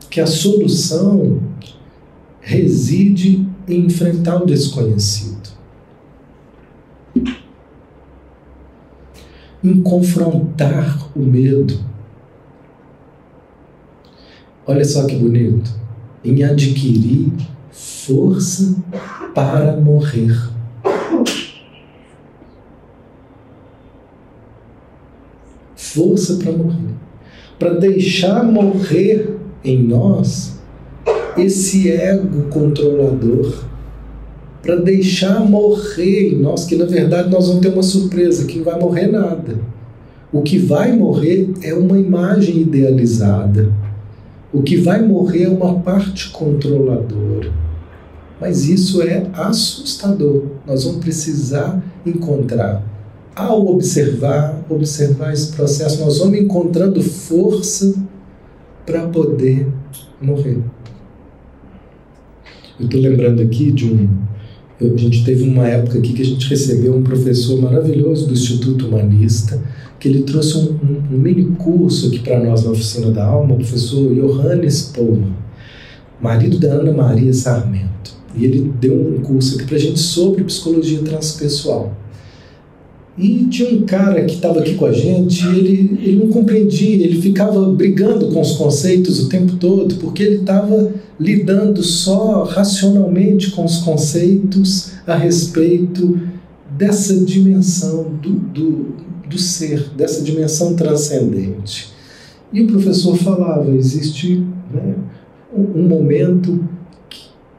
que 0.09 0.21
a 0.21 0.27
solução 0.27 1.41
reside 2.39 3.47
em 3.67 3.85
enfrentar 3.85 4.43
o 4.43 4.45
desconhecido, 4.45 5.49
em 9.63 9.81
confrontar 9.81 11.09
o 11.15 11.19
medo. 11.19 11.79
Olha 14.67 14.85
só 14.85 15.07
que 15.07 15.15
bonito, 15.15 15.71
em 16.23 16.43
adquirir 16.43 17.33
força 17.71 18.75
para 19.33 19.77
morrer. 19.77 20.51
Força 25.75 26.35
para 26.37 26.51
morrer. 26.51 26.93
Para 27.57 27.73
deixar 27.75 28.43
morrer 28.43 29.37
em 29.63 29.83
nós 29.83 30.59
esse 31.37 31.89
ego 31.89 32.49
controlador. 32.49 33.63
Para 34.61 34.77
deixar 34.77 35.39
morrer 35.41 36.33
em 36.33 36.37
nós, 36.37 36.65
que 36.65 36.75
na 36.75 36.85
verdade 36.85 37.29
nós 37.29 37.47
vamos 37.47 37.61
ter 37.61 37.69
uma 37.69 37.83
surpresa, 37.83 38.45
que 38.45 38.57
não 38.57 38.65
vai 38.65 38.79
morrer 38.79 39.07
nada. 39.07 39.57
O 40.31 40.41
que 40.41 40.57
vai 40.57 40.93
morrer 40.93 41.53
é 41.61 41.73
uma 41.73 41.97
imagem 41.97 42.61
idealizada. 42.61 43.71
O 44.53 44.61
que 44.61 44.77
vai 44.77 45.01
morrer 45.01 45.43
é 45.43 45.49
uma 45.49 45.79
parte 45.79 46.29
controladora. 46.29 47.51
Mas 48.39 48.67
isso 48.67 49.01
é 49.01 49.27
assustador. 49.33 50.43
Nós 50.65 50.83
vamos 50.85 51.03
precisar 51.03 51.83
encontrar. 52.05 52.83
Ao 53.35 53.65
observar, 53.67 54.63
observar 54.69 55.33
esse 55.33 55.53
processo, 55.53 55.99
nós 56.01 56.19
vamos 56.19 56.37
encontrando 56.37 57.01
força 57.01 57.95
para 58.85 59.07
poder 59.07 59.67
morrer. 60.21 60.59
Eu 62.79 62.85
estou 62.85 63.01
lembrando 63.01 63.41
aqui 63.41 63.71
de 63.71 63.85
um. 63.85 64.07
A 64.79 64.97
gente 64.97 65.23
teve 65.23 65.43
uma 65.43 65.67
época 65.67 65.97
aqui 65.97 66.13
que 66.13 66.21
a 66.21 66.25
gente 66.25 66.47
recebeu 66.47 66.95
um 66.95 67.01
professor 67.01 67.59
maravilhoso 67.59 68.27
do 68.27 68.33
Instituto 68.33 68.87
Humanista, 68.87 69.59
que 69.99 70.07
ele 70.07 70.23
trouxe 70.23 70.57
um, 70.57 70.71
um, 70.73 71.15
um 71.15 71.17
mini 71.17 71.45
curso 71.55 72.07
aqui 72.07 72.19
para 72.19 72.39
nós 72.43 72.63
na 72.63 72.71
Oficina 72.71 73.09
da 73.09 73.25
Alma, 73.25 73.55
o 73.55 73.57
professor 73.57 74.13
Johannes 74.13 74.91
Pullman, 74.93 75.33
marido 76.21 76.59
da 76.59 76.73
Ana 76.73 76.91
Maria 76.91 77.33
Sarmento. 77.33 78.13
E 78.35 78.45
ele 78.45 78.71
deu 78.79 78.93
um 78.93 79.21
curso 79.21 79.55
aqui 79.55 79.65
para 79.65 79.77
a 79.77 79.79
gente 79.79 79.99
sobre 79.99 80.43
psicologia 80.43 80.99
transpessoal. 80.99 81.95
E 83.15 83.45
tinha 83.45 83.69
um 83.69 83.85
cara 83.85 84.25
que 84.25 84.35
estava 84.35 84.59
aqui 84.59 84.73
com 84.73 84.85
a 84.85 84.91
gente, 84.91 85.45
ele, 85.47 85.99
ele 86.01 86.15
não 86.23 86.29
compreendia, 86.29 87.05
ele 87.05 87.21
ficava 87.21 87.71
brigando 87.71 88.29
com 88.29 88.41
os 88.41 88.53
conceitos 88.53 89.19
o 89.19 89.29
tempo 89.29 89.55
todo, 89.57 89.95
porque 89.95 90.23
ele 90.23 90.37
estava 90.37 90.91
lidando 91.19 91.83
só 91.83 92.43
racionalmente 92.43 93.51
com 93.51 93.63
os 93.65 93.77
conceitos 93.79 94.93
a 95.05 95.15
respeito 95.15 96.19
dessa 96.75 97.15
dimensão 97.23 98.11
do, 98.19 98.31
do, 98.31 98.95
do 99.29 99.37
ser, 99.37 99.89
dessa 99.95 100.23
dimensão 100.23 100.75
transcendente. 100.75 101.93
E 102.51 102.61
o 102.61 102.67
professor 102.67 103.15
falava: 103.15 103.69
existe 103.75 104.43
né, 104.73 104.95
um 105.55 105.87
momento 105.87 106.67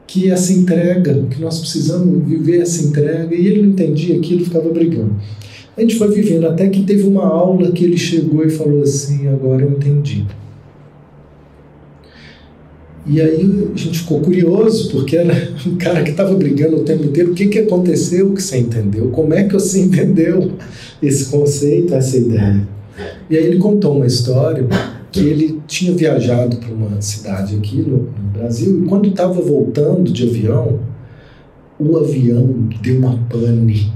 que 0.05 0.29
essa 0.29 0.53
entrega, 0.53 1.25
que 1.29 1.41
nós 1.41 1.59
precisamos 1.59 2.25
viver 2.27 2.61
essa 2.61 2.83
entrega, 2.83 3.33
e 3.33 3.47
ele 3.47 3.61
não 3.61 3.69
entendia 3.69 4.17
aquilo, 4.17 4.45
ficava 4.45 4.69
brigando. 4.69 5.15
A 5.77 5.81
gente 5.81 5.95
foi 5.95 6.09
vivendo 6.09 6.47
até 6.47 6.69
que 6.69 6.83
teve 6.83 7.03
uma 7.03 7.25
aula 7.25 7.71
que 7.71 7.83
ele 7.83 7.97
chegou 7.97 8.45
e 8.45 8.49
falou 8.49 8.81
assim: 8.81 9.27
agora 9.27 9.63
eu 9.63 9.71
entendi. 9.71 10.25
E 13.07 13.21
aí 13.21 13.69
a 13.73 13.77
gente 13.77 13.99
ficou 13.99 14.19
curioso, 14.19 14.89
porque 14.89 15.15
era 15.15 15.33
um 15.67 15.75
cara 15.75 16.01
que 16.01 16.09
estava 16.09 16.33
brigando 16.33 16.77
o 16.77 16.83
tempo 16.83 17.03
inteiro. 17.03 17.31
O 17.31 17.35
que, 17.35 17.47
que 17.47 17.59
aconteceu 17.59 18.33
que 18.33 18.41
você 18.41 18.57
entendeu? 18.57 19.09
Como 19.11 19.33
é 19.33 19.43
que 19.43 19.53
você 19.53 19.81
entendeu 19.81 20.53
esse 21.03 21.25
conceito, 21.25 21.93
essa 21.93 22.17
ideia? 22.17 22.67
E 23.29 23.37
aí 23.37 23.45
ele 23.45 23.57
contou 23.57 23.97
uma 23.97 24.07
história 24.07 24.65
que 25.11 25.19
ele 25.19 25.61
tinha 25.67 25.93
viajado 25.93 26.57
para 26.57 26.73
uma 26.73 26.99
cidade 27.01 27.55
aqui 27.55 27.77
no, 27.77 27.97
no 27.97 28.29
Brasil 28.33 28.81
e 28.83 28.87
quando 28.87 29.09
estava 29.09 29.39
voltando 29.41 30.11
de 30.11 30.27
avião, 30.27 30.79
o 31.77 31.97
avião 31.97 32.69
deu 32.81 32.97
uma 32.97 33.17
pane. 33.29 33.91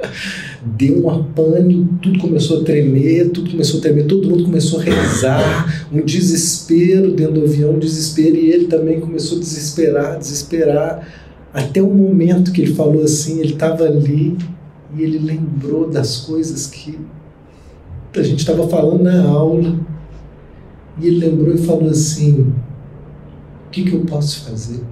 deu 0.76 1.00
uma 1.00 1.24
pane, 1.24 1.88
tudo 2.02 2.18
começou 2.18 2.60
a 2.60 2.64
tremer, 2.64 3.30
tudo 3.30 3.50
começou 3.50 3.78
a 3.78 3.82
tremer, 3.82 4.06
todo 4.06 4.28
mundo 4.28 4.44
começou 4.44 4.80
a 4.80 4.82
rezar, 4.82 5.88
um 5.92 6.00
desespero 6.00 7.12
dentro 7.12 7.34
do 7.34 7.44
avião, 7.44 7.72
um 7.72 7.78
desespero, 7.78 8.36
e 8.36 8.50
ele 8.50 8.66
também 8.66 9.00
começou 9.00 9.38
a 9.38 9.40
desesperar, 9.40 10.18
desesperar, 10.18 11.08
até 11.52 11.82
o 11.82 11.92
momento 11.92 12.52
que 12.52 12.62
ele 12.62 12.74
falou 12.74 13.02
assim, 13.02 13.40
ele 13.40 13.54
estava 13.54 13.84
ali 13.84 14.36
e 14.96 15.02
ele 15.02 15.18
lembrou 15.18 15.88
das 15.88 16.18
coisas 16.18 16.66
que 16.66 16.98
a 18.16 18.22
gente 18.22 18.40
estava 18.40 18.66
falando 18.68 19.04
na 19.04 19.24
aula 19.24 19.78
e 21.00 21.06
ele 21.06 21.26
lembrou 21.26 21.54
e 21.54 21.58
falou 21.58 21.90
assim: 21.90 22.52
o 23.66 23.70
que, 23.70 23.84
que 23.84 23.94
eu 23.94 24.00
posso 24.04 24.44
fazer? 24.44 24.82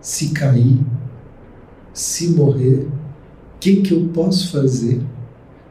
Se 0.00 0.30
cair, 0.30 0.78
se 1.92 2.30
morrer, 2.30 2.86
que, 3.64 3.76
que 3.76 3.92
eu 3.92 4.10
posso 4.12 4.52
fazer? 4.52 5.00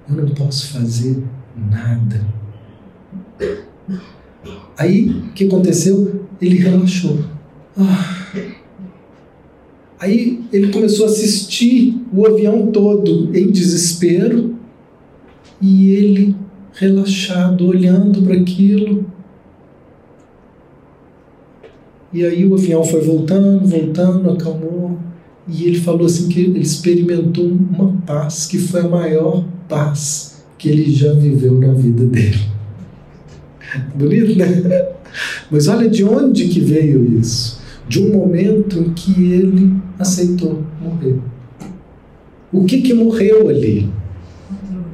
eu 0.09 0.15
não 0.15 0.29
posso 0.29 0.73
fazer 0.73 1.23
nada. 1.55 2.25
Aí, 4.75 5.09
o 5.09 5.31
que 5.33 5.45
aconteceu? 5.45 6.25
Ele 6.41 6.57
relaxou. 6.57 7.19
Ah. 7.77 8.25
Aí 9.99 10.43
ele 10.51 10.73
começou 10.73 11.05
a 11.05 11.09
assistir 11.09 12.01
o 12.11 12.25
avião 12.25 12.67
todo 12.71 13.33
em 13.33 13.49
desespero 13.49 14.55
e 15.61 15.91
ele 15.91 16.35
relaxado, 16.73 17.67
olhando 17.67 18.23
para 18.23 18.33
aquilo. 18.33 19.05
E 22.11 22.25
aí 22.25 22.45
o 22.45 22.55
avião 22.55 22.83
foi 22.83 23.01
voltando, 23.01 23.65
voltando, 23.65 24.31
acalmou. 24.31 24.97
E 25.47 25.65
ele 25.65 25.79
falou 25.79 26.05
assim 26.05 26.29
que 26.29 26.39
ele 26.39 26.59
experimentou 26.59 27.45
uma 27.45 27.93
paz 28.05 28.45
que 28.45 28.57
foi 28.57 28.81
a 28.81 28.87
maior 28.87 29.43
paz 29.67 30.43
que 30.57 30.69
ele 30.69 30.93
já 30.93 31.13
viveu 31.13 31.59
na 31.59 31.73
vida 31.73 32.05
dele. 32.05 32.39
Bonito, 33.93 34.37
né? 34.37 34.93
Mas 35.51 35.67
olha 35.67 35.89
de 35.89 36.03
onde 36.03 36.47
que 36.47 36.61
veio 36.61 37.19
isso? 37.19 37.61
De 37.87 38.01
um 38.01 38.13
momento 38.13 38.79
em 38.79 38.93
que 38.93 39.33
ele 39.33 39.75
aceitou 39.99 40.63
morrer. 40.81 41.19
O 42.51 42.63
que 42.65 42.81
que 42.81 42.93
morreu 42.93 43.49
ali? 43.49 43.89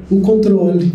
O 0.09 0.19
controle. 0.21 0.93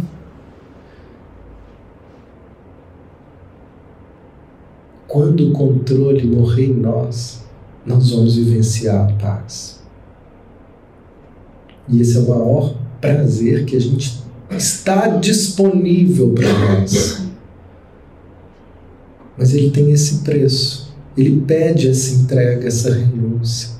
Quando 5.06 5.48
o 5.48 5.52
controle 5.52 6.26
morrer 6.26 6.66
em 6.66 6.74
nós, 6.74 7.43
nós 7.86 8.10
vamos 8.10 8.36
vivenciar 8.36 9.08
a 9.08 9.12
paz. 9.14 9.82
E 11.88 12.00
esse 12.00 12.16
é 12.16 12.20
o 12.20 12.28
maior 12.28 12.74
prazer 13.00 13.64
que 13.64 13.76
a 13.76 13.80
gente 13.80 14.22
está 14.50 15.08
disponível 15.08 16.30
para 16.30 16.80
nós. 16.80 17.22
Mas 19.36 19.52
ele 19.52 19.70
tem 19.70 19.90
esse 19.90 20.18
preço. 20.18 20.94
Ele 21.16 21.42
pede 21.46 21.88
essa 21.88 22.14
entrega, 22.14 22.66
essa 22.66 22.92
renúncia 22.92 23.74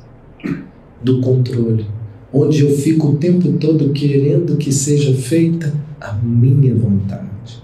do 1.03 1.21
controle, 1.21 1.87
onde 2.33 2.61
eu 2.61 2.77
fico 2.77 3.09
o 3.09 3.17
tempo 3.17 3.53
todo 3.55 3.93
querendo 3.93 4.57
que 4.57 4.73
seja 4.73 5.15
feita 5.15 5.73
a 6.01 6.13
minha 6.13 6.75
vontade. 6.75 7.63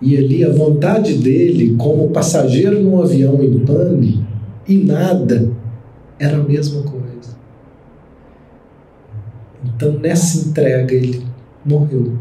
E 0.00 0.16
ali 0.16 0.44
a 0.44 0.50
vontade 0.50 1.14
dele, 1.14 1.76
como 1.76 2.10
passageiro 2.10 2.82
num 2.82 3.02
avião 3.02 3.42
em 3.42 3.58
pane, 3.60 4.29
e 4.70 4.84
nada, 4.84 5.50
era 6.16 6.36
a 6.36 6.44
mesma 6.44 6.84
coisa. 6.84 7.36
Então 9.64 9.98
nessa 9.98 10.48
entrega 10.48 10.94
ele 10.94 11.26
morreu. 11.64 12.16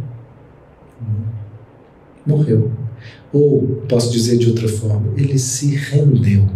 Morreu. 2.26 2.72
Ou, 3.32 3.84
posso 3.88 4.12
dizer 4.12 4.39
de 4.39 4.50
outra 4.50 4.68
forma, 4.68 5.14
ele 5.16 5.38
se 5.38 5.76
rendeu. 5.76 6.47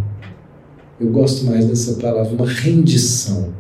Eu 1.00 1.12
gosto 1.12 1.46
mais 1.46 1.68
dessa 1.68 2.00
palavra, 2.02 2.34
uma 2.34 2.50
rendição. 2.50 3.54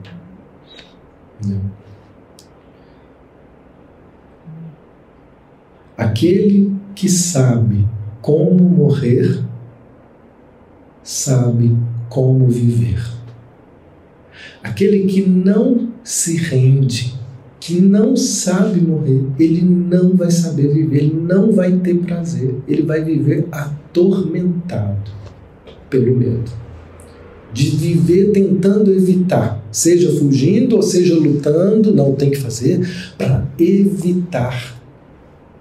Aquele 5.95 6.75
que 6.95 7.07
sabe 7.07 7.87
como 8.21 8.63
morrer, 8.63 9.43
sabe 11.03 11.75
como 12.13 12.47
viver. 12.47 13.03
Aquele 14.61 15.05
que 15.05 15.27
não 15.27 15.89
se 16.03 16.37
rende, 16.37 17.15
que 17.59 17.81
não 17.81 18.15
sabe 18.15 18.79
morrer, 18.79 19.25
ele 19.39 19.63
não 19.63 20.15
vai 20.15 20.29
saber 20.29 20.71
viver, 20.71 20.97
ele 20.97 21.15
não 21.15 21.51
vai 21.51 21.71
ter 21.77 21.95
prazer, 21.95 22.55
ele 22.67 22.83
vai 22.83 23.03
viver 23.03 23.47
atormentado 23.51 25.11
pelo 25.89 26.15
medo. 26.15 26.51
De 27.51 27.71
viver 27.71 28.31
tentando 28.31 28.93
evitar, 28.93 29.65
seja 29.71 30.11
fugindo 30.19 30.75
ou 30.75 30.83
seja 30.83 31.15
lutando, 31.15 31.95
não 31.95 32.13
tem 32.13 32.29
que 32.29 32.37
fazer, 32.37 32.87
para 33.17 33.47
evitar 33.57 34.79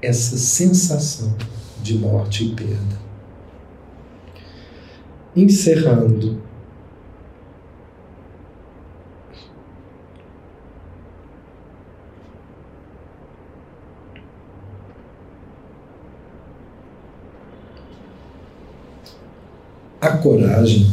essa 0.03 0.37
sensação 0.37 1.35
de 1.83 1.95
morte 1.95 2.45
e 2.45 2.55
perda. 2.55 3.01
Encerrando 5.35 6.42
a 20.03 20.17
coragem, 20.17 20.93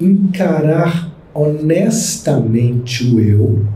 encarar 0.00 1.12
honestamente 1.34 3.04
o 3.04 3.20
eu, 3.20 3.66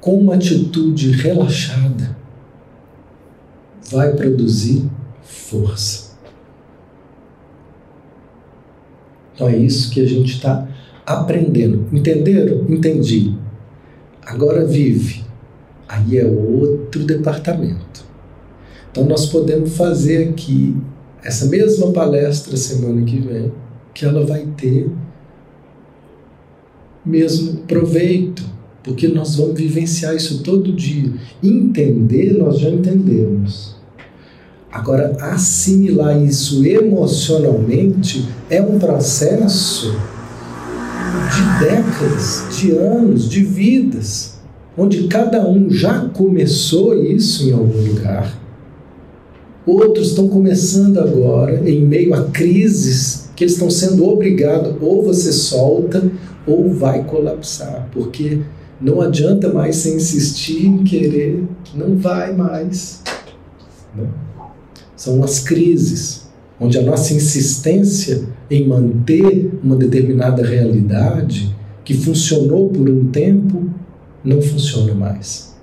com 0.00 0.18
uma 0.18 0.36
atitude 0.36 1.10
relaxada, 1.10 2.16
vai 3.90 4.14
produzir 4.14 4.88
força. 5.22 6.14
Então 9.34 9.46
é 9.46 9.56
isso 9.58 9.90
que 9.90 10.00
a 10.00 10.06
gente 10.06 10.32
está 10.32 10.66
aprendendo. 11.04 11.86
Entenderam? 11.94 12.64
Entendi. 12.66 13.36
Agora 14.24 14.64
vive 14.64 15.23
aí 15.94 16.18
é 16.18 16.26
outro 16.26 17.04
departamento. 17.04 18.04
Então 18.90 19.04
nós 19.04 19.26
podemos 19.26 19.76
fazer 19.76 20.28
aqui 20.28 20.76
essa 21.22 21.46
mesma 21.46 21.90
palestra 21.92 22.56
semana 22.56 23.02
que 23.02 23.18
vem, 23.18 23.52
que 23.92 24.04
ela 24.04 24.26
vai 24.26 24.46
ter 24.56 24.90
mesmo 27.04 27.58
proveito, 27.62 28.42
porque 28.82 29.08
nós 29.08 29.36
vamos 29.36 29.58
vivenciar 29.58 30.14
isso 30.14 30.42
todo 30.42 30.72
dia. 30.72 31.12
Entender, 31.42 32.36
nós 32.36 32.58
já 32.58 32.68
entendemos. 32.68 33.74
Agora, 34.70 35.16
assimilar 35.20 36.20
isso 36.22 36.66
emocionalmente 36.66 38.26
é 38.50 38.60
um 38.60 38.78
processo 38.78 39.94
de 41.32 41.64
décadas, 41.64 42.56
de 42.58 42.72
anos, 42.72 43.28
de 43.28 43.44
vidas 43.44 44.33
onde 44.76 45.06
cada 45.08 45.46
um 45.46 45.70
já 45.70 46.08
começou 46.08 47.00
isso 47.00 47.48
em 47.48 47.52
algum 47.52 47.80
lugar, 47.86 48.38
outros 49.66 50.08
estão 50.08 50.28
começando 50.28 50.98
agora, 50.98 51.68
em 51.68 51.84
meio 51.84 52.14
a 52.14 52.24
crises 52.24 53.30
que 53.34 53.44
eles 53.44 53.54
estão 53.54 53.70
sendo 53.70 54.06
obrigados, 54.06 54.74
ou 54.80 55.02
você 55.02 55.32
solta 55.32 56.10
ou 56.46 56.70
vai 56.70 57.04
colapsar, 57.04 57.88
porque 57.92 58.40
não 58.80 59.00
adianta 59.00 59.52
mais 59.52 59.76
você 59.76 59.94
insistir 59.94 60.66
em 60.66 60.84
querer, 60.84 61.44
não 61.74 61.96
vai 61.96 62.34
mais. 62.34 63.02
Né? 63.94 64.06
São 64.96 65.22
as 65.24 65.40
crises, 65.40 66.28
onde 66.60 66.78
a 66.78 66.82
nossa 66.82 67.14
insistência 67.14 68.22
em 68.50 68.66
manter 68.66 69.58
uma 69.62 69.76
determinada 69.76 70.44
realidade 70.44 71.54
que 71.84 71.94
funcionou 71.94 72.68
por 72.68 72.88
um 72.88 73.06
tempo 73.06 73.68
não 74.24 74.40
funciona 74.40 74.94
mais. 74.94 75.54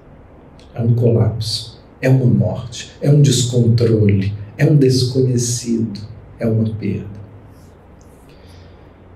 É 0.74 0.82
um 0.82 0.93
colapso, 0.93 1.80
é 2.01 2.09
uma 2.09 2.26
morte, 2.26 2.91
é 3.01 3.09
um 3.09 3.22
descontrole, 3.22 4.34
é 4.57 4.66
um 4.66 4.76
desconhecido, 4.76 5.99
é 6.39 6.47
uma 6.47 6.70
perda. 6.76 7.22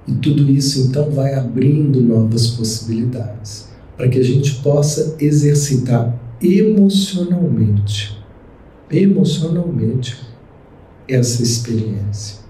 E 0.07 0.13
tudo 0.13 0.49
isso 0.51 0.87
então 0.87 1.09
vai 1.09 1.33
abrindo 1.33 2.01
novas 2.01 2.47
possibilidades 2.47 3.69
para 3.97 4.07
que 4.07 4.19
a 4.19 4.23
gente 4.23 4.55
possa 4.55 5.15
exercitar 5.19 6.19
emocionalmente, 6.41 8.17
emocionalmente 8.91 10.19
essa 11.07 11.41
experiência. 11.41 12.45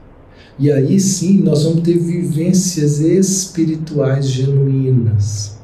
E 0.57 0.71
aí 0.71 0.99
sim 0.99 1.41
nós 1.41 1.63
vamos 1.63 1.81
ter 1.81 1.97
vivências 1.97 2.99
espirituais 2.99 4.27
genuínas? 4.27 5.55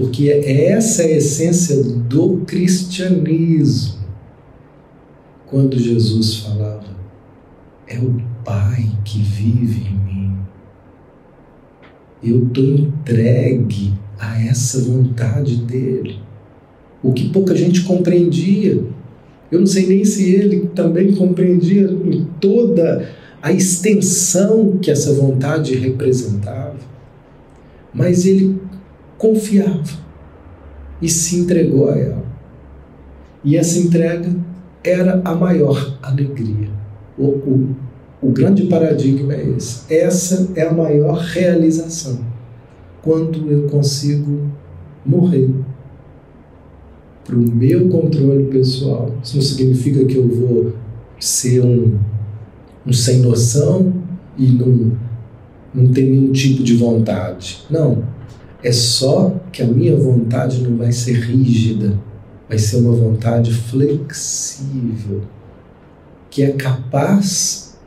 Porque 0.00 0.30
essa 0.30 1.02
é 1.02 1.12
a 1.12 1.16
essência 1.18 1.84
do 1.84 2.38
cristianismo. 2.46 4.00
Quando 5.44 5.78
Jesus 5.78 6.36
falava, 6.36 6.86
é 7.86 7.98
o 7.98 8.18
Pai 8.42 8.90
que 9.04 9.18
vive 9.18 9.88
em 9.88 9.98
mim. 9.98 10.38
Eu 12.22 12.46
estou 12.46 12.64
entregue 12.64 13.92
a 14.18 14.42
essa 14.42 14.80
vontade 14.84 15.56
dele. 15.56 16.18
O 17.02 17.12
que 17.12 17.28
pouca 17.28 17.54
gente 17.54 17.82
compreendia. 17.82 18.82
Eu 19.52 19.60
não 19.60 19.66
sei 19.66 19.86
nem 19.86 20.02
se 20.02 20.34
ele 20.34 20.70
também 20.74 21.14
compreendia 21.14 21.94
toda 22.40 23.06
a 23.42 23.52
extensão 23.52 24.78
que 24.78 24.90
essa 24.90 25.12
vontade 25.12 25.74
representava, 25.74 26.78
mas 27.92 28.24
ele 28.24 28.69
confiava 29.20 30.00
e 31.00 31.08
se 31.08 31.36
entregou 31.40 31.90
a 31.90 31.98
ela. 31.98 32.24
E 33.44 33.54
essa 33.54 33.78
entrega 33.78 34.34
era 34.82 35.20
a 35.22 35.34
maior 35.34 35.98
alegria. 36.02 36.70
O, 37.18 37.26
o, 37.26 37.76
o 38.22 38.30
grande 38.30 38.64
paradigma 38.64 39.34
é 39.34 39.46
esse. 39.50 39.92
Essa 39.92 40.48
é 40.56 40.62
a 40.62 40.72
maior 40.72 41.18
realização. 41.18 42.20
Quando 43.02 43.50
eu 43.50 43.68
consigo 43.68 44.50
morrer 45.04 45.50
para 47.24 47.36
o 47.36 47.50
meu 47.50 47.88
controle 47.90 48.44
pessoal. 48.44 49.14
Isso 49.22 49.36
não 49.36 49.42
significa 49.42 50.02
que 50.06 50.16
eu 50.16 50.26
vou 50.28 50.72
ser 51.18 51.60
um, 51.60 51.98
um 52.86 52.92
sem 52.92 53.20
noção 53.20 53.92
e 54.38 54.46
não, 54.46 54.92
não 55.74 55.92
ter 55.92 56.04
nenhum 56.04 56.32
tipo 56.32 56.62
de 56.62 56.74
vontade. 56.74 57.64
Não. 57.70 58.02
É 58.62 58.72
só 58.72 59.34
que 59.50 59.62
a 59.62 59.66
minha 59.66 59.96
vontade 59.96 60.62
não 60.62 60.76
vai 60.76 60.92
ser 60.92 61.14
rígida, 61.14 61.98
vai 62.48 62.58
ser 62.58 62.76
uma 62.76 62.92
vontade 62.92 63.52
flexível, 63.52 65.22
que 66.28 66.42
é 66.42 66.52
capaz 66.52 67.78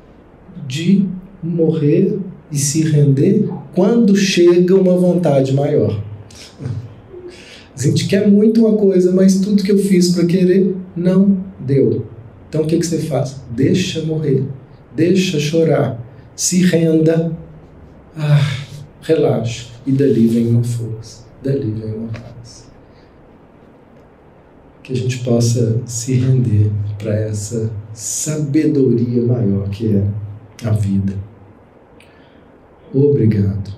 de 0.67 1.07
morrer 1.41 2.19
e 2.51 2.57
se 2.57 2.81
render 2.83 3.49
quando 3.75 4.15
chega 4.15 4.75
uma 4.75 4.95
vontade 4.95 5.53
maior. 5.53 6.01
A 7.75 7.81
gente 7.81 8.07
quer 8.07 8.29
muito 8.29 8.65
uma 8.65 8.77
coisa, 8.77 9.11
mas 9.11 9.39
tudo 9.39 9.63
que 9.63 9.71
eu 9.71 9.77
fiz 9.77 10.11
para 10.11 10.25
querer 10.25 10.75
não 10.95 11.37
deu. 11.59 12.05
Então 12.47 12.61
o 12.61 12.67
que, 12.67 12.77
que 12.77 12.85
você 12.85 12.99
faz? 12.99 13.41
Deixa 13.51 14.01
morrer, 14.03 14.43
deixa 14.95 15.39
chorar, 15.39 15.99
se 16.35 16.63
renda, 16.63 17.31
ah, 18.15 18.65
relaxa. 19.01 19.72
E 19.85 19.91
dali 19.91 20.27
vem 20.27 20.47
uma 20.47 20.63
força, 20.63 21.25
dali 21.43 21.71
vem 21.71 21.93
uma 21.93 22.07
paz. 22.07 22.69
Que 24.81 24.93
a 24.93 24.95
gente 24.95 25.23
possa 25.23 25.81
se 25.85 26.13
render 26.15 26.71
para 26.97 27.13
essa 27.13 27.71
sabedoria 27.93 29.21
maior 29.25 29.69
que 29.69 29.95
é 29.95 30.07
a 30.65 30.71
vida. 30.71 31.13
Obrigado. 32.93 33.71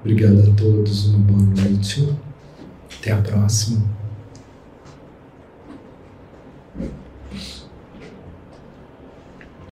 Obrigado 0.00 0.40
a 0.40 0.54
todos, 0.54 1.06
uma 1.06 1.18
boa 1.18 1.42
noite. 1.42 2.08
Até 3.00 3.12
a 3.12 3.20
próxima. 3.22 3.82